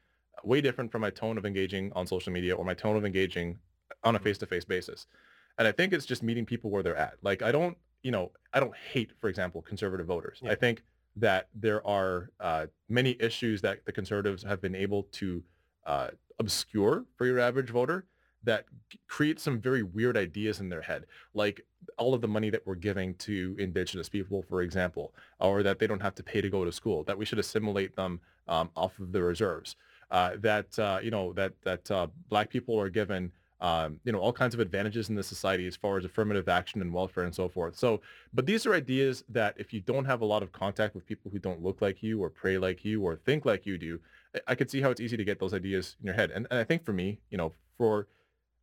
way 0.44 0.60
different 0.60 0.90
from 0.90 1.02
my 1.02 1.10
tone 1.10 1.36
of 1.36 1.44
engaging 1.44 1.92
on 1.94 2.06
social 2.06 2.32
media 2.32 2.54
or 2.54 2.64
my 2.64 2.74
tone 2.74 2.96
of 2.96 3.04
engaging 3.04 3.58
on 4.04 4.16
a 4.16 4.18
face-to-face 4.18 4.64
basis. 4.64 5.06
And 5.58 5.68
I 5.68 5.72
think 5.72 5.92
it's 5.92 6.06
just 6.06 6.22
meeting 6.22 6.46
people 6.46 6.70
where 6.70 6.82
they're 6.82 6.96
at. 6.96 7.14
Like 7.22 7.42
I 7.42 7.52
don't, 7.52 7.76
you 8.02 8.10
know, 8.10 8.32
I 8.52 8.60
don't 8.60 8.74
hate, 8.92 9.12
for 9.20 9.28
example, 9.28 9.62
conservative 9.62 10.06
voters. 10.06 10.40
Yeah. 10.42 10.52
I 10.52 10.54
think 10.54 10.82
that 11.16 11.48
there 11.54 11.86
are 11.86 12.30
uh, 12.40 12.66
many 12.88 13.16
issues 13.20 13.60
that 13.62 13.84
the 13.84 13.92
conservatives 13.92 14.42
have 14.42 14.60
been 14.60 14.74
able 14.74 15.02
to 15.12 15.42
uh, 15.86 16.08
obscure 16.38 17.04
for 17.16 17.26
your 17.26 17.38
average 17.38 17.70
voter 17.70 18.06
that 18.42 18.64
create 19.06 19.38
some 19.38 19.60
very 19.60 19.82
weird 19.82 20.16
ideas 20.16 20.60
in 20.60 20.70
their 20.70 20.80
head, 20.80 21.04
like 21.34 21.60
all 21.98 22.14
of 22.14 22.22
the 22.22 22.28
money 22.28 22.48
that 22.48 22.66
we're 22.66 22.74
giving 22.74 23.14
to 23.16 23.54
indigenous 23.58 24.08
people, 24.08 24.42
for 24.48 24.62
example, 24.62 25.12
or 25.40 25.62
that 25.62 25.78
they 25.78 25.86
don't 25.86 26.00
have 26.00 26.14
to 26.14 26.22
pay 26.22 26.40
to 26.40 26.48
go 26.48 26.64
to 26.64 26.72
school, 26.72 27.04
that 27.04 27.18
we 27.18 27.26
should 27.26 27.38
assimilate 27.38 27.94
them 27.96 28.20
um, 28.48 28.70
off 28.76 28.98
of 28.98 29.12
the 29.12 29.22
reserves, 29.22 29.76
uh, 30.10 30.32
that 30.38 30.78
uh, 30.78 30.98
you 31.02 31.10
know 31.10 31.34
that 31.34 31.52
that 31.64 31.90
uh, 31.90 32.06
black 32.30 32.48
people 32.48 32.80
are 32.80 32.88
given 32.88 33.30
um, 33.60 34.00
you 34.04 34.12
know 34.12 34.18
all 34.18 34.32
kinds 34.32 34.54
of 34.54 34.60
advantages 34.60 35.08
in 35.08 35.14
the 35.14 35.22
society 35.22 35.66
as 35.66 35.76
far 35.76 35.98
as 35.98 36.04
affirmative 36.04 36.48
action 36.48 36.80
and 36.80 36.92
welfare 36.92 37.24
and 37.24 37.34
so 37.34 37.48
forth. 37.48 37.76
So, 37.76 38.00
but 38.32 38.46
these 38.46 38.64
are 38.66 38.74
ideas 38.74 39.22
that 39.28 39.54
if 39.58 39.72
you 39.72 39.80
don't 39.80 40.04
have 40.06 40.20
a 40.22 40.24
lot 40.24 40.42
of 40.42 40.52
contact 40.52 40.94
with 40.94 41.06
people 41.06 41.30
who 41.30 41.38
don't 41.38 41.62
look 41.62 41.82
like 41.82 42.02
you 42.02 42.22
or 42.22 42.30
pray 42.30 42.58
like 42.58 42.84
you 42.84 43.02
or 43.02 43.16
think 43.16 43.44
like 43.44 43.66
you 43.66 43.76
do, 43.78 44.00
I- 44.34 44.40
I 44.48 44.54
could 44.54 44.70
see 44.70 44.80
how 44.80 44.90
it's 44.90 45.00
easy 45.00 45.16
to 45.16 45.24
get 45.24 45.38
those 45.38 45.52
ideas 45.54 45.96
in 46.00 46.06
your 46.06 46.14
head. 46.14 46.30
And, 46.30 46.46
and 46.50 46.58
I 46.58 46.64
think 46.64 46.84
for 46.84 46.92
me, 46.92 47.20
you 47.30 47.36
know, 47.38 47.52
for 47.76 48.06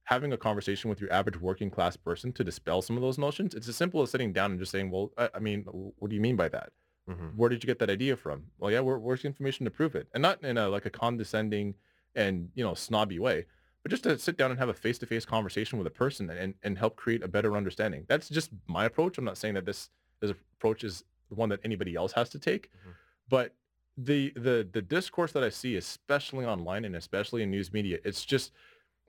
having 0.06 0.32
a 0.34 0.38
conversation 0.38 0.90
with 0.90 1.02
your 1.02 1.12
average 1.12 1.38
working 1.40 1.70
class 1.70 1.98
person 1.98 2.32
to 2.34 2.44
dispel 2.44 2.82
some 2.82 2.96
of 2.96 3.02
those 3.02 3.18
notions, 3.18 3.54
it's 3.54 3.68
as 3.68 3.76
simple 3.76 4.02
as 4.02 4.10
sitting 4.10 4.32
down 4.34 4.52
and 4.52 4.60
just 4.60 4.72
saying, 4.72 4.90
well, 4.90 5.12
I, 5.18 5.30
I 5.36 5.40
mean, 5.40 5.64
what 6.00 6.10
do 6.10 6.16
you 6.16 6.22
mean 6.22 6.36
by 6.38 6.48
that? 6.50 6.72
Mhm. 7.10 7.36
Where 7.36 7.50
did 7.50 7.64
you 7.64 7.68
get 7.68 7.80
that 7.80 7.90
idea 7.90 8.16
from? 8.18 8.46
Well, 8.58 8.72
yeah, 8.72 8.80
where, 8.82 8.98
where's 9.00 9.22
the 9.22 9.28
information 9.28 9.66
to 9.66 9.72
prove 9.72 9.96
it? 9.96 10.08
And 10.14 10.22
not 10.22 10.44
in 10.44 10.58
a 10.58 10.70
like 10.70 10.86
a 10.86 10.90
condescending 10.90 11.76
and 12.16 12.50
you 12.56 12.64
know 12.64 12.74
snobby 12.74 13.20
way, 13.20 13.46
but 13.84 13.90
just 13.92 14.04
to 14.04 14.18
sit 14.20 14.38
down 14.38 14.52
and 14.52 14.60
have 14.60 14.70
a 14.70 14.74
face-to-face 14.74 15.26
conversation 15.26 15.78
with 15.78 15.88
a 15.88 15.92
person 15.92 16.30
and, 16.30 16.56
and 16.64 16.78
help 16.78 16.96
create 16.96 17.24
a 17.24 17.28
better 17.28 17.56
understanding. 17.56 18.06
That's 18.08 18.30
just 18.30 18.52
my 18.68 18.86
approach. 18.86 19.18
I'm 19.18 19.26
not 19.26 19.38
saying 19.38 19.54
that 19.56 19.66
this 19.66 19.90
this 20.20 20.32
approach 20.32 20.84
is 20.84 21.04
the 21.30 21.36
one 21.36 21.50
that 21.50 21.60
anybody 21.64 21.96
else 21.96 22.12
has 22.14 22.30
to 22.30 22.40
take, 22.40 22.72
Mhm. 22.72 22.94
but 23.30 23.56
the 23.98 24.32
the 24.36 24.68
the 24.72 24.82
discourse 24.82 25.32
that 25.34 25.44
I 25.44 25.50
see, 25.50 25.76
especially 25.76 26.46
online 26.46 26.86
and 26.86 26.96
especially 26.96 27.44
in 27.44 27.52
news 27.52 27.72
media, 27.74 28.00
it's 28.04 28.26
just 28.26 28.52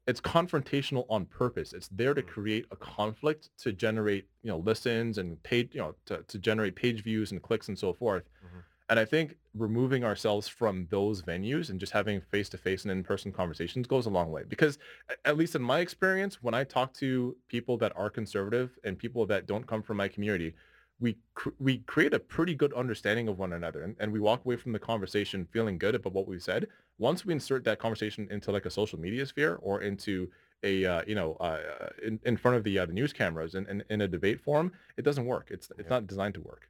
it's 0.07 0.21
confrontational 0.21 1.05
on 1.11 1.27
purpose. 1.27 1.73
It's 1.75 1.89
there 1.89 2.15
to 2.15 2.23
Mhm. 2.23 2.27
create 2.27 2.67
a 2.71 2.77
conflict 2.77 3.51
to 3.59 3.73
generate, 3.73 4.27
you 4.43 4.49
know, 4.51 4.59
listens 4.59 5.19
and 5.19 5.43
page, 5.43 5.71
you 5.75 5.81
know, 5.81 5.95
to, 6.07 6.23
to 6.23 6.39
generate 6.39 6.77
page 6.77 7.03
views 7.03 7.31
and 7.33 7.43
clicks 7.43 7.69
and 7.69 7.79
so 7.79 7.93
forth. 7.93 8.25
Mhm. 8.45 8.63
And 8.91 8.99
I 8.99 9.05
think 9.05 9.37
removing 9.55 10.03
ourselves 10.05 10.49
from 10.49 10.87
those 10.91 11.23
venues 11.23 11.69
and 11.69 11.79
just 11.79 11.93
having 11.93 12.21
face-to-face 12.21 12.85
and 12.85 12.93
in-person 12.93 13.33
conversations 13.33 13.87
goes 13.87 14.07
a 14.07 14.11
long 14.11 14.31
way. 14.31 14.45
Because 14.49 14.79
at 15.25 15.37
least 15.37 15.55
in 15.55 15.63
my 15.63 15.81
experience, 15.81 16.43
when 16.43 16.55
I 16.55 16.65
talk 16.65 16.95
to 16.95 17.37
people 17.49 17.77
that 17.79 17.93
are 17.97 18.09
conservative 18.09 18.79
and 18.85 18.99
people 18.99 19.27
that 19.27 19.47
don't 19.47 19.67
come 19.67 19.83
from 19.83 19.99
my 19.99 20.09
community, 20.09 20.55
we 21.01 21.17
cr- 21.35 21.51
we 21.59 21.79
create 21.79 22.13
a 22.15 22.19
pretty 22.19 22.55
good 22.55 22.73
understanding 22.73 23.29
of 23.29 23.39
one 23.39 23.53
another 23.53 23.83
and, 23.85 23.95
and 24.01 24.13
we 24.13 24.19
walk 24.21 24.45
away 24.45 24.57
from 24.57 24.73
the 24.73 24.79
conversation 24.79 25.47
feeling 25.53 25.79
good 25.79 25.95
about 25.95 26.13
what 26.13 26.27
we've 26.27 26.43
said 26.43 26.67
once 26.99 27.25
we 27.25 27.33
insert 27.33 27.63
that 27.63 27.79
conversation 27.79 28.27
into 28.33 28.51
like 28.51 28.67
a 28.67 28.71
social 28.71 28.99
media 28.99 29.25
sphere 29.25 29.61
or 29.63 29.83
into 29.83 30.29
a 30.65 30.85
uh, 30.85 31.03
you 31.07 31.15
know 31.15 31.35
uh, 31.35 31.61
in, 32.05 32.19
in 32.25 32.37
front 32.37 32.57
of 32.57 32.65
the 32.65 32.77
uh, 32.81 32.85
the 32.85 32.93
news 32.93 33.13
cameras 33.13 33.55
and 33.55 33.69
in, 33.69 33.85
in 33.91 34.01
a 34.01 34.09
debate 34.09 34.41
forum 34.41 34.73
it 34.97 35.03
doesn't 35.03 35.25
work 35.25 35.49
it's 35.53 35.71
it's 35.79 35.83
Yeah. 35.89 35.91
not 35.91 36.07
designed 36.09 36.35
to 36.35 36.41
work 36.41 36.69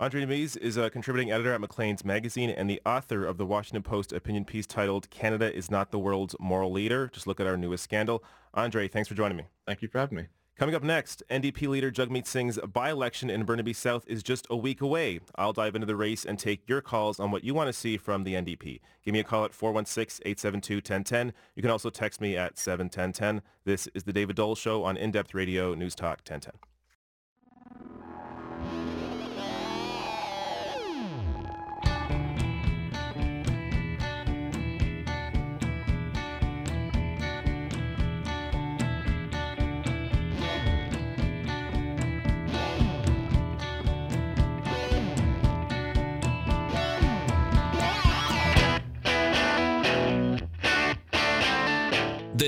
Andray 0.00 0.20
Domise 0.20 0.56
is 0.58 0.76
a 0.76 0.90
contributing 0.90 1.32
editor 1.32 1.52
at 1.52 1.60
Maclean's 1.60 2.04
Magazine 2.04 2.50
and 2.50 2.70
the 2.70 2.80
author 2.86 3.26
of 3.26 3.36
the 3.36 3.44
Washington 3.44 3.82
Post 3.82 4.12
opinion 4.12 4.44
piece 4.44 4.64
titled 4.64 5.10
Canada 5.10 5.52
is 5.52 5.72
not 5.72 5.90
the 5.90 5.98
world's 5.98 6.36
moral 6.38 6.70
leader. 6.70 7.10
Just 7.12 7.26
look 7.26 7.40
at 7.40 7.48
our 7.48 7.56
newest 7.56 7.82
scandal. 7.82 8.22
Andray, 8.56 8.88
thanks 8.88 9.08
for 9.08 9.16
joining 9.16 9.36
me. 9.36 9.46
thank 9.66 9.82
you 9.82 9.88
for 9.88 9.98
having 9.98 10.18
me 10.18 10.26
Coming 10.56 10.76
up 10.76 10.84
next, 10.84 11.24
NDP 11.28 11.66
leader 11.66 11.90
Jagmeet 11.90 12.28
Singh's 12.28 12.60
by-election 12.72 13.28
in 13.28 13.42
Burnaby 13.42 13.72
South 13.72 14.04
is 14.06 14.22
just 14.22 14.46
a 14.48 14.56
week 14.56 14.80
away. 14.80 15.18
I'll 15.34 15.52
dive 15.52 15.74
into 15.74 15.86
the 15.86 15.96
race 15.96 16.24
and 16.24 16.38
take 16.38 16.68
your 16.68 16.80
calls 16.80 17.18
on 17.18 17.32
what 17.32 17.42
you 17.42 17.52
want 17.52 17.66
to 17.66 17.72
see 17.72 17.96
from 17.96 18.22
the 18.22 18.34
NDP. 18.34 18.78
Give 19.04 19.12
me 19.12 19.18
a 19.18 19.24
call 19.24 19.44
at 19.44 19.50
416-872-1010. 19.50 21.32
You 21.56 21.62
can 21.62 21.72
also 21.72 21.90
text 21.90 22.20
me 22.20 22.36
at 22.36 22.56
71010. 22.56 23.42
This 23.64 23.88
is 23.94 24.04
the 24.04 24.12
David 24.12 24.36
Doel 24.36 24.56
Show 24.56 24.84
on 24.84 24.96
In-Depth 24.96 25.34
Radio 25.34 25.74
News 25.74 25.96
Talk 25.96 26.18
1010. 26.18 26.52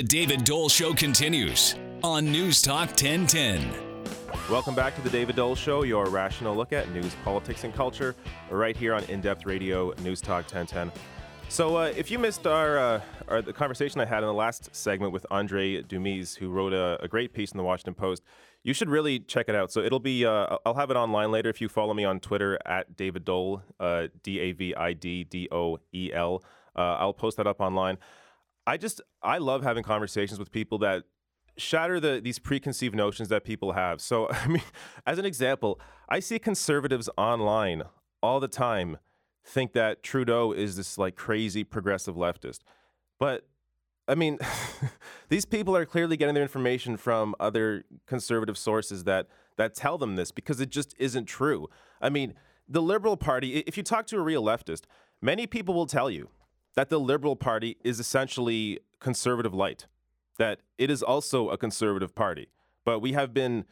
The 0.00 0.06
David 0.06 0.46
Doel 0.46 0.70
Show 0.70 0.94
continues 0.94 1.74
on 2.02 2.32
News 2.32 2.62
Talk 2.62 2.88
1010. 2.88 3.70
Welcome 4.50 4.74
back 4.74 4.96
to 4.96 5.02
the 5.02 5.10
David 5.10 5.36
Doel 5.36 5.54
Show, 5.54 5.82
your 5.82 6.08
rational 6.08 6.56
look 6.56 6.72
at 6.72 6.90
news, 6.90 7.14
politics, 7.22 7.64
and 7.64 7.74
culture, 7.74 8.16
right 8.50 8.74
here 8.74 8.94
on 8.94 9.04
In-Depth 9.04 9.44
Radio 9.44 9.92
News 10.00 10.22
Talk 10.22 10.50
1010. 10.50 10.90
So, 11.50 11.76
uh, 11.76 11.92
if 11.94 12.10
you 12.10 12.18
missed 12.18 12.46
our, 12.46 12.78
uh, 12.78 13.00
our 13.28 13.42
the 13.42 13.52
conversation 13.52 14.00
I 14.00 14.06
had 14.06 14.22
in 14.22 14.26
the 14.26 14.32
last 14.32 14.74
segment 14.74 15.12
with 15.12 15.26
Andray 15.30 15.86
Domise, 15.86 16.34
who 16.34 16.48
wrote 16.48 16.72
a, 16.72 16.98
a 17.02 17.06
great 17.06 17.34
piece 17.34 17.52
in 17.52 17.58
the 17.58 17.64
Washington 17.64 17.92
Post, 17.92 18.22
you 18.62 18.72
should 18.72 18.88
really 18.88 19.18
check 19.18 19.50
it 19.50 19.54
out. 19.54 19.70
So 19.70 19.82
it'll 19.82 20.00
be 20.00 20.24
uh, 20.24 20.56
I'll 20.64 20.76
have 20.76 20.90
it 20.90 20.96
online 20.96 21.30
later 21.30 21.50
if 21.50 21.60
you 21.60 21.68
follow 21.68 21.92
me 21.92 22.06
on 22.06 22.20
Twitter 22.20 22.58
at 22.64 22.96
David 22.96 23.26
Doel, 23.26 23.60
uh, 23.78 24.06
D 24.22 24.40
A 24.40 24.52
V 24.52 24.74
I 24.74 24.94
D 24.94 25.24
D 25.24 25.46
O 25.52 25.76
E 25.92 26.10
L. 26.14 26.42
Uh, 26.74 26.96
I'll 26.98 27.12
post 27.12 27.36
that 27.36 27.46
up 27.46 27.60
online. 27.60 27.98
I 28.70 28.76
just 28.76 29.00
I 29.20 29.38
love 29.38 29.64
having 29.64 29.82
conversations 29.82 30.38
with 30.38 30.52
people 30.52 30.78
that 30.78 31.02
shatter 31.56 31.98
the 31.98 32.20
these 32.22 32.38
preconceived 32.38 32.94
notions 32.94 33.28
that 33.28 33.42
people 33.42 33.72
have. 33.72 34.00
So 34.00 34.28
I 34.30 34.46
mean, 34.46 34.62
as 35.04 35.18
an 35.18 35.24
example, 35.24 35.80
I 36.08 36.20
see 36.20 36.38
conservatives 36.38 37.10
online 37.18 37.82
all 38.22 38.38
the 38.38 38.46
time 38.46 38.98
think 39.44 39.72
that 39.72 40.04
Trudeau 40.04 40.52
is 40.52 40.76
this 40.76 40.96
like 40.96 41.16
crazy 41.16 41.64
progressive 41.64 42.14
leftist. 42.14 42.60
But 43.18 43.48
I 44.06 44.14
mean, 44.14 44.38
these 45.28 45.44
people 45.44 45.74
are 45.76 45.84
clearly 45.84 46.16
getting 46.16 46.34
their 46.34 46.44
information 46.44 46.96
from 46.96 47.34
other 47.40 47.84
conservative 48.06 48.56
sources 48.56 49.02
that 49.02 49.26
that 49.56 49.74
tell 49.74 49.98
them 49.98 50.14
this 50.14 50.30
because 50.30 50.60
it 50.60 50.70
just 50.70 50.94
isn't 50.96 51.24
true. 51.24 51.68
I 52.00 52.08
mean, 52.08 52.34
the 52.68 52.80
Liberal 52.80 53.16
Party, 53.16 53.64
if 53.66 53.76
you 53.76 53.82
talk 53.82 54.06
to 54.06 54.16
a 54.16 54.22
real 54.22 54.44
leftist, 54.44 54.82
many 55.20 55.48
people 55.48 55.74
will 55.74 55.86
tell 55.86 56.08
you 56.08 56.28
that 56.76 56.88
the 56.88 57.00
Liberal 57.00 57.36
Party 57.36 57.76
is 57.84 58.00
essentially 58.00 58.80
conservative 59.00 59.54
light, 59.54 59.86
that 60.38 60.60
it 60.78 60.90
is 60.90 61.02
also 61.02 61.50
a 61.50 61.58
conservative 61.58 62.14
party. 62.14 62.48
But 62.84 63.00
we 63.00 63.12
have 63.12 63.34
been 63.34 63.64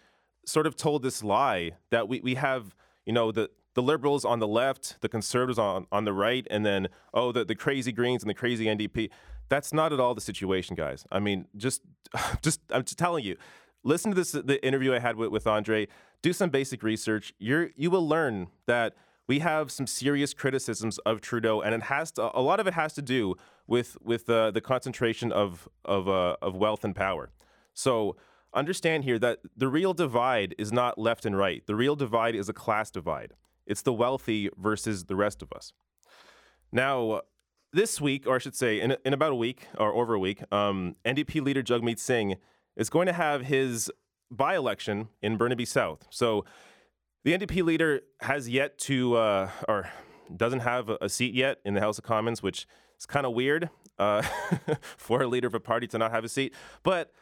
sort 0.45 0.67
of 0.67 0.77
told 0.77 1.03
this 1.03 1.23
lie 1.23 1.73
that 1.91 2.09
we, 2.09 2.21
we 2.21 2.35
have, 2.35 2.75
you 3.05 3.13
know, 3.13 3.31
the, 3.31 3.51
the 3.75 3.83
liberals 3.83 4.25
on 4.25 4.39
the 4.39 4.49
left, 4.49 5.01
the 5.01 5.09
conservatives 5.09 5.59
on, 5.59 5.87
on 5.93 6.05
the 6.05 6.13
right, 6.13 6.47
and 6.51 6.65
then, 6.65 6.89
oh, 7.15 7.33
the, 7.33 7.45
the 7.45 7.55
crazy 7.55 7.93
Greens 7.93 8.23
and 8.23 8.31
the 8.31 8.35
crazy 8.35 8.67
NDP. 8.67 9.11
That's 9.49 9.73
not 9.73 9.93
at 9.93 10.01
all 10.01 10.15
the 10.15 10.21
situation, 10.21 10.75
guys. 10.75 11.07
I 11.13 11.21
mean, 11.21 11.47
just, 11.57 11.83
just 12.43 12.61
I'm 12.71 12.85
just 12.85 12.99
telling 12.99 13.25
you, 13.25 13.37
listen 13.85 14.11
to 14.11 14.15
this 14.15 14.33
the 14.33 14.65
interview 14.67 14.95
I 14.95 14.99
had 14.99 15.17
with, 15.17 15.31
with 15.31 15.45
Andray. 15.45 15.89
Do 16.23 16.33
some 16.33 16.51
basic 16.51 16.83
research. 16.83 17.33
You're 17.39 17.71
you 17.77 17.91
will 17.91 18.07
learn 18.07 18.49
that 18.67 18.95
we 19.29 19.41
have 19.41 19.71
some 19.71 19.87
serious 19.87 20.35
criticisms 20.35 20.99
of 20.99 21.21
Trudeau, 21.21 21.61
and 21.61 21.75
it 21.75 21.83
has 21.85 22.11
to, 22.13 22.37
a 22.37 22.41
lot 22.41 22.59
of 22.59 22.67
it 22.67 22.75
has 22.75 22.95
to 22.95 23.03
do 23.03 23.37
with 23.67 23.97
with 24.03 24.29
uh, 24.29 24.51
the 24.51 24.61
concentration 24.61 25.31
of 25.31 25.69
of 25.85 26.09
uh, 26.09 26.37
of 26.43 26.57
wealth 26.57 26.83
and 26.83 26.97
power. 26.97 27.31
So 27.75 28.17
understand 28.55 29.05
here 29.05 29.19
that 29.19 29.41
the 29.57 29.69
real 29.69 29.93
divide 29.93 30.55
is 30.59 30.73
not 30.73 30.99
left 30.99 31.27
and 31.27 31.37
right. 31.37 31.65
The 31.67 31.77
real 31.77 31.95
divide 31.95 32.35
is 32.35 32.49
a 32.49 32.55
class 32.55 32.91
divide. 32.91 33.35
It's 33.67 33.83
the 33.83 33.93
wealthy 33.93 34.49
versus 34.57 35.05
the 35.05 35.15
rest 35.15 35.43
of 35.43 35.53
us. 35.53 35.75
Now, 36.73 37.21
this 37.73 38.01
week, 38.01 38.27
or 38.27 38.37
I 38.37 38.39
should 38.39 38.57
say, 38.57 38.81
in, 38.81 38.97
in 39.05 39.13
about 39.13 39.33
a 39.33 39.37
week 39.37 39.69
or 39.77 39.93
over 39.93 40.15
a 40.15 40.19
week, 40.19 40.43
um, 40.51 40.97
NDP 41.05 41.43
leader 41.43 41.63
Jagmeet 41.63 41.99
Singh 41.99 42.37
is 42.77 42.89
going 42.89 43.07
to 43.07 43.13
have 43.13 43.43
his 43.43 43.91
by 44.31 44.57
election 44.57 45.09
in 45.21 45.37
Burnaby 45.37 45.67
South. 45.67 46.07
So 46.11 46.45
the 47.25 47.37
NDP 47.37 47.65
leader 47.65 48.01
has 48.21 48.49
yet 48.49 48.79
to, 48.79 49.17
uh, 49.17 49.51
or 49.69 49.91
doesn't 50.35 50.61
have 50.61 50.89
a 50.89 51.09
seat 51.09 51.35
yet 51.35 51.59
in 51.65 51.75
the 51.75 51.81
House 51.81 51.99
of 51.99 52.05
Commons, 52.05 52.43
which 52.43 52.67
is 52.99 53.07
kind 53.07 53.27
of 53.27 53.33
weird 53.33 53.71
uh, 53.99 54.23
for 54.97 55.23
a 55.23 55.27
leader 55.27 55.47
of 55.47 55.55
a 55.55 55.61
party 55.61 55.87
to 55.89 55.99
not 55.99 56.11
have 56.11 56.25
a 56.25 56.29
seat. 56.29 56.55
But 56.83 57.13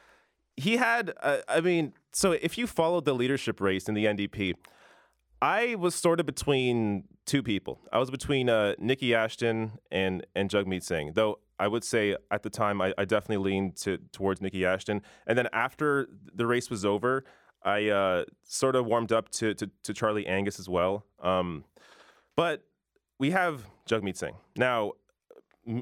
he 0.56 0.76
had, 0.76 1.12
uh, 1.22 1.38
I 1.48 1.60
mean, 1.60 1.92
so 2.12 2.32
if 2.32 2.56
you 2.56 2.66
followed 2.66 3.04
the 3.04 3.14
leadership 3.14 3.60
race 3.60 3.88
in 3.88 3.94
the 3.94 4.06
NDP, 4.06 4.54
I 5.42 5.74
was 5.74 5.94
sort 5.94 6.18
of 6.18 6.26
between 6.26 7.04
two 7.26 7.42
people. 7.42 7.80
I 7.92 7.98
was 7.98 8.10
between 8.10 8.48
uh, 8.48 8.74
Niki 8.80 9.14
Ashton 9.14 9.72
and 9.90 10.26
and 10.34 10.48
Jagmeet 10.48 10.82
Singh. 10.82 11.12
Though 11.12 11.40
I 11.58 11.68
would 11.68 11.84
say 11.84 12.16
at 12.30 12.42
the 12.42 12.50
time 12.50 12.80
I, 12.80 12.94
I 12.96 13.04
definitely 13.04 13.50
leaned 13.50 13.76
to 13.78 13.98
towards 14.12 14.40
Niki 14.40 14.64
Ashton. 14.64 15.02
And 15.26 15.36
then 15.36 15.48
after 15.52 16.08
the 16.34 16.46
race 16.46 16.70
was 16.70 16.86
over, 16.86 17.24
I 17.62 17.88
uh, 17.88 18.24
sort 18.44 18.76
of 18.76 18.86
warmed 18.86 19.12
up 19.12 19.28
to, 19.30 19.54
to, 19.54 19.70
to 19.82 19.94
Charlie 19.94 20.26
Angus 20.26 20.58
as 20.60 20.68
well. 20.68 21.04
Um, 21.20 21.64
but 22.36 22.64
we 23.18 23.30
have 23.30 23.66
Jagmeet 23.88 24.16
Singh 24.16 24.36
now. 24.56 24.92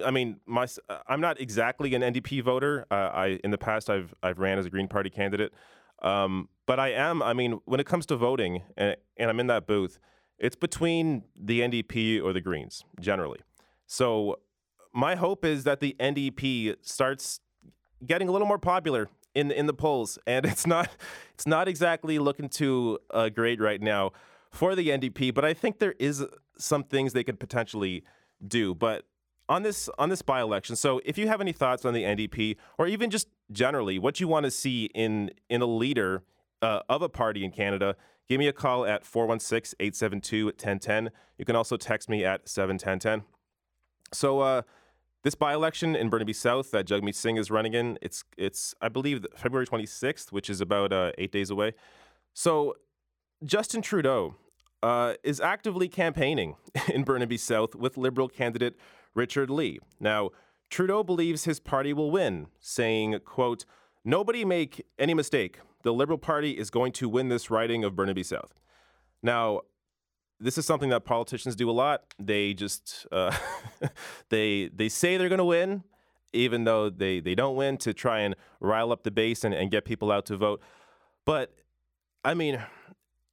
I 0.02 0.10
mean, 0.10 0.40
my 0.46 0.66
I'm 1.08 1.20
not 1.20 1.38
exactly 1.40 1.94
an 1.94 2.00
NDP 2.00 2.42
voter. 2.42 2.87
Uh, 2.90 2.94
I 2.94 3.26
in 3.44 3.50
the 3.50 3.58
past 3.58 3.90
I've 3.90 4.14
I've 4.22 4.38
ran 4.38 4.58
as 4.58 4.64
a 4.64 4.70
Green 4.70 4.88
Party 4.88 5.10
candidate, 5.10 5.52
um, 6.00 6.48
but 6.64 6.80
I 6.80 6.92
am. 6.92 7.22
I 7.22 7.34
mean, 7.34 7.60
when 7.66 7.80
it 7.80 7.87
comes 7.87 8.06
to 8.06 8.16
voting, 8.16 8.62
and, 8.78 8.96
and 9.18 9.28
I'm 9.28 9.38
in 9.40 9.46
that 9.48 9.66
booth, 9.66 9.98
it's 10.38 10.56
between 10.56 11.24
the 11.37 11.60
NDP 11.60 12.22
or 12.22 12.32
the 12.32 12.40
Greens 12.40 12.84
generally. 12.98 13.40
So 13.87 14.38
my 14.94 15.16
hope 15.16 15.44
is 15.44 15.64
that 15.64 15.80
the 15.80 15.94
NDP 16.00 16.76
starts 16.80 17.40
getting 18.06 18.28
a 18.28 18.32
little 18.32 18.46
more 18.46 18.58
popular 18.58 19.08
in 19.34 19.50
in 19.50 19.66
the 19.66 19.74
polls, 19.74 20.18
and 20.26 20.46
it's 20.52 20.66
not 20.66 20.88
it's 21.34 21.46
not 21.46 21.68
exactly 21.68 22.18
looking 22.18 22.48
too 22.48 22.98
uh, 23.10 23.28
great 23.28 23.60
right 23.60 23.80
now 23.80 24.12
for 24.50 24.74
the 24.74 24.88
NDP. 24.88 25.34
But 25.34 25.44
I 25.44 25.54
think 25.54 25.78
there 25.78 25.94
is 25.98 26.24
some 26.56 26.84
things 26.84 27.12
they 27.12 27.24
could 27.24 27.40
potentially 27.40 28.04
do. 28.46 28.74
But 28.74 29.04
on 29.48 29.62
this 29.62 29.88
on 29.98 30.08
this 30.08 30.22
by 30.22 30.40
election, 30.40 30.76
so 30.76 31.00
if 31.04 31.18
you 31.18 31.28
have 31.28 31.40
any 31.40 31.52
thoughts 31.52 31.84
on 31.84 31.94
the 31.94 32.02
NDP, 32.02 32.56
or 32.78 32.86
even 32.86 33.10
just 33.10 33.28
generally 33.52 33.98
what 33.98 34.20
you 34.20 34.28
want 34.28 34.44
to 34.44 34.50
see 34.50 34.86
in 34.94 35.30
in 35.48 35.60
a 35.60 35.66
leader 35.66 36.22
uh, 36.62 36.80
of 36.88 37.02
a 37.02 37.08
party 37.08 37.44
in 37.44 37.50
Canada, 37.50 37.96
give 38.28 38.38
me 38.38 38.48
a 38.48 38.52
call 38.52 38.86
at 38.86 39.04
416-872-1010. 39.04 41.10
You 41.36 41.44
can 41.44 41.56
also 41.56 41.76
text 41.76 42.08
me 42.08 42.24
at 42.24 42.48
71010. 42.48 43.26
So. 44.12 44.40
Uh, 44.40 44.62
this 45.24 45.34
by-election 45.34 45.96
in 45.96 46.10
Burnaby 46.10 46.34
South 46.34 46.70
that 46.70 46.87
Jagmeet 46.87 47.14
Singh 47.14 47.38
is 47.38 47.50
running 47.50 47.72
in, 47.72 47.98
it's 48.02 48.24
it's 48.37 48.74
I 48.80 48.88
believe 48.88 49.26
February 49.34 49.66
26th, 49.66 50.30
which 50.30 50.48
is 50.48 50.60
about 50.60 50.92
uh, 50.92 51.12
eight 51.18 51.32
days 51.32 51.50
away. 51.50 51.72
So 52.34 52.74
Justin 53.42 53.80
Trudeau 53.80 54.37
uh, 54.82 55.14
is 55.24 55.40
actively 55.40 55.88
campaigning 55.88 56.56
in 56.92 57.04
Burnaby 57.04 57.38
South 57.38 57.74
with 57.74 57.96
Liberal 57.96 58.28
candidate 58.28 58.74
Richard 59.14 59.48
Lee. 59.48 59.80
Now 59.98 60.30
Trudeau 60.68 61.02
believes 61.02 61.44
his 61.44 61.58
party 61.58 61.94
will 61.94 62.10
win, 62.10 62.48
saying, 62.60 63.18
"quote 63.24 63.64
Nobody 64.04 64.44
make 64.44 64.84
any 64.98 65.14
mistake. 65.14 65.58
The 65.82 65.94
Liberal 65.94 66.18
Party 66.18 66.58
is 66.58 66.68
going 66.68 66.92
to 66.92 67.08
win 67.08 67.30
this 67.30 67.50
riding 67.50 67.82
of 67.82 67.96
Burnaby 67.96 68.22
South." 68.22 68.52
Now 69.22 69.62
this 70.40 70.58
is 70.58 70.66
something 70.66 70.90
that 70.90 71.04
politicians 71.04 71.56
do 71.56 71.70
a 71.70 71.72
lot. 71.72 72.02
They 72.18 72.54
just 72.54 73.06
uh, 73.12 73.34
they 74.28 74.70
they 74.74 74.88
say 74.88 75.16
they're 75.16 75.28
going 75.28 75.38
to 75.38 75.44
win, 75.44 75.84
even 76.32 76.64
though 76.64 76.90
they 76.90 77.20
they 77.20 77.34
don't 77.34 77.56
win, 77.56 77.76
to 77.78 77.94
try 77.94 78.20
and 78.20 78.34
rile 78.60 78.92
up 78.92 79.02
the 79.04 79.10
base 79.10 79.44
and, 79.44 79.54
and 79.54 79.70
get 79.70 79.84
people 79.84 80.10
out 80.10 80.26
to 80.26 80.36
vote. 80.36 80.60
But 81.24 81.54
I 82.24 82.34
mean, 82.34 82.62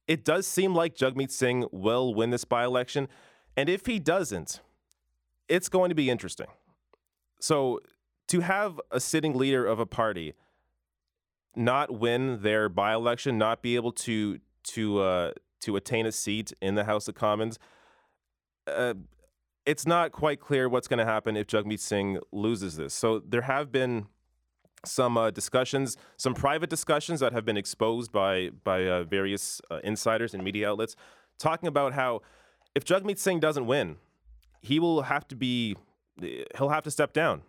it 0.06 0.24
does 0.24 0.46
seem 0.46 0.74
like 0.74 0.94
Jagmeet 0.94 1.30
Singh 1.30 1.66
will 1.72 2.14
win 2.14 2.30
this 2.30 2.44
by 2.44 2.64
election, 2.64 3.08
and 3.56 3.68
if 3.68 3.86
he 3.86 3.98
doesn't, 3.98 4.60
it's 5.48 5.68
going 5.68 5.88
to 5.88 5.94
be 5.94 6.10
interesting. 6.10 6.48
So 7.40 7.80
to 8.28 8.40
have 8.40 8.80
a 8.90 9.00
sitting 9.00 9.34
leader 9.34 9.66
of 9.66 9.78
a 9.78 9.86
party 9.86 10.34
not 11.54 11.90
win 11.90 12.40
their 12.42 12.68
by 12.68 12.94
election, 12.94 13.36
not 13.38 13.62
be 13.62 13.76
able 13.76 13.92
to 13.92 14.38
to 14.64 15.00
uh, 15.00 15.32
to 15.62 15.76
attain 15.76 16.06
a 16.06 16.12
seat 16.12 16.52
in 16.60 16.74
the 16.74 16.84
House 16.84 17.08
of 17.08 17.14
Commons. 17.14 17.58
Uh, 18.66 18.94
it's 19.64 19.86
not 19.86 20.12
quite 20.12 20.40
clear 20.40 20.68
what's 20.68 20.88
going 20.88 20.98
to 20.98 21.04
happen 21.04 21.36
if 21.36 21.46
Jagmeet 21.46 21.80
Singh 21.80 22.18
loses 22.32 22.76
this. 22.76 22.94
So 22.94 23.20
there 23.20 23.42
have 23.42 23.70
been 23.70 24.06
some 24.84 25.16
uh, 25.16 25.30
discussions, 25.30 25.96
some 26.16 26.34
private 26.34 26.68
discussions 26.68 27.20
that 27.20 27.32
have 27.32 27.44
been 27.44 27.56
exposed 27.56 28.10
by 28.12 28.50
by 28.64 28.86
uh, 28.86 29.04
various 29.04 29.60
uh, 29.70 29.78
insiders 29.84 30.34
and 30.34 30.42
media 30.42 30.70
outlets, 30.70 30.96
talking 31.38 31.68
about 31.68 31.92
how 31.92 32.22
if 32.74 32.84
Jagmeet 32.84 33.18
Singh 33.18 33.40
doesn't 33.40 33.66
win, 33.66 33.96
he 34.60 34.80
will 34.80 35.02
have 35.02 35.28
to 35.28 35.36
be 35.36 35.76
he'll 36.56 36.70
have 36.70 36.84
to 36.84 36.90
step 36.90 37.12
down, 37.12 37.42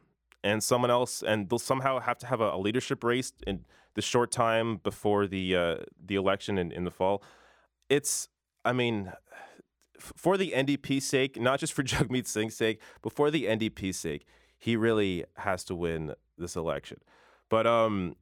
and 0.44 0.64
someone 0.64 0.92
else, 0.92 1.24
and 1.24 1.50
they'll 1.50 1.60
somehow 1.60 2.00
have 2.00 2.20
to 2.20 2.28
have 2.28 2.42
a, 2.42 2.52
a 2.52 2.58
leadership 2.58 3.04
race 3.04 3.34
in 3.48 3.66
the 3.96 4.02
short 4.02 4.32
time 4.32 4.78
before 4.78 5.26
the 5.26 5.56
uh, 5.56 5.76
the 6.06 6.16
election 6.16 6.60
in, 6.60 6.72
in 6.72 6.84
the 6.84 6.92
fall 6.92 7.24
it's, 7.90 8.30
I 8.66 8.74
mean, 8.74 9.12
for 10.00 10.38
the 10.38 10.52
NDP's 10.52 11.06
sake, 11.06 11.40
not 11.40 11.60
just 11.60 11.74
for 11.74 11.84
Jagmeet 11.84 12.28
Singh's 12.28 12.56
sake, 12.56 12.82
but 13.02 13.14
for 13.14 13.32
the 13.32 13.46
NDP's 13.46 13.98
sake, 13.98 14.26
he 14.58 14.76
really 14.76 15.26
has 15.38 15.64
to 15.66 15.76
win 15.76 16.14
this 16.38 16.56
election. 16.56 17.00
But 17.50 17.68
um, 17.68 18.16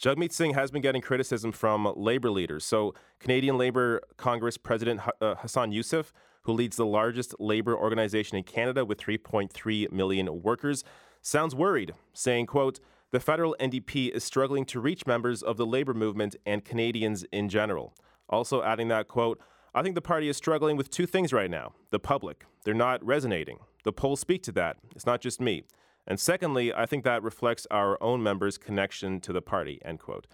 Jagmeet 0.00 0.32
Singh 0.32 0.54
has 0.54 0.70
been 0.70 0.82
getting 0.82 1.02
criticism 1.02 1.52
from 1.52 1.92
labor 1.96 2.30
leaders. 2.30 2.64
So, 2.64 2.94
Canadian 3.18 3.58
Labor 3.58 4.00
Congress 4.16 4.56
President 4.56 5.00
uh, 5.20 5.34
Hassan 5.36 5.72
Yussuff, 5.72 6.12
who 6.42 6.52
leads 6.52 6.76
the 6.76 6.86
largest 6.86 7.34
labor 7.40 7.76
organization 7.76 8.38
in 8.38 8.44
Canada 8.44 8.84
with 8.84 8.98
3.3 8.98 9.90
million 9.90 10.42
workers, 10.42 10.84
sounds 11.20 11.54
worried, 11.54 11.92
saying, 12.12 12.46
quote, 12.46 12.78
the 13.10 13.20
federal 13.20 13.56
NDP 13.58 14.10
is 14.10 14.22
struggling 14.22 14.64
to 14.66 14.80
reach 14.80 15.06
members 15.06 15.42
of 15.42 15.56
the 15.56 15.66
labor 15.66 15.94
movement 15.94 16.36
and 16.46 16.64
Canadians 16.64 17.24
in 17.32 17.48
general. 17.48 17.94
Also, 18.28 18.62
adding 18.62 18.88
that 18.88 19.08
quote, 19.08 19.40
I 19.74 19.82
think 19.82 19.94
the 19.94 20.02
party 20.02 20.28
is 20.28 20.36
struggling 20.36 20.76
with 20.76 20.90
two 20.90 21.06
things 21.06 21.32
right 21.32 21.50
now 21.50 21.74
the 21.90 21.98
public. 21.98 22.44
They're 22.64 22.74
not 22.74 23.04
resonating. 23.04 23.58
The 23.84 23.92
polls 23.92 24.20
speak 24.20 24.42
to 24.44 24.52
that. 24.52 24.76
It's 24.94 25.06
not 25.06 25.20
just 25.20 25.40
me. 25.40 25.64
And 26.06 26.18
secondly, 26.18 26.72
I 26.72 26.86
think 26.86 27.04
that 27.04 27.22
reflects 27.22 27.66
our 27.70 28.02
own 28.02 28.22
members' 28.22 28.58
connection 28.58 29.20
to 29.20 29.32
the 29.32 29.42
party, 29.42 29.78
end 29.84 30.00
quote. 30.00 30.26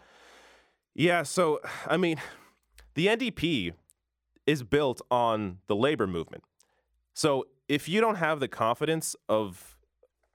Yeah, 0.94 1.24
so, 1.24 1.60
I 1.86 1.96
mean, 1.96 2.20
the 2.94 3.08
NDP 3.08 3.72
is 4.46 4.62
built 4.62 5.00
on 5.10 5.58
the 5.66 5.74
labor 5.74 6.06
movement. 6.06 6.44
So 7.12 7.46
if 7.68 7.88
you 7.88 8.00
don't 8.00 8.16
have 8.16 8.40
the 8.40 8.48
confidence 8.48 9.16
of, 9.28 9.76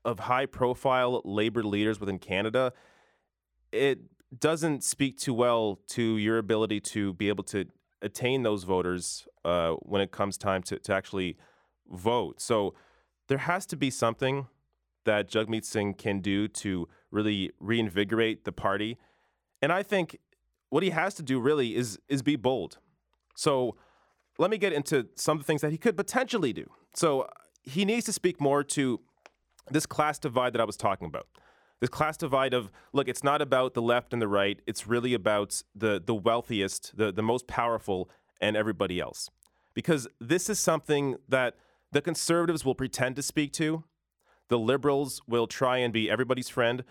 of 0.04 0.20
high 0.20 0.46
profile 0.46 1.22
labor 1.24 1.64
leaders 1.64 2.00
within 2.00 2.20
Canada, 2.20 2.74
it 3.72 4.00
doesn't 4.38 4.84
speak 4.84 5.18
too 5.18 5.34
well 5.34 5.80
to 5.88 6.18
your 6.18 6.38
ability 6.38 6.80
to 6.80 7.14
be 7.14 7.30
able 7.30 7.44
to 7.46 7.66
attain 8.02 8.44
those 8.44 8.64
voters 8.64 9.28
uh, 9.44 9.72
when 9.82 10.02
it 10.02 10.12
comes 10.12 10.38
time 10.38 10.62
to, 10.64 10.78
to 10.80 10.94
actually 10.94 11.38
vote. 11.90 12.40
So 12.40 12.74
there 13.28 13.40
has 13.40 13.66
to 13.68 13.76
be 13.76 13.90
something 13.90 14.48
that 15.06 15.30
Jagmeet 15.30 15.66
Singh 15.66 15.94
can 15.94 16.20
do 16.20 16.48
to 16.48 16.88
really 17.12 17.52
reinvigorate 17.60 18.46
the 18.46 18.52
party. 18.52 18.98
And 19.62 19.72
I 19.72 19.84
think 19.84 20.20
what 20.70 20.84
he 20.84 20.92
has 20.92 21.16
to 21.16 21.24
do 21.24 21.40
really 21.40 21.76
is 21.76 22.00
is 22.08 22.22
be 22.22 22.36
bold. 22.36 22.78
So 23.36 23.76
let 24.38 24.52
me 24.52 24.58
get 24.58 24.74
into 24.74 25.08
some 25.16 25.38
of 25.38 25.44
the 25.44 25.48
things 25.48 25.62
that 25.62 25.72
he 25.72 25.78
could 25.78 25.98
potentially 25.98 26.54
do. 26.54 26.70
So 26.96 27.28
he 27.64 27.86
needs 27.86 28.06
to 28.06 28.14
speak 28.14 28.40
more 28.40 28.64
to 28.64 29.00
this 29.72 29.86
class 29.86 30.20
divide 30.20 30.54
that 30.54 30.62
I 30.62 30.66
was 30.66 30.78
talking 30.78 31.08
about 31.08 31.28
this 31.80 31.90
class 31.90 32.18
divide 32.18 32.54
of 32.54 32.72
look, 32.94 33.08
it's 33.08 33.24
not 33.24 33.42
about 33.42 33.74
the 33.74 33.82
left 33.82 34.14
and 34.14 34.22
the 34.22 34.28
right. 34.28 34.62
It's 34.68 34.88
really 34.88 35.14
about 35.14 35.62
the 35.76 36.02
the 36.04 36.16
wealthiest, 36.16 36.98
the 36.98 37.12
the 37.12 37.24
most 37.24 37.48
powerful, 37.48 38.10
and 38.42 38.56
everybody 38.58 39.00
else. 39.00 39.30
Because 39.74 40.08
this 40.20 40.50
is 40.50 40.60
something 40.60 41.16
that 41.28 41.56
the 41.92 42.02
conservatives 42.02 42.66
will 42.66 42.76
pretend 42.76 43.16
to 43.16 43.22
speak 43.22 43.54
to, 43.54 43.84
the 44.50 44.60
liberals 44.60 45.22
will 45.28 45.48
try 45.48 45.78
and 45.78 45.94
be 45.94 46.10
everybody's 46.10 46.50
friend, 46.50 46.84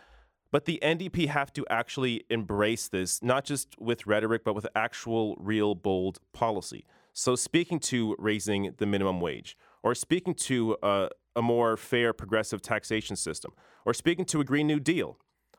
but 0.50 0.64
the 0.64 0.78
NDP 0.82 1.28
have 1.28 1.52
to 1.52 1.66
actually 1.68 2.24
embrace 2.30 2.88
this, 2.88 3.22
not 3.22 3.44
just 3.44 3.78
with 3.78 4.06
rhetoric, 4.06 4.42
but 4.44 4.54
with 4.54 4.66
actual, 4.74 5.36
real, 5.38 5.74
bold 5.74 6.18
policy. 6.32 6.86
So, 7.12 7.36
speaking 7.36 7.80
to 7.80 8.16
raising 8.18 8.74
the 8.78 8.86
minimum 8.86 9.20
wage, 9.20 9.56
or 9.82 9.94
speaking 9.94 10.34
to 10.34 10.76
uh, 10.82 11.08
a 11.36 11.42
more 11.42 11.76
fair, 11.76 12.12
progressive 12.12 12.62
taxation 12.62 13.16
system, 13.16 13.52
or 13.84 13.94
speaking 13.94 14.24
to 14.26 14.40
a 14.40 14.44
Green 14.44 14.66
New 14.66 14.80
Deal, 14.80 15.18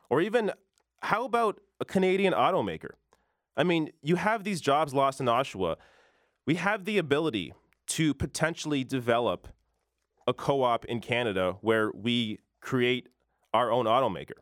or 0.10 0.22
even 0.22 0.52
how 1.02 1.26
about 1.26 1.60
a 1.80 1.86
Canadian 1.86 2.34
automaker? 2.34 2.92
I 3.56 3.64
mean, 3.64 3.92
you 4.02 4.16
have 4.16 4.44
these 4.44 4.62
jobs 4.62 4.94
lost 4.94 5.20
in 5.20 5.28
Oshawa. 5.28 5.76
We 6.46 6.56
have 6.56 6.86
the 6.86 6.98
ability 6.98 7.54
to 7.88 8.14
potentially 8.14 8.84
develop 8.84 9.48
a 10.28 10.34
co 10.34 10.64
op 10.64 10.86
in 10.86 11.02
Canada 11.02 11.58
where 11.62 11.92
we 11.92 12.40
create 12.62 13.10
our 13.54 13.72
own 13.72 13.86
automaker. 13.86 14.38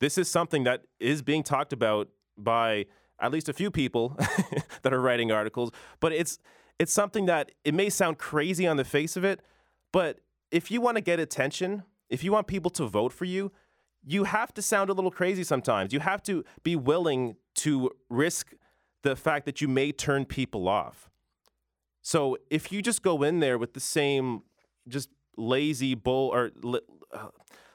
This 0.00 0.16
is 0.16 0.28
something 0.28 0.64
that 0.64 0.82
is 0.98 1.22
being 1.22 1.42
talked 1.42 1.72
about 1.72 2.08
by 2.38 2.86
at 3.20 3.30
least 3.32 3.48
a 3.48 3.52
few 3.52 3.70
people 3.70 4.16
that 4.82 4.94
are 4.94 5.00
writing 5.00 5.30
articles, 5.30 5.70
but 6.00 6.12
it's 6.12 6.38
it's 6.80 6.94
something 6.94 7.26
that 7.26 7.52
it 7.62 7.74
may 7.74 7.90
sound 7.90 8.16
crazy 8.16 8.66
on 8.66 8.78
the 8.78 8.84
face 8.84 9.14
of 9.14 9.22
it, 9.22 9.42
but 9.92 10.20
if 10.50 10.70
you 10.70 10.80
want 10.80 10.96
to 10.96 11.02
get 11.02 11.20
attention, 11.20 11.82
if 12.08 12.24
you 12.24 12.32
want 12.32 12.46
people 12.46 12.70
to 12.70 12.86
vote 12.86 13.12
for 13.12 13.26
you, 13.26 13.52
you 14.02 14.24
have 14.24 14.54
to 14.54 14.62
sound 14.62 14.88
a 14.88 14.94
little 14.94 15.10
crazy 15.10 15.44
sometimes. 15.44 15.92
You 15.92 16.00
have 16.00 16.22
to 16.22 16.42
be 16.62 16.76
willing 16.76 17.36
to 17.56 17.90
risk 18.08 18.54
the 19.02 19.14
fact 19.14 19.44
that 19.44 19.60
you 19.60 19.68
may 19.68 19.92
turn 19.92 20.24
people 20.24 20.68
off. 20.68 21.10
So 22.00 22.38
if 22.48 22.72
you 22.72 22.80
just 22.80 23.02
go 23.02 23.22
in 23.22 23.40
there 23.40 23.58
with 23.58 23.74
the 23.74 23.80
same 23.80 24.42
just 24.88 25.10
lazy 25.36 25.94
bull 25.94 26.30
or 26.32 26.50
uh, 27.12 27.28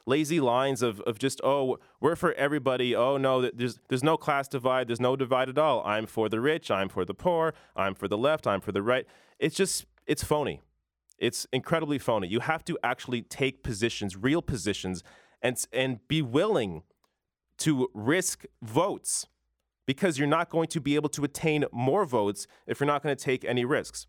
lazy 0.06 0.40
lines 0.40 0.82
of, 0.82 1.00
of 1.00 1.18
just 1.18 1.40
oh 1.44 1.78
we're 2.00 2.16
for 2.16 2.32
everybody. 2.34 2.94
Oh 2.94 3.16
no 3.16 3.42
there's 3.42 3.80
there's 3.88 4.04
no 4.04 4.16
class 4.16 4.48
divide. 4.48 4.88
There's 4.88 5.00
no 5.00 5.16
divide 5.16 5.48
at 5.48 5.58
all. 5.58 5.82
I'm 5.84 6.06
for 6.06 6.28
the 6.28 6.40
rich. 6.40 6.70
I'm 6.70 6.88
for 6.88 7.04
the 7.04 7.14
poor. 7.14 7.54
I'm 7.74 7.94
for 7.94 8.08
the 8.08 8.16
left. 8.16 8.46
I'm 8.46 8.60
for 8.60 8.72
the 8.72 8.82
right. 8.82 9.06
It's 9.38 9.56
just 9.56 9.86
it's 10.06 10.24
phony. 10.24 10.62
It's 11.18 11.46
incredibly 11.52 11.98
phony. 11.98 12.28
You 12.28 12.40
have 12.40 12.64
to 12.66 12.78
actually 12.82 13.22
take 13.22 13.62
positions 13.62 14.16
real 14.16 14.42
positions 14.42 15.02
and 15.42 15.62
and 15.72 16.06
be 16.08 16.22
willing 16.22 16.82
to 17.58 17.88
risk 17.94 18.44
votes 18.62 19.26
because 19.86 20.18
you're 20.18 20.28
not 20.28 20.50
going 20.50 20.68
to 20.68 20.80
be 20.80 20.94
able 20.94 21.08
to 21.08 21.24
attain 21.24 21.64
more 21.72 22.04
votes 22.04 22.46
if 22.66 22.80
you're 22.80 22.86
not 22.86 23.02
going 23.02 23.14
to 23.14 23.24
take 23.24 23.44
any 23.44 23.64
risks. 23.64 24.06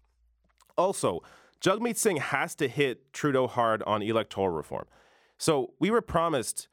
Also 0.77 1.21
Jagmeet 1.59 1.97
Singh 1.97 2.17
has 2.17 2.53
to 2.55 2.67
hit 2.67 3.11
Trudeau 3.13 3.47
hard 3.47 3.81
on 3.83 4.01
electoral 4.03 4.49
reform. 4.49 4.85
So 5.37 5.73
we 5.79 5.89
were 5.91 6.01
promised 6.01 6.67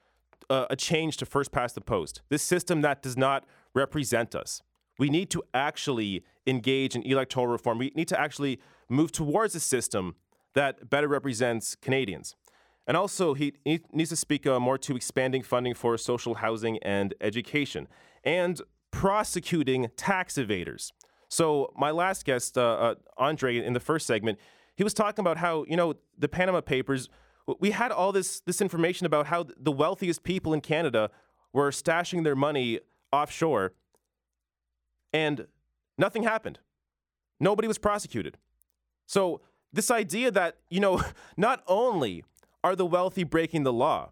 uh, 0.51 0.67
a 0.71 0.77
change 0.77 1.17
to 1.19 1.27
first 1.27 1.53
past 1.53 1.75
the 1.75 1.81
post, 1.81 2.23
this 2.29 2.43
system 2.43 2.81
that 2.83 3.03
does 3.03 3.17
not 3.17 3.45
represent 3.75 4.35
us. 4.35 4.63
We 4.99 5.11
need 5.11 5.31
to 5.31 5.43
actually 5.53 6.25
engage 6.47 6.95
in 6.95 7.03
electoral 7.03 7.49
reform. 7.49 7.79
We 7.79 7.93
need 7.95 8.09
to 8.09 8.21
actually 8.21 8.61
move 8.89 9.11
towards 9.13 9.55
a 9.55 9.61
system 9.61 10.17
that 10.55 10.89
better 10.89 11.09
represents 11.09 11.75
Canadians. 11.75 12.37
And 12.87 12.97
also, 12.97 13.35
he, 13.35 13.55
he 13.65 13.81
needs 13.93 14.11
to 14.11 14.17
speak 14.17 14.47
uh, 14.47 14.61
more 14.61 14.79
to 14.79 14.95
expanding 14.95 15.43
funding 15.43 15.75
for 15.75 15.97
social 15.97 16.35
housing 16.35 16.79
and 16.83 17.15
education 17.21 17.89
and 18.23 18.61
prosecuting 18.91 19.89
tax 19.97 20.35
evaders. 20.35 20.93
So, 21.29 21.73
my 21.77 21.91
last 21.91 22.25
guest, 22.25 22.59
uh, 22.59 22.61
uh 22.61 22.95
Andray, 23.19 23.65
in 23.65 23.73
the 23.73 23.81
first 23.81 24.07
segment, 24.07 24.39
he 24.77 24.85
was 24.85 24.93
talking 24.93 25.23
about 25.23 25.39
how 25.39 25.65
you 25.67 25.77
know 25.77 25.95
the 26.19 26.29
Panama 26.29 26.61
Papers. 26.61 27.09
We 27.61 27.73
had 27.73 27.93
all 27.93 28.13
this 28.13 28.41
this 28.41 28.61
information 28.61 29.07
about 29.07 29.27
how 29.27 29.47
the 29.59 29.73
wealthiest 29.73 30.23
people 30.23 30.55
in 30.55 30.61
Canada 30.61 31.11
were 31.53 31.71
stashing 31.71 32.25
their 32.25 32.37
money 32.37 32.81
offshore, 33.13 33.73
and 35.13 35.47
nothing 35.99 36.23
happened. 36.23 36.59
Nobody 37.39 37.69
was 37.69 37.79
prosecuted. 37.79 38.39
So 39.07 39.41
this 39.73 39.91
idea 39.91 40.31
that 40.31 40.57
you 40.71 40.81
know 40.81 41.03
not 41.37 41.63
only 41.67 42.25
are 42.63 42.75
the 42.75 42.87
wealthy 42.87 43.25
breaking 43.25 43.63
the 43.63 43.73
law, 43.73 44.11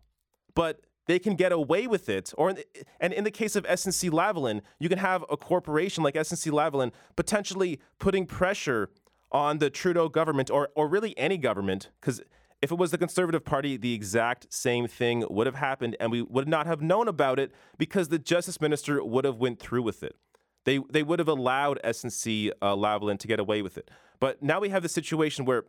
but 0.54 0.80
they 1.06 1.18
can 1.18 1.34
get 1.34 1.52
away 1.52 1.86
with 1.86 2.08
it. 2.08 2.32
Or, 2.36 2.54
and 3.00 3.12
in 3.12 3.24
the 3.24 3.30
case 3.30 3.56
of 3.56 3.64
SNC 3.64 4.10
Lavalin, 4.10 4.60
you 4.78 4.88
can 4.88 4.98
have 4.98 5.24
a 5.30 5.36
corporation 5.36 6.04
like 6.04 6.14
SNC 6.14 6.52
Lavalin 6.52 6.92
potentially 7.16 7.80
putting 7.98 8.26
pressure 8.26 8.90
on 9.32 9.58
the 9.58 9.70
Trudeau 9.70 10.08
government 10.08 10.50
or, 10.50 10.68
or 10.76 10.86
really 10.86 11.16
any 11.18 11.38
government, 11.38 11.90
because 12.00 12.20
if 12.62 12.70
it 12.70 12.78
was 12.78 12.92
the 12.92 12.98
Conservative 12.98 13.44
Party, 13.44 13.76
the 13.76 13.92
exact 13.92 14.52
same 14.52 14.86
thing 14.86 15.24
would 15.28 15.46
have 15.46 15.56
happened, 15.56 15.96
and 15.98 16.12
we 16.12 16.22
would 16.22 16.48
not 16.48 16.66
have 16.66 16.80
known 16.80 17.08
about 17.08 17.40
it 17.40 17.52
because 17.76 18.08
the 18.08 18.20
Justice 18.20 18.60
Minister 18.60 19.04
would 19.04 19.24
have 19.24 19.36
went 19.36 19.58
through 19.58 19.82
with 19.82 20.04
it. 20.04 20.16
They 20.64 20.78
they 20.90 21.02
would 21.02 21.18
have 21.18 21.28
allowed 21.28 21.80
SNC 21.84 22.52
uh, 22.62 22.76
Lavalin 22.76 23.18
to 23.18 23.26
get 23.26 23.40
away 23.40 23.62
with 23.62 23.76
it. 23.76 23.90
But 24.20 24.42
now 24.42 24.60
we 24.60 24.68
have 24.68 24.84
the 24.84 24.88
situation 24.88 25.44
where 25.44 25.64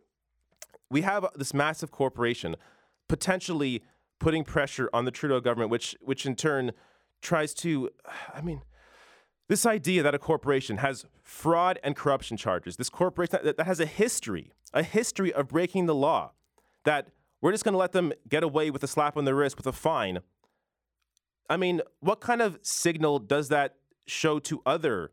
we 0.91 1.01
have 1.01 1.25
this 1.36 1.53
massive 1.53 1.89
corporation 1.89 2.56
potentially 3.10 3.82
putting 4.19 4.43
pressure 4.43 4.89
on 4.93 5.06
the 5.06 5.12
Trudeau 5.12 5.39
government, 5.39 5.71
which 5.71 5.95
which 5.99 6.27
in 6.27 6.36
turn 6.36 6.71
tries 7.23 7.56
to, 7.56 7.89
I 8.34 8.41
mean, 8.41 8.62
this 9.49 9.65
idea 9.65 10.03
that 10.03 10.13
a 10.13 10.19
corporation 10.19 10.77
has 10.77 11.06
fraud 11.23 11.79
and 11.84 11.95
corruption 11.95 12.38
charges, 12.38 12.75
this 12.75 12.89
corporation 12.89 13.39
that, 13.43 13.58
that 13.58 13.65
has 13.65 13.79
a 13.79 13.86
history, 13.86 14.51
a 14.73 14.84
history 14.84 15.34
of 15.34 15.47
breaking 15.47 15.88
the 15.88 15.95
law, 15.95 16.34
that 16.86 17.10
we're 17.41 17.52
just 17.52 17.63
going 17.63 17.74
to 17.74 17.80
let 17.80 17.91
them 17.91 18.13
get 18.28 18.43
away 18.43 18.69
with 18.69 18.84
a 18.84 18.88
slap 18.88 19.17
on 19.17 19.26
the 19.26 19.36
wrist 19.36 19.58
with 19.58 19.67
a 19.67 19.74
fine. 19.74 20.19
I 21.50 21.58
mean, 21.58 21.82
what 22.00 22.22
kind 22.22 22.41
of 22.41 22.60
signal 22.62 23.19
does 23.19 23.50
that 23.50 23.76
show 24.06 24.39
to 24.39 24.62
other 24.65 25.12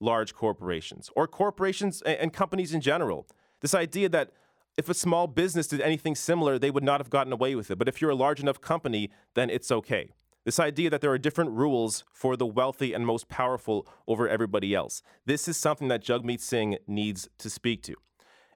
large 0.00 0.34
corporations 0.34 1.10
or 1.14 1.26
corporations 1.26 2.02
and 2.02 2.32
companies 2.32 2.74
in 2.74 2.80
general? 2.80 3.26
This 3.60 3.74
idea 3.74 4.08
that 4.08 4.32
if 4.76 4.88
a 4.88 4.94
small 4.94 5.26
business 5.26 5.66
did 5.66 5.80
anything 5.80 6.14
similar, 6.14 6.58
they 6.58 6.70
would 6.70 6.84
not 6.84 7.00
have 7.00 7.10
gotten 7.10 7.32
away 7.32 7.54
with 7.54 7.70
it. 7.70 7.78
But 7.78 7.88
if 7.88 8.00
you're 8.00 8.10
a 8.10 8.16
large 8.16 8.40
enough 8.40 8.60
company, 8.60 9.10
then 9.34 9.50
it's 9.50 9.70
okay. 9.70 10.12
This 10.44 10.60
idea 10.60 10.88
that 10.90 11.00
there 11.00 11.10
are 11.10 11.18
different 11.18 11.50
rules 11.50 12.04
for 12.12 12.36
the 12.36 12.46
wealthy 12.46 12.92
and 12.92 13.04
most 13.04 13.28
powerful 13.28 13.86
over 14.06 14.28
everybody 14.28 14.74
else. 14.74 15.02
This 15.26 15.48
is 15.48 15.56
something 15.56 15.88
that 15.88 16.02
Jagmeet 16.02 16.40
Singh 16.40 16.78
needs 16.86 17.28
to 17.38 17.50
speak 17.50 17.82
to. 17.82 17.94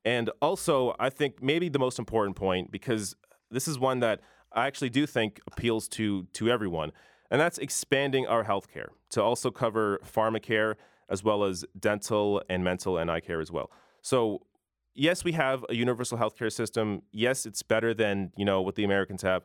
And 0.04 0.30
also, 0.40 0.94
I 0.98 1.10
think 1.10 1.42
maybe 1.42 1.68
the 1.68 1.78
most 1.78 1.98
important 1.98 2.36
point, 2.36 2.70
because 2.70 3.14
this 3.50 3.68
is 3.68 3.78
one 3.78 4.00
that 4.00 4.20
I 4.52 4.66
actually 4.66 4.90
do 4.90 5.06
think 5.06 5.40
appeals 5.46 5.88
to, 5.88 6.24
to 6.34 6.50
everyone, 6.50 6.92
and 7.30 7.40
that's 7.40 7.58
expanding 7.58 8.26
our 8.26 8.44
healthcare 8.44 8.88
to 9.10 9.22
also 9.22 9.50
cover 9.50 10.00
pharmacare 10.04 10.74
as 11.08 11.22
well 11.22 11.44
as 11.44 11.64
dental 11.78 12.42
and 12.48 12.64
mental 12.64 12.98
and 12.98 13.10
eye 13.10 13.20
care 13.20 13.40
as 13.40 13.50
well. 13.50 13.70
So, 14.02 14.46
yes, 14.94 15.24
we 15.24 15.32
have 15.32 15.64
a 15.68 15.74
universal 15.74 16.18
healthcare 16.18 16.52
system. 16.52 17.02
Yes, 17.12 17.46
it's 17.46 17.62
better 17.62 17.94
than 17.94 18.32
you 18.36 18.44
know 18.44 18.60
what 18.60 18.74
the 18.74 18.84
Americans 18.84 19.22
have. 19.22 19.44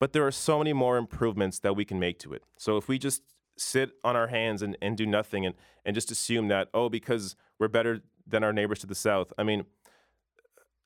But 0.00 0.12
there 0.12 0.26
are 0.26 0.32
so 0.32 0.58
many 0.58 0.72
more 0.72 0.96
improvements 0.96 1.60
that 1.60 1.76
we 1.76 1.84
can 1.84 2.00
make 2.00 2.18
to 2.20 2.32
it. 2.32 2.42
So 2.56 2.76
if 2.76 2.88
we 2.88 2.98
just 2.98 3.22
sit 3.56 3.92
on 4.02 4.16
our 4.16 4.26
hands 4.26 4.60
and, 4.60 4.76
and 4.82 4.96
do 4.96 5.06
nothing 5.06 5.46
and, 5.46 5.54
and 5.84 5.94
just 5.94 6.10
assume 6.10 6.48
that, 6.48 6.68
oh, 6.74 6.88
because 6.88 7.36
we're 7.58 7.68
better 7.68 8.00
than 8.26 8.42
our 8.42 8.52
neighbors 8.52 8.80
to 8.80 8.86
the 8.86 8.94
south, 8.94 9.32
I 9.38 9.44
mean, 9.44 9.64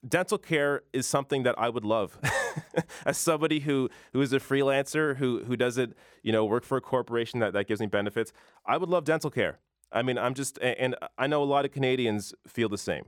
dental 0.09 0.39
care 0.39 0.83
is 0.93 1.07
something 1.07 1.43
that 1.45 1.55
I 1.59 1.69
would 1.69 1.85
love. 1.85 2.19
As 3.07 3.19
somebody 3.19 3.61
who, 3.61 3.89
who 4.13 4.21
is 4.21 4.33
a 4.33 4.39
freelancer, 4.41 5.17
who, 5.17 5.45
who 5.45 5.57
doesn't, 5.57 5.97
you 6.23 6.33
know, 6.33 6.45
work 6.45 6.65
for 6.65 6.77
a 6.77 6.81
corporation 6.81 7.41
that, 7.41 7.53
that 7.53 7.67
gives 7.67 7.81
me 7.81 7.87
benefits, 7.87 8.33
I 8.65 8.77
would 8.77 8.89
love 8.89 9.05
dental 9.05 9.31
care. 9.31 9.59
I 9.93 10.03
mean, 10.03 10.19
I'm 10.19 10.35
just, 10.35 10.59
and 10.59 10.97
I 11.17 11.27
know 11.27 11.43
a 11.43 11.45
lot 11.45 11.65
of 11.65 11.73
Canadians 11.73 12.35
feel 12.47 12.69
the 12.69 12.79
same. 12.79 13.05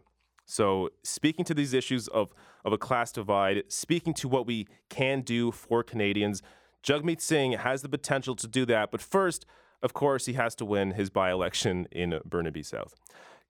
So, 0.50 0.88
speaking 1.02 1.44
to 1.44 1.52
these 1.52 1.74
issues 1.74 2.08
of, 2.08 2.32
of 2.64 2.72
a 2.72 2.78
class 2.78 3.12
divide, 3.12 3.64
speaking 3.68 4.14
to 4.14 4.28
what 4.28 4.46
we 4.46 4.66
can 4.88 5.20
do 5.20 5.50
for 5.50 5.82
Canadians, 5.82 6.42
Jagmeet 6.82 7.20
Singh 7.20 7.52
has 7.52 7.82
the 7.82 7.88
potential 7.88 8.34
to 8.36 8.48
do 8.48 8.64
that. 8.64 8.90
But 8.90 9.02
first, 9.02 9.44
of 9.82 9.92
course, 9.92 10.24
he 10.24 10.32
has 10.34 10.54
to 10.54 10.64
win 10.64 10.92
his 10.92 11.10
by 11.10 11.30
election 11.30 11.86
in 11.92 12.18
Burnaby 12.24 12.62
South. 12.62 12.94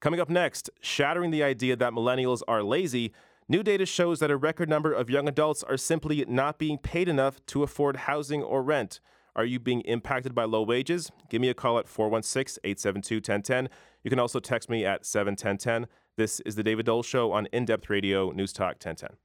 Coming 0.01 0.19
up 0.19 0.29
next, 0.29 0.71
shattering 0.81 1.31
the 1.31 1.43
idea 1.43 1.77
that 1.77 1.93
millennials 1.93 2.43
are 2.49 2.63
lazy, 2.63 3.13
new 3.49 3.63
data 3.63 3.87
shows 3.87 4.21
that 4.21 4.31
a 4.31 4.37
record 4.37 4.69
number 4.69 4.93
of 4.93 5.09
young 5.09 5.27
adults 5.27 5.63
are 5.63 5.77
simply 5.77 6.25
not 6.29 6.59
being 6.59 6.79
paid 6.79 7.09
enough 7.09 7.45
to 7.47 7.63
afford 7.63 7.97
housing 7.97 8.43
or 8.43 8.63
rent. 8.63 9.01
Are 9.35 9.45
you 9.45 9.59
being 9.59 9.81
impacted 9.83 10.35
by 10.35 10.45
low 10.45 10.63
wages? 10.63 11.11
Give 11.31 11.41
me 11.41 11.49
a 11.49 11.55
call 11.55 11.79
at 11.79 11.89
416 11.89 12.61
872 12.65 13.17
1010. 13.17 13.69
You 14.03 14.11
can 14.11 14.19
also 14.19 14.41
text 14.41 14.69
me 14.69 14.85
at 14.85 15.07
71010. 15.07 15.87
This 16.17 16.41
is 16.41 16.57
the 16.57 16.63
David 16.63 16.87
Doel 16.87 17.05
Show 17.05 17.33
on 17.33 17.47
In 17.47 17.65
Depth 17.65 17.89
Radio, 17.89 18.31
News 18.33 18.53
Talk 18.53 18.85
1010. 18.85 19.17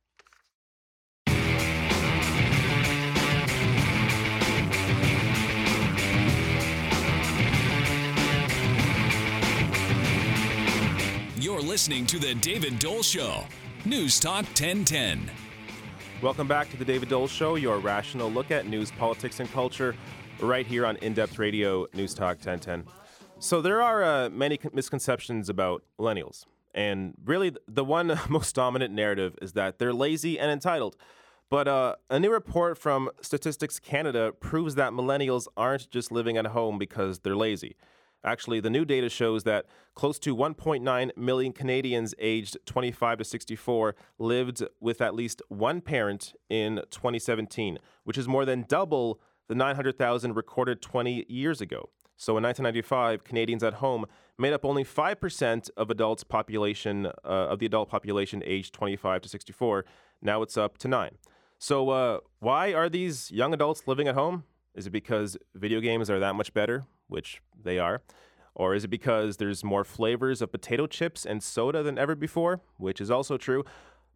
You're 11.44 11.62
listening 11.62 12.06
to 12.06 12.20
the 12.20 12.36
David 12.36 12.80
Doel 12.80 13.04
Show, 13.04 13.44
News 13.86 14.18
Talk 14.18 14.46
1010. 14.46 15.30
Welcome 16.22 16.48
back 16.48 16.70
to 16.70 16.78
the 16.78 16.86
David 16.86 17.10
Doel 17.10 17.28
Show, 17.28 17.56
your 17.56 17.80
rational 17.80 18.32
look 18.32 18.50
at 18.50 18.66
news, 18.66 18.92
politics, 18.92 19.42
and 19.42 19.52
culture, 19.52 19.94
right 20.40 20.66
here 20.66 20.86
on 20.86 20.96
In 20.98 21.14
Depth 21.14 21.38
Radio, 21.38 21.86
News 21.94 22.14
Talk 22.14 22.38
1010. 22.38 22.86
So, 23.40 23.62
there 23.62 23.82
are 23.82 24.02
uh, 24.02 24.30
many 24.30 24.58
misconceptions 24.72 25.50
about 25.50 25.84
millennials. 26.00 26.46
And 26.74 27.14
really, 27.26 27.58
the 27.68 27.84
one 27.84 28.18
most 28.30 28.56
dominant 28.56 28.94
narrative 28.94 29.36
is 29.42 29.52
that 29.52 29.80
they're 29.80 29.94
lazy 29.94 30.40
and 30.40 30.50
entitled. 30.50 30.96
But 31.50 31.68
uh, 31.68 31.96
a 32.10 32.22
new 32.22 32.32
report 32.32 32.78
from 32.78 33.10
Statistics 33.20 33.82
Canada 33.82 34.32
proves 34.32 34.76
that 34.76 34.94
millennials 34.94 35.48
aren't 35.58 35.92
just 35.92 36.10
living 36.10 36.38
at 36.38 36.46
home 36.46 36.78
because 36.80 37.20
they're 37.20 37.36
lazy. 37.36 37.76
Actually, 38.26 38.60
the 38.60 38.70
new 38.70 38.86
data 38.86 39.10
shows 39.10 39.44
that 39.44 39.66
close 39.96 40.18
to 40.20 40.36
1.9 40.36 41.18
million 41.18 41.52
Canadians 41.52 42.16
aged 42.20 42.58
25 42.66 43.18
to 43.18 43.24
64 43.24 43.96
lived 44.18 44.64
with 44.80 45.02
at 45.02 45.14
least 45.14 45.42
one 45.50 45.82
parent 45.82 46.34
in 46.50 46.82
2017, 46.90 47.80
which 48.04 48.18
is 48.18 48.28
more 48.28 48.46
than 48.46 48.66
double 48.68 49.20
the 49.50 49.56
900,000 49.56 50.34
recorded 50.34 50.82
20 50.82 51.26
years 51.28 51.60
ago. 51.60 51.90
So 52.16 52.38
in 52.38 52.44
1995, 52.44 53.24
Canadians 53.26 53.64
at 53.64 53.76
home 53.76 54.06
made 54.38 54.54
up 54.54 54.64
only 54.64 54.86
5% 54.86 55.70
of 55.76 55.90
adults 55.90 56.24
population 56.24 57.08
uh, 57.08 57.12
of 57.26 57.60
the 57.60 57.66
adult 57.66 57.90
population 57.90 58.42
aged 58.46 58.74
25 58.74 59.22
to 59.22 59.30
64. 59.30 59.84
Now 60.22 60.42
it's 60.42 60.56
up 60.56 60.78
to 60.80 60.88
9. 60.88 61.18
So 61.60 61.90
uh, 61.90 62.20
why 62.40 62.74
are 62.74 62.90
these 62.90 63.32
young 63.32 63.54
adults 63.54 63.88
living 63.88 64.08
at 64.08 64.16
home? 64.16 64.44
Is 64.76 64.88
it 64.88 64.92
because 64.92 65.38
video 65.54 65.80
games 65.82 66.10
are 66.10 66.20
that 66.20 66.36
much 66.36 66.54
better, 66.54 66.86
which 67.14 67.42
they 67.64 67.80
are? 67.80 68.02
Or 68.56 68.76
is 68.76 68.84
it 68.84 68.90
because 68.90 69.38
there's 69.38 69.64
more 69.64 69.84
flavors 69.84 70.42
of 70.42 70.52
potato 70.52 70.86
chips 70.86 71.26
and 71.26 71.42
soda 71.42 71.82
than 71.82 71.98
ever 71.98 72.16
before, 72.16 72.62
which 72.78 73.00
is 73.00 73.10
also 73.10 73.38
true? 73.38 73.64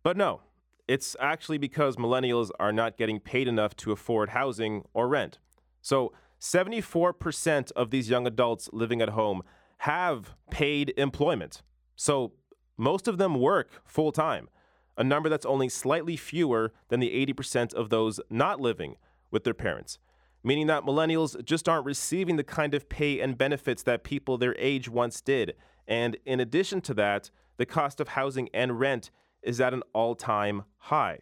But 0.03 0.17
no, 0.17 0.41
it's 0.87 1.15
actually 1.19 1.57
because 1.57 1.95
millennials 1.95 2.49
are 2.59 2.71
not 2.71 2.97
getting 2.97 3.19
paid 3.19 3.47
enough 3.47 3.75
to 3.77 3.91
afford 3.91 4.29
housing 4.29 4.83
or 4.93 5.07
rent. 5.07 5.39
So 5.81 6.13
74% 6.39 7.71
of 7.71 7.89
these 7.89 8.09
young 8.09 8.27
adults 8.27 8.69
living 8.71 9.01
at 9.01 9.09
home 9.09 9.41
have 9.79 10.35
paid 10.51 10.93
employment. 10.97 11.63
So 11.95 12.33
most 12.77 13.07
of 13.07 13.17
them 13.17 13.39
work 13.39 13.81
full 13.85 14.11
time, 14.11 14.49
a 14.97 15.03
number 15.03 15.29
that's 15.29 15.45
only 15.45 15.69
slightly 15.69 16.15
fewer 16.15 16.73
than 16.89 16.99
the 16.99 17.25
80% 17.25 17.73
of 17.73 17.89
those 17.89 18.19
not 18.29 18.59
living 18.59 18.97
with 19.31 19.43
their 19.43 19.53
parents 19.53 19.97
meaning 20.43 20.67
that 20.67 20.83
millennials 20.83 21.43
just 21.43 21.67
aren't 21.67 21.85
receiving 21.85 22.37
the 22.37 22.43
kind 22.43 22.73
of 22.73 22.89
pay 22.89 23.19
and 23.19 23.37
benefits 23.37 23.83
that 23.83 24.03
people 24.03 24.37
their 24.37 24.55
age 24.57 24.89
once 24.89 25.21
did. 25.21 25.53
And 25.87 26.17
in 26.25 26.39
addition 26.39 26.81
to 26.81 26.93
that, 26.95 27.31
the 27.57 27.65
cost 27.65 27.99
of 27.99 28.09
housing 28.09 28.49
and 28.53 28.79
rent 28.79 29.11
is 29.41 29.61
at 29.61 29.73
an 29.73 29.83
all 29.93 30.15
time 30.15 30.63
high. 30.77 31.19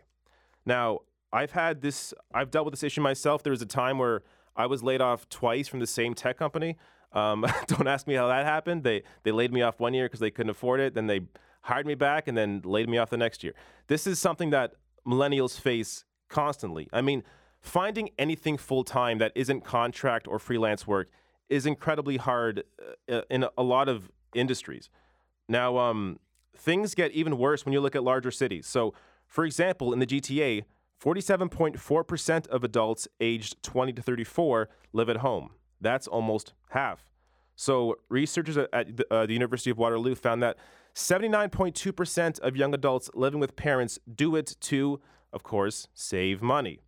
Now, 0.65 0.99
I've 1.31 1.51
had 1.51 1.81
this, 1.81 2.13
I've 2.33 2.49
dealt 2.51 2.65
with 2.65 2.73
this 2.73 2.83
issue 2.83 3.01
myself. 3.01 3.43
There 3.43 3.51
was 3.51 3.61
a 3.61 3.67
time 3.67 3.97
where 3.97 4.23
I 4.55 4.65
was 4.67 4.83
laid 4.83 5.01
off 5.01 5.27
twice 5.29 5.67
from 5.67 5.79
the 5.79 5.87
same 5.87 6.13
tech 6.13 6.37
company. 6.37 6.77
Um, 7.11 7.45
don't 7.67 7.87
ask 7.87 8.07
me 8.07 8.15
how 8.15 8.27
that 8.27 8.45
happened. 8.45 8.83
They, 8.83 9.03
they 9.23 9.31
laid 9.31 9.51
me 9.51 9.61
off 9.61 9.79
one 9.79 9.93
year 9.93 10.05
because 10.05 10.19
they 10.19 10.31
couldn't 10.31 10.49
afford 10.49 10.79
it. 10.79 10.93
Then 10.93 11.07
they 11.07 11.21
hired 11.61 11.85
me 11.85 11.95
back 11.95 12.27
and 12.27 12.37
then 12.37 12.61
laid 12.63 12.89
me 12.89 12.97
off 12.97 13.09
the 13.09 13.17
next 13.17 13.43
year. 13.43 13.53
This 13.87 14.07
is 14.07 14.19
something 14.19 14.51
that 14.51 14.73
millennials 15.05 15.59
face 15.59 16.03
constantly. 16.29 16.87
I 16.93 17.01
mean, 17.01 17.23
finding 17.65 18.09
anything 18.19 18.57
full 18.57 18.83
time 18.83 19.17
that 19.17 19.31
isn't 19.35 19.61
contract 19.61 20.27
or 20.27 20.37
freelance 20.37 20.85
work 20.85 21.09
is 21.49 21.65
incredibly 21.65 22.17
hard 22.17 22.63
uh, 23.11 23.21
in 23.29 23.45
a 23.57 23.63
lot 23.63 23.89
of 23.89 24.11
industries. 24.33 24.89
Now, 25.47 25.77
um, 25.77 26.19
things 26.55 26.95
get 26.95 27.11
even 27.11 27.37
worse 27.37 27.65
when 27.65 27.73
you 27.73 27.81
look 27.81 27.95
at 27.95 28.03
larger 28.03 28.31
cities. 28.31 28.67
So, 28.67 28.93
for 29.27 29.45
example, 29.45 29.93
in 29.93 29.99
the 29.99 30.05
GTA, 30.05 30.63
47.4% 31.03 32.47
of 32.47 32.63
adults 32.63 33.07
aged 33.19 33.61
20 33.63 33.93
to 33.93 34.01
34 34.01 34.69
live 34.93 35.09
at 35.09 35.17
home. 35.17 35.49
That's 35.81 36.07
almost 36.07 36.53
half. 36.69 37.09
So, 37.55 37.95
researchers 38.09 38.57
at 38.57 38.97
the, 38.97 39.13
uh, 39.13 39.25
the 39.25 39.33
University 39.33 39.71
of 39.71 39.77
Waterloo 39.77 40.15
found 40.15 40.43
that 40.43 40.57
79.2% 40.93 42.39
of 42.39 42.55
young 42.55 42.73
adults 42.73 43.09
living 43.13 43.39
with 43.39 43.55
parents 43.55 43.99
do 44.13 44.35
it 44.35 44.55
to, 44.61 45.01
of 45.33 45.43
course, 45.43 45.87
save 45.93 46.41
money. 46.41 46.79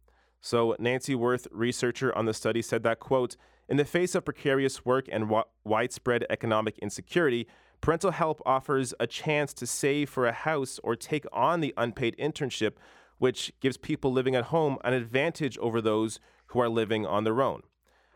So 0.47 0.77
Nancy 0.79 1.13
Worth, 1.13 1.45
researcher 1.51 2.17
on 2.17 2.23
the 2.23 2.33
study, 2.33 2.61
said 2.61 2.81
that, 2.83 3.01
quote, 3.01 3.35
in 3.67 3.75
the 3.75 3.83
face 3.83 4.15
of 4.15 4.23
precarious 4.23 4.85
work 4.85 5.09
and 5.11 5.29
wa- 5.29 5.43
widespread 5.65 6.25
economic 6.29 6.79
insecurity, 6.79 7.47
parental 7.81 8.11
help 8.11 8.41
offers 8.45 8.93
a 8.97 9.07
chance 9.07 9.53
to 9.55 9.67
save 9.67 10.09
for 10.09 10.25
a 10.25 10.31
house 10.31 10.79
or 10.85 10.95
take 10.95 11.25
on 11.33 11.59
the 11.59 11.73
unpaid 11.75 12.15
internship, 12.17 12.75
which 13.17 13.51
gives 13.59 13.75
people 13.75 14.13
living 14.13 14.37
at 14.37 14.45
home 14.45 14.77
an 14.85 14.93
advantage 14.93 15.57
over 15.57 15.81
those 15.81 16.21
who 16.45 16.61
are 16.61 16.69
living 16.69 17.05
on 17.05 17.25
their 17.25 17.41
own. 17.41 17.63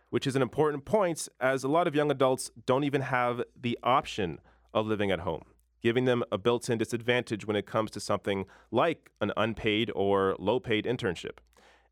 Which 0.10 0.26
is 0.26 0.38
an 0.38 0.41
important 0.41 0.86
point, 0.86 1.28
as 1.41 1.65
a 1.65 1.67
lot 1.67 1.86
of 1.86 1.96
young 1.96 2.12
adults 2.12 2.50
don't 2.65 2.86
even 2.86 3.02
have 3.02 3.44
the 3.60 3.78
option 3.84 4.39
of 4.74 4.88
living 4.88 5.12
at 5.12 5.20
home, 5.20 5.44
giving 5.82 6.06
them 6.06 6.24
a 6.32 6.38
built 6.38 6.70
in 6.70 6.78
disadvantage 6.78 7.46
when 7.46 7.58
it 7.58 7.65
comes 7.65 7.91
to 7.91 8.00
something 8.00 8.46
like 8.72 9.12
an 9.20 9.34
unpaid 9.36 9.91
or 9.94 10.38
low 10.39 10.62
paid 10.62 10.86
internship. 10.86 11.39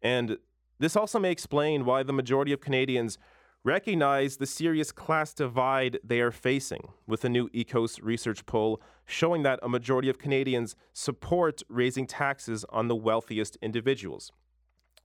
And 0.01 0.37
this 0.79 0.95
also 0.95 1.19
may 1.19 1.31
explain 1.31 1.85
why 1.85 2.03
the 2.03 2.13
majority 2.13 2.53
of 2.53 2.61
Canadians 2.61 3.17
recognize 3.65 4.37
the 4.37 4.45
serious 4.45 4.91
class 4.91 5.33
divide 5.33 5.99
they 6.03 6.21
are 6.21 6.31
facing, 6.31 6.89
with 7.05 7.25
a 7.25 7.29
new 7.29 7.49
EKOS 7.49 7.99
research 8.01 8.45
poll 8.45 8.81
showing 9.05 9.43
that 9.43 9.59
a 9.61 9.67
majority 9.67 10.09
of 10.09 10.17
Canadians 10.17 10.75
support 10.93 11.61
raising 11.67 12.07
taxes 12.07 12.63
on 12.69 12.87
the 12.87 12.95
wealthiest 12.95 13.57
individuals. 13.61 14.31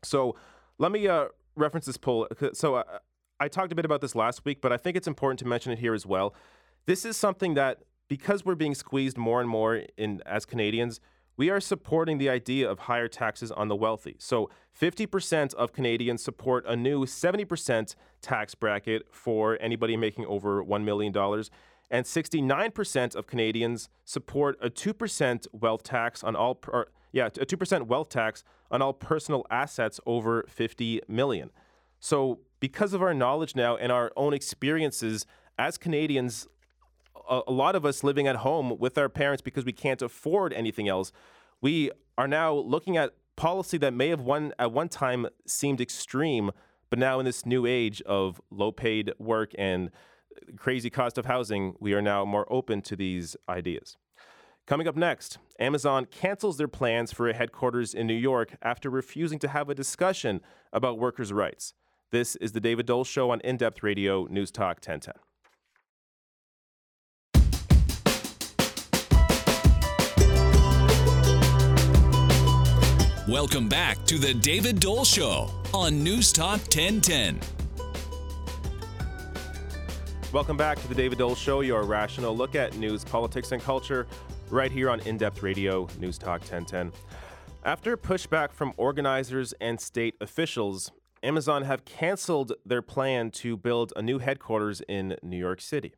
So 0.02 0.36
let 0.78 0.92
me 0.92 1.08
uh, 1.08 1.26
reference 1.56 1.86
this 1.86 1.96
poll. 1.96 2.28
So 2.52 2.76
uh, 2.76 2.84
I 3.40 3.48
talked 3.48 3.72
a 3.72 3.74
bit 3.74 3.84
about 3.84 4.00
this 4.00 4.14
last 4.14 4.44
week, 4.44 4.60
but 4.60 4.72
I 4.72 4.76
think 4.76 4.96
it's 4.96 5.08
important 5.08 5.40
to 5.40 5.46
mention 5.46 5.72
it 5.72 5.80
here 5.80 5.94
as 5.94 6.06
well. 6.06 6.34
This 6.86 7.04
is 7.04 7.16
something 7.16 7.54
that, 7.54 7.78
because 8.08 8.44
we're 8.44 8.54
being 8.54 8.74
squeezed 8.74 9.18
more 9.18 9.40
and 9.40 9.48
more 9.48 9.82
in 9.96 10.22
as 10.26 10.44
Canadians, 10.44 11.00
we 11.36 11.50
are 11.50 11.60
supporting 11.60 12.18
the 12.18 12.28
idea 12.28 12.70
of 12.70 12.80
higher 12.80 13.08
taxes 13.08 13.50
on 13.50 13.68
the 13.68 13.76
wealthy. 13.76 14.16
So 14.18 14.50
50% 14.78 15.54
of 15.54 15.72
Canadians 15.72 16.22
support 16.22 16.64
a 16.66 16.76
new 16.76 17.04
70% 17.04 17.94
tax 18.22 18.54
bracket 18.54 19.06
for 19.10 19.58
anybody 19.60 19.96
making 19.96 20.26
over 20.26 20.64
$1 20.64 20.84
million. 20.84 21.12
And 21.90 22.06
69% 22.06 23.14
of 23.14 23.26
Canadians 23.26 23.88
support 24.04 24.56
a 24.60 24.70
2% 24.70 25.46
wealth 25.52 25.82
tax 25.82 26.24
on 26.24 26.34
all, 26.34 26.58
or, 26.68 26.88
yeah, 27.12 27.26
a 27.26 27.30
2% 27.30 27.86
wealth 27.86 28.08
tax 28.08 28.42
on 28.70 28.80
all 28.82 28.92
personal 28.92 29.46
assets 29.50 30.00
over 30.06 30.44
50 30.48 31.02
million. 31.08 31.50
So, 32.00 32.40
because 32.60 32.94
of 32.94 33.02
our 33.02 33.14
knowledge 33.14 33.54
now 33.54 33.76
and 33.76 33.92
our 33.92 34.10
own 34.16 34.32
experiences 34.32 35.26
as 35.58 35.76
Canadians 35.78 36.48
a, 37.28 37.42
a 37.46 37.52
lot 37.52 37.74
of 37.74 37.84
us 37.84 38.04
living 38.04 38.26
at 38.26 38.36
home 38.36 38.78
with 38.78 38.98
our 38.98 39.08
parents 39.08 39.42
because 39.42 39.64
we 39.64 39.72
can't 39.72 40.02
afford 40.02 40.52
anything 40.52 40.88
else, 40.88 41.12
we 41.60 41.90
are 42.16 42.28
now 42.28 42.54
looking 42.54 42.96
at 42.96 43.14
policy 43.36 43.78
that 43.78 43.92
may 43.92 44.08
have 44.08 44.20
one 44.20 44.52
at 44.58 44.72
one 44.72 44.88
time 44.88 45.26
seemed 45.46 45.80
extreme, 45.80 46.50
but 46.90 46.98
now 46.98 47.18
in 47.18 47.24
this 47.24 47.44
new 47.44 47.66
age 47.66 48.00
of 48.02 48.40
low 48.50 48.70
paid 48.70 49.12
work 49.18 49.52
and 49.58 49.90
crazy 50.56 50.90
cost 50.90 51.18
of 51.18 51.26
housing, 51.26 51.74
we 51.80 51.94
are 51.94 52.02
now 52.02 52.24
more 52.24 52.46
open 52.52 52.82
to 52.82 52.96
these 52.96 53.36
ideas. 53.48 53.96
Coming 54.66 54.88
up 54.88 54.96
next, 54.96 55.38
Amazon 55.58 56.06
cancels 56.06 56.56
their 56.56 56.68
plans 56.68 57.12
for 57.12 57.28
a 57.28 57.34
headquarters 57.34 57.92
in 57.92 58.06
New 58.06 58.14
York 58.14 58.56
after 58.62 58.88
refusing 58.88 59.38
to 59.40 59.48
have 59.48 59.68
a 59.68 59.74
discussion 59.74 60.40
about 60.72 60.98
workers' 60.98 61.32
rights. 61.32 61.74
This 62.10 62.36
is 62.36 62.52
the 62.52 62.60
David 62.60 62.86
Doel 62.86 63.04
Show 63.04 63.30
on 63.30 63.40
In 63.40 63.56
Depth 63.56 63.82
Radio, 63.82 64.26
News 64.30 64.50
Talk 64.50 64.76
1010. 64.76 65.14
Welcome 73.28 73.70
back 73.70 74.04
to 74.04 74.18
the 74.18 74.34
David 74.34 74.80
Doel 74.80 75.06
Show 75.06 75.48
on 75.72 76.04
News 76.04 76.30
Talk 76.30 76.60
1010. 76.60 77.40
Welcome 80.30 80.58
back 80.58 80.78
to 80.82 80.88
the 80.88 80.94
David 80.94 81.16
Doel 81.16 81.34
Show, 81.34 81.62
your 81.62 81.84
rational 81.84 82.36
look 82.36 82.54
at 82.54 82.76
news, 82.76 83.02
politics, 83.02 83.52
and 83.52 83.62
culture, 83.62 84.06
right 84.50 84.70
here 84.70 84.90
on 84.90 85.00
In 85.00 85.16
Depth 85.16 85.42
Radio, 85.42 85.88
News 85.98 86.18
Talk 86.18 86.42
1010. 86.42 86.92
After 87.64 87.96
pushback 87.96 88.52
from 88.52 88.74
organizers 88.76 89.54
and 89.58 89.80
state 89.80 90.16
officials, 90.20 90.92
Amazon 91.22 91.62
have 91.62 91.86
canceled 91.86 92.52
their 92.66 92.82
plan 92.82 93.30
to 93.30 93.56
build 93.56 93.90
a 93.96 94.02
new 94.02 94.18
headquarters 94.18 94.82
in 94.86 95.16
New 95.22 95.38
York 95.38 95.62
City. 95.62 95.94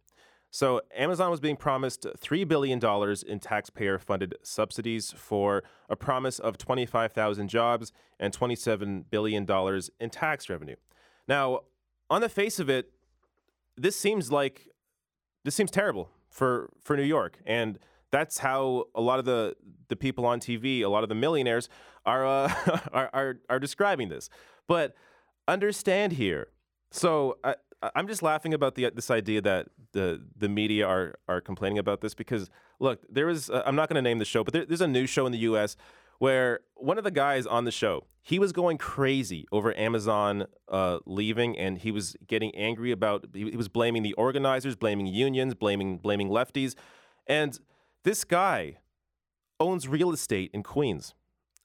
So, 0.51 0.81
Amazon 0.97 1.31
was 1.31 1.41
being 1.41 1.57
promised 1.57 2.03
$3 2.05 2.49
billion 2.49 2.81
in 3.27 3.41
taxpayer 3.41 3.99
funded 3.99 4.37
subsidies 4.43 5.13
for 5.13 5.65
a 5.91 5.97
promise 5.97 6.39
of 6.39 6.57
25,000 6.57 7.49
jobs 7.49 7.93
and 8.19 8.33
$27 8.33 9.05
billion 9.11 9.47
in 10.01 10.11
tax 10.11 10.49
revenue. 10.49 10.77
Now, 11.29 11.61
on 12.09 12.21
the 12.21 12.29
face 12.29 12.59
of 12.59 12.71
it, 12.71 12.93
this 13.77 13.97
seems 13.97 14.33
like 14.33 14.69
this 15.45 15.55
seems 15.55 15.71
terrible 15.71 16.11
for, 16.29 16.71
for 16.83 16.97
New 16.97 17.05
York. 17.05 17.39
And 17.47 17.79
that's 18.11 18.39
how 18.39 18.87
a 18.95 19.01
lot 19.01 19.19
of 19.19 19.25
the, 19.25 19.55
the 19.89 19.97
people 19.97 20.27
on 20.27 20.41
TV, 20.41 20.83
a 20.83 20.89
lot 20.89 21.03
of 21.03 21.09
the 21.09 21.15
millionaires 21.15 21.69
are, 22.05 22.27
uh, 22.27 22.53
are, 22.93 23.11
are, 23.13 23.37
are 23.49 23.59
describing 23.61 24.09
this. 24.09 24.29
But 24.67 24.95
understand 25.47 26.15
here. 26.15 26.49
So, 26.91 27.39
uh, 27.45 27.55
I'm 27.83 28.09
just 28.09 28.23
laughing 28.23 28.55
about 28.55 28.75
the 28.75 28.91
this 28.95 29.11
idea 29.11 29.41
that 29.43 29.69
the 29.93 30.23
the 30.37 30.49
media 30.49 30.87
are 30.87 31.15
are 31.29 31.41
complaining 31.41 31.79
about 31.79 32.01
this 32.01 32.15
because 32.15 32.51
look, 32.81 33.01
there 33.09 33.29
is 33.29 33.51
uh, 33.51 33.63
I'm 33.67 33.77
not 33.77 33.89
going 33.89 33.97
to 33.97 34.03
name 34.03 34.19
the 34.19 34.25
show, 34.25 34.43
but 34.43 34.55
there, 34.55 34.65
there's 34.65 34.81
a 34.81 34.89
news 34.89 35.11
show 35.11 35.27
in 35.27 35.33
the 35.33 35.39
U.S. 35.39 35.77
where 36.19 36.61
one 36.75 36.99
of 36.99 37.05
the 37.05 37.11
guys 37.11 37.47
on 37.47 37.65
the 37.65 37.71
show 37.71 38.07
he 38.23 38.41
was 38.41 38.51
going 38.53 38.77
crazy 38.77 39.47
over 39.53 39.77
Amazon 39.79 40.47
uh, 40.69 40.99
leaving, 41.07 41.57
and 41.57 41.79
he 41.79 41.93
was 41.93 42.17
getting 42.27 42.53
angry 42.57 42.91
about. 42.91 43.27
He, 43.33 43.51
he 43.51 43.57
was 43.57 43.69
blaming 43.69 44.03
the 44.03 44.15
organizers, 44.15 44.75
blaming 44.75 45.07
unions, 45.07 45.55
blaming 45.55 45.99
blaming 45.99 46.29
lefties, 46.29 46.75
and 47.27 47.59
this 48.03 48.25
guy 48.25 48.79
owns 49.61 49.87
real 49.87 50.13
estate 50.13 50.51
in 50.53 50.63
Queens, 50.63 51.15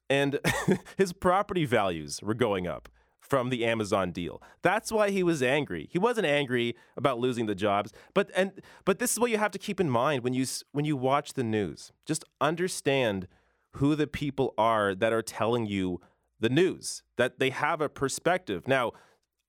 and 0.08 0.38
his 0.96 1.12
property 1.12 1.64
values 1.64 2.20
were 2.22 2.34
going 2.34 2.66
up 2.66 2.88
from 3.32 3.48
the 3.48 3.64
Amazon 3.64 4.12
deal. 4.12 4.42
That's 4.60 4.92
why 4.92 5.08
he 5.08 5.22
was 5.22 5.42
angry. 5.42 5.88
He 5.90 5.98
wasn't 5.98 6.26
angry 6.26 6.76
about 6.98 7.18
losing 7.18 7.46
the 7.46 7.54
jobs, 7.54 7.90
but 8.12 8.30
and 8.36 8.60
but 8.84 8.98
this 8.98 9.10
is 9.10 9.18
what 9.18 9.30
you 9.30 9.38
have 9.38 9.52
to 9.52 9.58
keep 9.58 9.80
in 9.80 9.88
mind 9.88 10.22
when 10.22 10.34
you 10.34 10.44
when 10.72 10.84
you 10.84 10.98
watch 10.98 11.32
the 11.32 11.42
news. 11.42 11.92
Just 12.04 12.26
understand 12.42 13.26
who 13.76 13.94
the 13.94 14.06
people 14.06 14.52
are 14.58 14.94
that 14.94 15.14
are 15.14 15.22
telling 15.22 15.64
you 15.64 15.98
the 16.40 16.50
news. 16.50 17.04
That 17.16 17.38
they 17.38 17.48
have 17.48 17.80
a 17.80 17.88
perspective. 17.88 18.68
Now, 18.68 18.92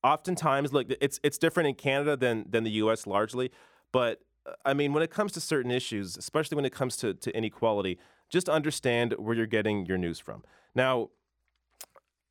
oftentimes 0.02 0.72
look 0.72 0.88
it's 1.02 1.20
it's 1.22 1.38
different 1.38 1.68
in 1.68 1.76
Canada 1.76 2.16
than 2.16 2.46
than 2.50 2.64
the 2.64 2.72
US 2.84 3.06
largely, 3.06 3.52
but 3.92 4.22
uh, 4.46 4.54
I 4.64 4.74
mean 4.74 4.94
when 4.94 5.04
it 5.04 5.12
comes 5.12 5.34
to 5.34 5.42
certain 5.42 5.72
issues, 5.72 6.16
especially 6.16 6.56
when 6.56 6.64
it 6.64 6.74
comes 6.74 6.96
to 7.02 7.16
to 7.16 7.36
inequality, 7.36 8.00
just 8.30 8.48
understand 8.48 9.14
where 9.18 9.36
you're 9.36 9.46
getting 9.46 9.86
your 9.86 9.98
news 9.98 10.20
from. 10.20 10.42
Now, 10.74 11.10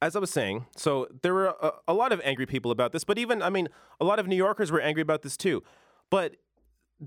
as 0.03 0.17
I 0.17 0.19
was 0.19 0.31
saying, 0.31 0.67
so 0.77 1.07
there 1.23 1.33
were 1.33 1.55
a, 1.63 1.73
a, 1.87 1.95
lot 1.95 2.11
of 2.11 2.21
angry 2.25 2.45
people 2.45 2.73
about 2.73 2.91
this, 2.91 3.05
but 3.05 3.19
even, 3.19 3.41
I 3.41 3.51
mean, 3.51 3.69
a 4.01 4.05
lot 4.05 4.19
of 4.19 4.27
New 4.27 4.37
Yorkers 4.37 4.73
were 4.73 4.81
angry 4.81 5.01
about 5.01 5.23
this 5.23 5.37
too, 5.37 5.63
but 6.11 6.35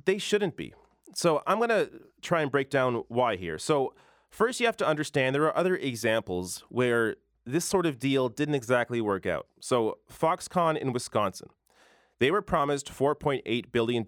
they 0.05 0.17
shouldn't 0.17 0.55
be. 0.55 0.73
So 1.13 1.43
I'm 1.45 1.57
going 1.57 1.69
to 1.69 1.89
try 2.21 2.41
and 2.41 2.49
break 2.49 2.69
down 2.69 3.03
why 3.09 3.35
here. 3.35 3.59
So, 3.59 3.93
first, 4.29 4.61
you 4.61 4.65
have 4.65 4.77
to 4.77 4.87
understand 4.87 5.35
there 5.35 5.43
are 5.43 5.57
other 5.57 5.75
examples 5.75 6.63
where 6.69 7.17
this 7.45 7.65
sort 7.65 7.85
of 7.85 7.99
deal 7.99 8.29
didn't 8.29 8.55
exactly 8.55 9.01
work 9.01 9.25
out. 9.25 9.47
So, 9.59 9.99
Foxconn 10.09 10.77
in 10.77 10.93
Wisconsin, 10.93 11.49
they 12.19 12.31
were 12.31 12.41
promised 12.41 12.87
$4.8 12.87 13.71
billion 13.73 14.05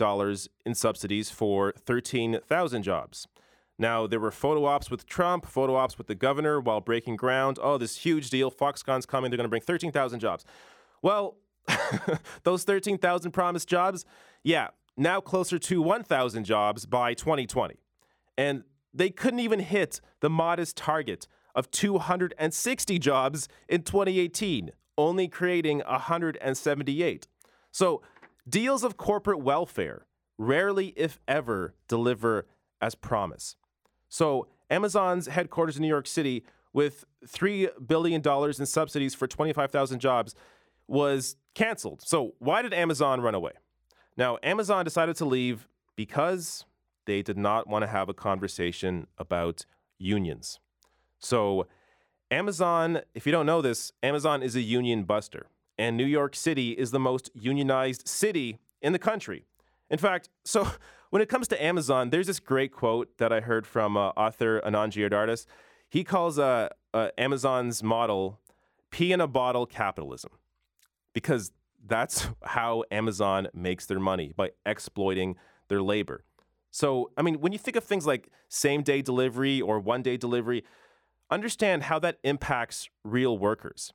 in 0.66 0.76
subsidies 0.76 1.30
for 1.30 1.74
13,000 1.86 2.84
jobs. 2.84 3.28
Now, 3.80 4.08
there 4.08 4.20
were 4.20 4.32
photo 4.32 4.66
ops 4.66 4.90
with 4.90 5.06
Trump, 5.06 5.46
photo 5.46 5.76
ops 5.76 5.98
with 5.98 6.08
the 6.08 6.16
governor 6.16 6.60
while 6.60 6.82
breaking 6.82 7.16
ground. 7.16 7.60
Oh, 7.62 7.78
this 7.78 7.98
huge 7.98 8.30
deal. 8.30 8.50
Foxconn's 8.50 9.06
coming. 9.06 9.30
They're 9.30 9.38
going 9.38 9.46
to 9.46 9.50
bring 9.50 9.62
13,000 9.62 10.20
jobs. 10.20 10.46
Well, 11.02 11.38
those 12.44 12.64
13,000 12.64 13.32
promised 13.32 13.68
jobs, 13.68 14.06
yeah, 14.44 14.70
now 14.96 15.22
closer 15.22 15.60
to 15.60 15.82
1,000 15.82 16.44
jobs 16.44 16.86
by 16.86 17.14
2020. 17.14 17.76
And 18.38 18.64
they 18.94 19.10
couldn't 19.10 19.40
even 19.40 19.60
hit 19.60 20.02
the 20.22 20.30
modest 20.30 20.76
target 20.76 21.28
of 21.54 21.70
260 21.72 23.00
jobs 23.00 23.48
in 23.68 23.84
2018, 23.84 24.72
only 24.98 25.28
creating 25.28 25.80
178. 25.88 27.28
So, 27.72 28.02
deals 28.50 28.84
of 28.84 28.98
corporate 28.98 29.40
welfare 29.40 30.06
rarely, 30.38 30.94
if 30.96 31.20
ever, 31.28 31.76
deliver 31.88 32.48
as 32.82 32.96
promised. 32.96 33.58
So 34.10 34.48
Amazon's 34.70 35.28
headquarters 35.28 35.78
in 35.78 35.82
New 35.82 35.88
York 35.88 36.08
City, 36.08 36.44
with 36.74 37.06
$3 37.26 37.70
billion 37.88 38.22
in 38.22 38.66
subsidies 38.66 39.16
for 39.16 39.28
25,000 39.28 40.00
jobs, 40.00 40.36
was 40.88 41.36
canceled. 41.56 42.02
So 42.06 42.34
why 42.40 42.62
did 42.62 42.74
Amazon 42.74 43.22
run 43.22 43.36
away? 43.36 43.54
Now, 44.16 44.38
Amazon 44.42 44.86
decided 44.86 45.16
to 45.18 45.26
leave 45.26 45.68
because 45.96 46.66
they 47.06 47.22
did 47.22 47.38
not 47.38 47.68
want 47.68 47.84
to 47.84 47.88
have 47.88 48.10
a 48.10 48.14
conversation 48.14 49.08
about 49.18 49.66
unions. 49.98 50.60
So, 51.20 51.68
Amazon, 52.30 53.02
if 53.16 53.26
you 53.26 53.32
don't 53.32 53.46
know 53.46 53.62
this, 53.62 53.92
Amazon 54.04 54.44
is 54.44 54.56
a 54.56 54.62
union 54.62 55.04
buster, 55.04 55.48
and 55.78 55.96
New 55.96 56.06
York 56.06 56.36
City 56.36 56.72
is 56.72 56.92
the 56.92 57.00
most 57.00 57.32
unionized 57.34 58.08
city 58.08 58.60
in 58.82 58.92
the 58.92 59.00
country. 59.00 59.46
In 59.90 59.98
fact, 59.98 60.30
so 60.46 60.68
when 61.10 61.22
it 61.22 61.30
comes 61.30 61.48
to 61.50 61.64
Amazon, 61.64 62.10
there's 62.10 62.28
this 62.28 62.40
great 62.40 62.72
quote 62.72 63.18
that 63.18 63.32
I 63.32 63.42
heard 63.42 63.66
from 63.66 63.98
uh, 63.98 64.10
author 64.10 64.62
Anand 64.62 64.92
Giridharadas. 64.92 65.46
He 65.90 66.04
calls 66.04 66.38
uh, 66.38 66.70
uh, 66.94 67.10
Amazon's 67.18 67.82
model 67.82 68.40
pee 68.92 69.12
in 69.12 69.22
a 69.22 69.28
bottle 69.28 69.66
capitalism 69.66 70.32
because 71.14 71.52
that's 71.86 72.28
how 72.44 72.84
Amazon 72.92 73.48
makes 73.54 73.86
their 73.86 74.00
money 74.00 74.34
by 74.36 74.52
exploiting 74.66 75.36
their 75.68 75.82
labor. 75.82 76.24
So, 76.72 77.12
I 77.18 77.22
mean, 77.22 77.40
when 77.40 77.54
you 77.54 77.60
think 77.60 77.76
of 77.76 77.84
things 77.84 78.06
like 78.06 78.30
same 78.50 78.84
day 78.84 79.02
delivery 79.02 79.62
or 79.62 79.80
one 79.80 80.02
day 80.02 80.18
delivery, 80.18 80.64
understand 81.30 81.84
how 81.84 82.00
that 82.00 82.20
impacts 82.24 82.90
real 83.04 83.38
workers. 83.38 83.92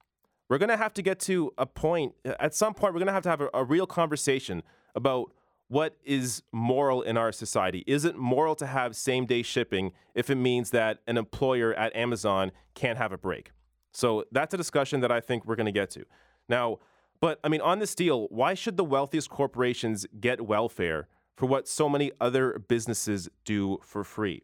We're 0.49 0.59
going 0.59 0.71
to 0.71 0.77
have 0.77 0.93
to 0.95 1.03
get 1.03 1.19
to 1.21 1.53
a 1.57 1.65
point, 1.65 2.15
at 2.25 2.55
some 2.55 2.75
point, 2.75 2.93
we're 2.93 2.99
going 3.01 3.07
to 3.07 3.13
have 3.13 3.23
to 3.23 3.29
have 3.31 3.41
a, 3.41 3.51
a 3.55 3.65
real 3.65 3.87
conversation 3.87 4.63
about 4.95 5.33
what 5.73 5.97
is 6.05 6.43
moral 6.53 7.01
in 7.01 7.17
our 7.17 7.33
society? 7.33 7.83
Is 7.87 8.05
it 8.05 8.15
moral 8.15 8.55
to 8.57 8.67
have 8.67 8.95
same 8.95 9.25
day 9.25 9.41
shipping 9.41 9.93
if 10.15 10.29
it 10.29 10.35
means 10.35 10.69
that 10.73 10.99
an 11.07 11.17
employer 11.17 11.73
at 11.73 11.97
Amazon 11.97 12.53
can't 12.75 12.99
have 12.99 13.11
a 13.11 13.17
break? 13.17 13.53
So 13.91 14.25
that's 14.31 14.53
a 14.53 14.59
discussion 14.59 15.01
that 15.01 15.11
I 15.11 15.21
think 15.21 15.47
we're 15.47 15.57
going 15.57 15.65
to 15.65 15.73
get 15.73 15.89
to. 15.93 16.05
Now, 16.47 16.81
but 17.23 17.41
I 17.43 17.49
mean, 17.49 17.63
on 17.63 17.79
this 17.79 17.95
deal, 17.95 18.27
why 18.29 18.53
should 18.53 18.77
the 18.77 18.85
wealthiest 18.85 19.31
corporations 19.31 20.07
get 20.21 20.43
welfare 20.43 21.09
for 21.39 21.47
what 21.47 21.67
so 21.67 21.89
many 21.89 22.13
other 22.21 22.59
businesses 22.69 23.31
do 23.47 23.79
for 23.83 24.05
free? 24.05 24.43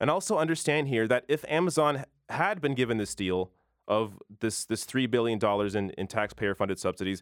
And 0.00 0.08
also 0.08 0.38
understand 0.38 0.88
here 0.88 1.06
that 1.06 1.26
if 1.28 1.44
Amazon 1.48 2.06
had 2.30 2.62
been 2.62 2.74
given 2.74 2.96
this 2.96 3.14
deal 3.14 3.50
of 3.86 4.18
this, 4.40 4.64
this 4.64 4.86
$3 4.86 5.10
billion 5.10 5.38
in, 5.76 5.90
in 5.90 6.06
taxpayer 6.06 6.54
funded 6.54 6.78
subsidies, 6.78 7.20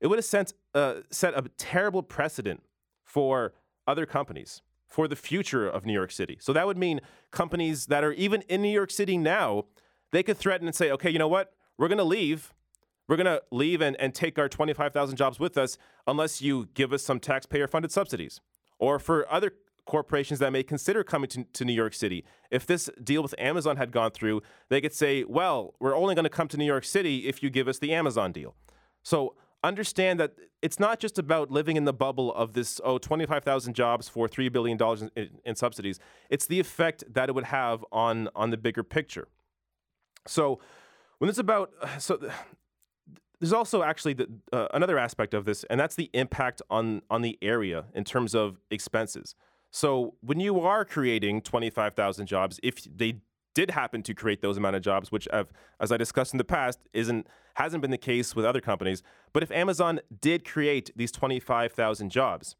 it 0.00 0.06
would 0.06 0.18
have 0.18 0.24
sent, 0.24 0.52
uh, 0.72 1.00
set 1.10 1.36
a 1.36 1.42
terrible 1.56 2.04
precedent 2.04 2.62
for 3.16 3.54
other 3.86 4.04
companies 4.04 4.60
for 4.86 5.08
the 5.08 5.16
future 5.16 5.66
of 5.66 5.86
New 5.86 5.92
York 5.94 6.12
City. 6.12 6.36
So 6.38 6.52
that 6.52 6.66
would 6.66 6.76
mean 6.76 7.00
companies 7.30 7.86
that 7.86 8.04
are 8.04 8.12
even 8.12 8.42
in 8.42 8.60
New 8.60 8.68
York 8.68 8.90
City 8.90 9.16
now, 9.16 9.64
they 10.12 10.22
could 10.22 10.36
threaten 10.36 10.66
and 10.66 10.76
say, 10.76 10.90
okay, 10.90 11.08
you 11.08 11.18
know 11.18 11.26
what? 11.26 11.54
We're 11.78 11.88
going 11.88 11.96
to 11.96 12.04
leave. 12.04 12.52
We're 13.08 13.16
going 13.16 13.24
to 13.24 13.42
leave 13.50 13.80
and, 13.80 13.96
and 13.98 14.14
take 14.14 14.38
our 14.38 14.50
25,000 14.50 15.16
jobs 15.16 15.40
with 15.40 15.56
us 15.56 15.78
unless 16.06 16.42
you 16.42 16.68
give 16.74 16.92
us 16.92 17.02
some 17.02 17.18
taxpayer 17.18 17.66
funded 17.66 17.90
subsidies. 17.90 18.42
Or 18.78 18.98
for 18.98 19.26
other 19.32 19.54
corporations 19.86 20.38
that 20.40 20.52
may 20.52 20.62
consider 20.62 21.02
coming 21.02 21.30
to, 21.30 21.44
to 21.54 21.64
New 21.64 21.72
York 21.72 21.94
City, 21.94 22.22
if 22.50 22.66
this 22.66 22.90
deal 23.02 23.22
with 23.22 23.34
Amazon 23.38 23.78
had 23.78 23.92
gone 23.92 24.10
through, 24.10 24.42
they 24.68 24.82
could 24.82 24.92
say, 24.92 25.24
well, 25.24 25.72
we're 25.80 25.96
only 25.96 26.14
going 26.14 26.24
to 26.24 26.28
come 26.28 26.48
to 26.48 26.58
New 26.58 26.66
York 26.66 26.84
City 26.84 27.28
if 27.28 27.42
you 27.42 27.48
give 27.48 27.66
us 27.66 27.78
the 27.78 27.94
Amazon 27.94 28.30
deal. 28.30 28.54
So 29.02 29.36
understand 29.66 30.20
that 30.20 30.34
it's 30.62 30.80
not 30.80 30.98
just 31.00 31.18
about 31.18 31.50
living 31.50 31.76
in 31.76 31.84
the 31.84 31.92
bubble 31.92 32.32
of 32.34 32.52
this, 32.52 32.80
oh, 32.84 32.98
25,000 32.98 33.74
jobs 33.74 34.08
for 34.08 34.28
$3 34.28 34.50
billion 34.52 34.78
in, 35.16 35.30
in, 35.44 35.54
subsidies. 35.54 35.98
It's 36.30 36.46
the 36.46 36.60
effect 36.60 37.04
that 37.12 37.28
it 37.28 37.34
would 37.34 37.44
have 37.44 37.84
on, 37.92 38.28
on 38.34 38.50
the 38.50 38.56
bigger 38.56 38.82
picture. 38.82 39.28
So 40.26 40.60
when 41.18 41.28
it's 41.28 41.38
about, 41.38 41.72
so 41.98 42.18
there's 43.40 43.52
also 43.52 43.82
actually 43.82 44.14
the, 44.14 44.28
uh, 44.52 44.68
another 44.72 44.98
aspect 44.98 45.34
of 45.34 45.44
this, 45.44 45.64
and 45.64 45.78
that's 45.78 45.94
the 45.94 46.10
impact 46.14 46.62
on, 46.70 47.02
on 47.10 47.22
the 47.22 47.38
area 47.42 47.84
in 47.94 48.04
terms 48.04 48.34
of 48.34 48.58
expenses. 48.70 49.34
So 49.70 50.14
when 50.20 50.40
you 50.40 50.60
are 50.60 50.84
creating 50.84 51.42
25,000 51.42 52.26
jobs, 52.26 52.58
if 52.62 52.82
they 52.84 53.20
did 53.56 53.70
happen 53.70 54.02
to 54.02 54.12
create 54.12 54.42
those 54.42 54.58
amount 54.58 54.76
of 54.76 54.82
jobs, 54.82 55.10
which, 55.10 55.26
have, 55.32 55.50
as 55.80 55.90
I 55.90 55.96
discussed 55.96 56.34
in 56.34 56.38
the 56.38 56.44
past, 56.44 56.78
isn't 56.92 57.26
hasn't 57.54 57.80
been 57.80 57.90
the 57.90 57.96
case 57.96 58.36
with 58.36 58.44
other 58.44 58.60
companies. 58.60 59.02
But 59.32 59.42
if 59.42 59.50
Amazon 59.50 60.00
did 60.20 60.44
create 60.44 60.90
these 60.94 61.10
25,000 61.10 62.10
jobs, 62.10 62.54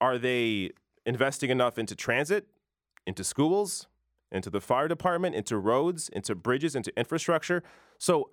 are 0.00 0.16
they 0.16 0.70
investing 1.04 1.50
enough 1.50 1.78
into 1.78 1.94
transit, 1.94 2.46
into 3.06 3.22
schools, 3.22 3.86
into 4.32 4.48
the 4.48 4.62
fire 4.62 4.88
department, 4.88 5.34
into 5.34 5.58
roads, 5.58 6.08
into 6.08 6.34
bridges, 6.34 6.74
into 6.74 6.90
infrastructure? 6.98 7.62
So 7.98 8.30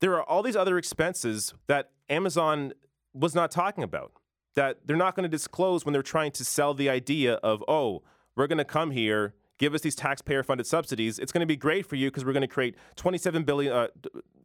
there 0.00 0.12
are 0.12 0.24
all 0.24 0.42
these 0.42 0.56
other 0.56 0.76
expenses 0.76 1.54
that 1.68 1.92
Amazon 2.10 2.74
was 3.14 3.34
not 3.34 3.50
talking 3.50 3.82
about 3.82 4.12
that 4.56 4.86
they're 4.86 4.94
not 4.94 5.16
going 5.16 5.22
to 5.22 5.34
disclose 5.34 5.86
when 5.86 5.94
they're 5.94 6.02
trying 6.02 6.32
to 6.32 6.44
sell 6.44 6.74
the 6.74 6.90
idea 6.90 7.34
of, 7.36 7.64
oh, 7.66 8.02
we're 8.36 8.46
going 8.46 8.58
to 8.58 8.64
come 8.64 8.90
here 8.90 9.32
give 9.58 9.74
us 9.74 9.80
these 9.80 9.94
taxpayer 9.94 10.42
funded 10.42 10.66
subsidies. 10.66 11.18
It's 11.18 11.32
going 11.32 11.40
to 11.40 11.46
be 11.46 11.56
great 11.56 11.86
for 11.86 11.96
you 11.96 12.08
because 12.08 12.24
we're 12.24 12.32
going 12.32 12.42
to 12.42 12.48
create 12.48 12.76
27 12.96 13.44
billion, 13.44 13.72
uh, 13.72 13.88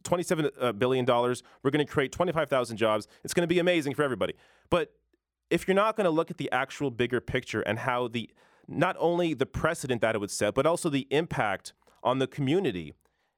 27 0.04 0.50
uh, 0.60 0.72
billion 0.72 1.04
dollars. 1.04 1.42
We're 1.62 1.70
going 1.70 1.84
to 1.84 1.90
create 1.90 2.12
25,000 2.12 2.76
jobs. 2.76 3.08
It's 3.24 3.34
going 3.34 3.44
to 3.44 3.52
be 3.52 3.58
amazing 3.58 3.94
for 3.94 4.02
everybody. 4.02 4.34
But 4.70 4.94
if 5.50 5.68
you're 5.68 5.74
not 5.74 5.96
going 5.96 6.06
to 6.06 6.10
look 6.10 6.30
at 6.30 6.38
the 6.38 6.50
actual 6.50 6.90
bigger 6.90 7.20
picture 7.20 7.60
and 7.60 7.80
how 7.80 8.08
the 8.08 8.30
not 8.68 8.96
only 8.98 9.34
the 9.34 9.46
precedent 9.46 10.00
that 10.00 10.14
it 10.14 10.18
would 10.18 10.30
set, 10.30 10.54
but 10.54 10.66
also 10.66 10.88
the 10.88 11.06
impact 11.10 11.72
on 12.02 12.18
the 12.18 12.26
community, 12.26 12.94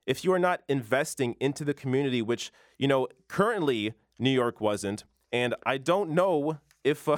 if 0.06 0.24
you 0.24 0.32
are 0.32 0.38
not 0.38 0.62
investing 0.68 1.34
into 1.40 1.64
the 1.64 1.74
community, 1.74 2.22
which 2.22 2.52
you 2.78 2.86
know 2.86 3.08
currently 3.28 3.94
New 4.18 4.30
York 4.30 4.60
wasn't, 4.60 5.04
and 5.32 5.54
I 5.66 5.78
don't 5.78 6.10
know 6.10 6.58
if 6.84 7.08
uh, 7.08 7.16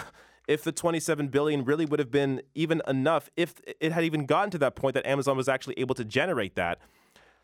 if 0.49 0.63
the 0.63 0.73
27 0.73 1.29
billion 1.29 1.65
really 1.65 1.85
would 1.85 1.99
have 1.99 2.11
been 2.11 2.43
even 2.55 2.81
enough 2.87 3.31
if 3.37 3.61
it 3.81 3.93
had 3.93 4.05
even 4.05 4.27
gotten 4.27 4.51
to 4.51 4.59
that 4.59 4.77
point 4.77 4.95
that 4.95 5.07
Amazon 5.07 5.37
was 5.37 5.49
actually 5.49 5.75
able 5.79 5.95
to 5.95 6.05
generate 6.05 6.55
that. 6.55 6.79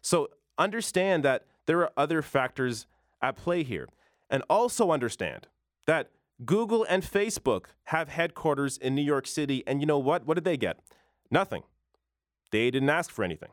So 0.00 0.28
understand 0.58 1.24
that 1.24 1.44
there 1.66 1.78
are 1.80 1.92
other 1.96 2.22
factors 2.22 2.86
at 3.20 3.36
play 3.36 3.62
here. 3.62 3.88
And 4.30 4.42
also 4.48 4.90
understand 4.90 5.48
that 5.86 6.10
Google 6.44 6.86
and 6.88 7.02
Facebook 7.02 7.66
have 7.84 8.08
headquarters 8.08 8.78
in 8.78 8.94
New 8.94 9.02
York 9.02 9.26
City. 9.26 9.62
And 9.66 9.80
you 9.80 9.86
know 9.86 9.98
what? 9.98 10.26
What 10.26 10.34
did 10.34 10.44
they 10.44 10.56
get? 10.56 10.78
Nothing. 11.30 11.62
They 12.50 12.70
didn't 12.70 12.90
ask 12.90 13.10
for 13.10 13.24
anything. 13.24 13.50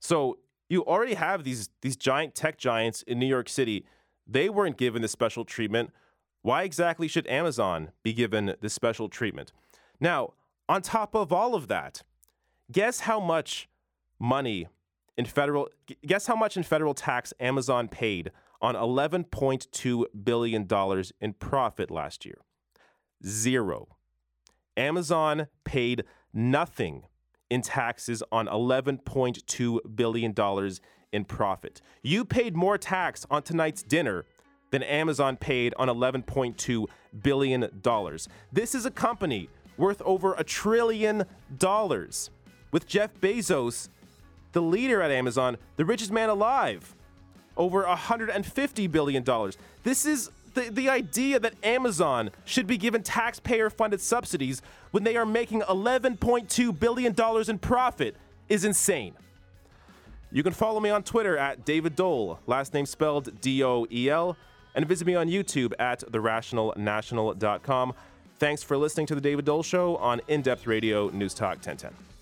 So 0.00 0.38
you 0.68 0.84
already 0.84 1.14
have 1.14 1.44
these, 1.44 1.68
these 1.82 1.96
giant 1.96 2.34
tech 2.34 2.58
giants 2.58 3.02
in 3.02 3.18
New 3.18 3.26
York 3.26 3.48
City. 3.48 3.84
They 4.26 4.48
weren't 4.48 4.76
given 4.76 5.02
the 5.02 5.08
special 5.08 5.44
treatment. 5.44 5.90
Why 6.46 6.62
exactly 6.62 7.08
should 7.08 7.26
Amazon 7.26 7.90
be 8.04 8.12
given 8.12 8.54
this 8.60 8.72
special 8.72 9.08
treatment? 9.08 9.50
Now, 9.98 10.34
on 10.68 10.80
top 10.80 11.16
of 11.16 11.32
all 11.32 11.56
of 11.56 11.66
that, 11.66 12.04
guess 12.70 13.00
how 13.00 13.18
much 13.18 13.68
money 14.20 14.68
in 15.16 15.24
federal 15.24 15.68
guess 16.06 16.28
how 16.28 16.36
much 16.36 16.56
in 16.56 16.62
federal 16.62 16.94
tax 16.94 17.34
Amazon 17.40 17.88
paid 17.88 18.30
on 18.62 18.76
11.2 18.76 20.04
billion 20.22 20.66
dollars 20.66 21.12
in 21.20 21.32
profit 21.32 21.90
last 21.90 22.24
year. 22.24 22.38
Zero. 23.26 23.96
Amazon 24.76 25.48
paid 25.64 26.04
nothing 26.32 27.06
in 27.50 27.60
taxes 27.60 28.22
on 28.30 28.46
11.2 28.46 29.96
billion 29.96 30.32
dollars 30.32 30.80
in 31.12 31.24
profit. 31.24 31.80
You 32.04 32.24
paid 32.24 32.54
more 32.54 32.78
tax 32.78 33.26
on 33.32 33.42
tonight's 33.42 33.82
dinner 33.82 34.26
than 34.70 34.82
Amazon 34.82 35.36
paid 35.36 35.74
on 35.78 35.88
11.2 35.88 36.86
billion 37.22 37.70
dollars. 37.82 38.28
This 38.52 38.74
is 38.74 38.86
a 38.86 38.90
company 38.90 39.48
worth 39.76 40.02
over 40.02 40.34
a 40.34 40.44
trillion 40.44 41.24
dollars 41.58 42.30
with 42.72 42.86
Jeff 42.86 43.14
Bezos 43.20 43.88
the 44.56 44.62
leader 44.62 45.02
at 45.02 45.10
Amazon, 45.10 45.58
the 45.76 45.84
richest 45.84 46.10
man 46.10 46.30
alive, 46.30 46.96
over 47.58 47.84
$150 47.84 48.90
billion. 48.90 49.22
This 49.82 50.06
is 50.06 50.30
the, 50.54 50.70
the 50.70 50.88
idea 50.88 51.38
that 51.38 51.52
Amazon 51.62 52.30
should 52.46 52.66
be 52.66 52.78
given 52.78 53.02
taxpayer 53.02 53.68
funded 53.68 54.00
subsidies 54.00 54.62
when 54.92 55.04
they 55.04 55.14
are 55.14 55.26
making 55.26 55.60
$11.2 55.60 56.80
billion 56.80 57.14
in 57.50 57.58
profit 57.58 58.16
is 58.48 58.64
insane. 58.64 59.12
You 60.32 60.42
can 60.42 60.54
follow 60.54 60.80
me 60.80 60.88
on 60.88 61.02
Twitter 61.02 61.36
at 61.36 61.66
David 61.66 61.94
Doel, 61.94 62.38
last 62.46 62.72
name 62.72 62.86
spelled 62.86 63.38
D 63.42 63.62
O 63.62 63.86
E 63.92 64.08
L, 64.08 64.38
and 64.76 64.86
visit 64.86 65.06
me 65.06 65.16
on 65.16 65.26
YouTube 65.28 65.72
at 65.80 66.00
therationalnational.com. 66.00 67.94
Thanks 68.38 68.62
for 68.62 68.76
listening 68.76 69.06
to 69.06 69.14
The 69.14 69.20
David 69.20 69.46
Doel 69.46 69.64
Show 69.64 69.96
on 69.96 70.20
In 70.28 70.42
Depth 70.42 70.66
Radio 70.66 71.08
News 71.08 71.34
Talk 71.34 71.56
1010. 71.56 72.15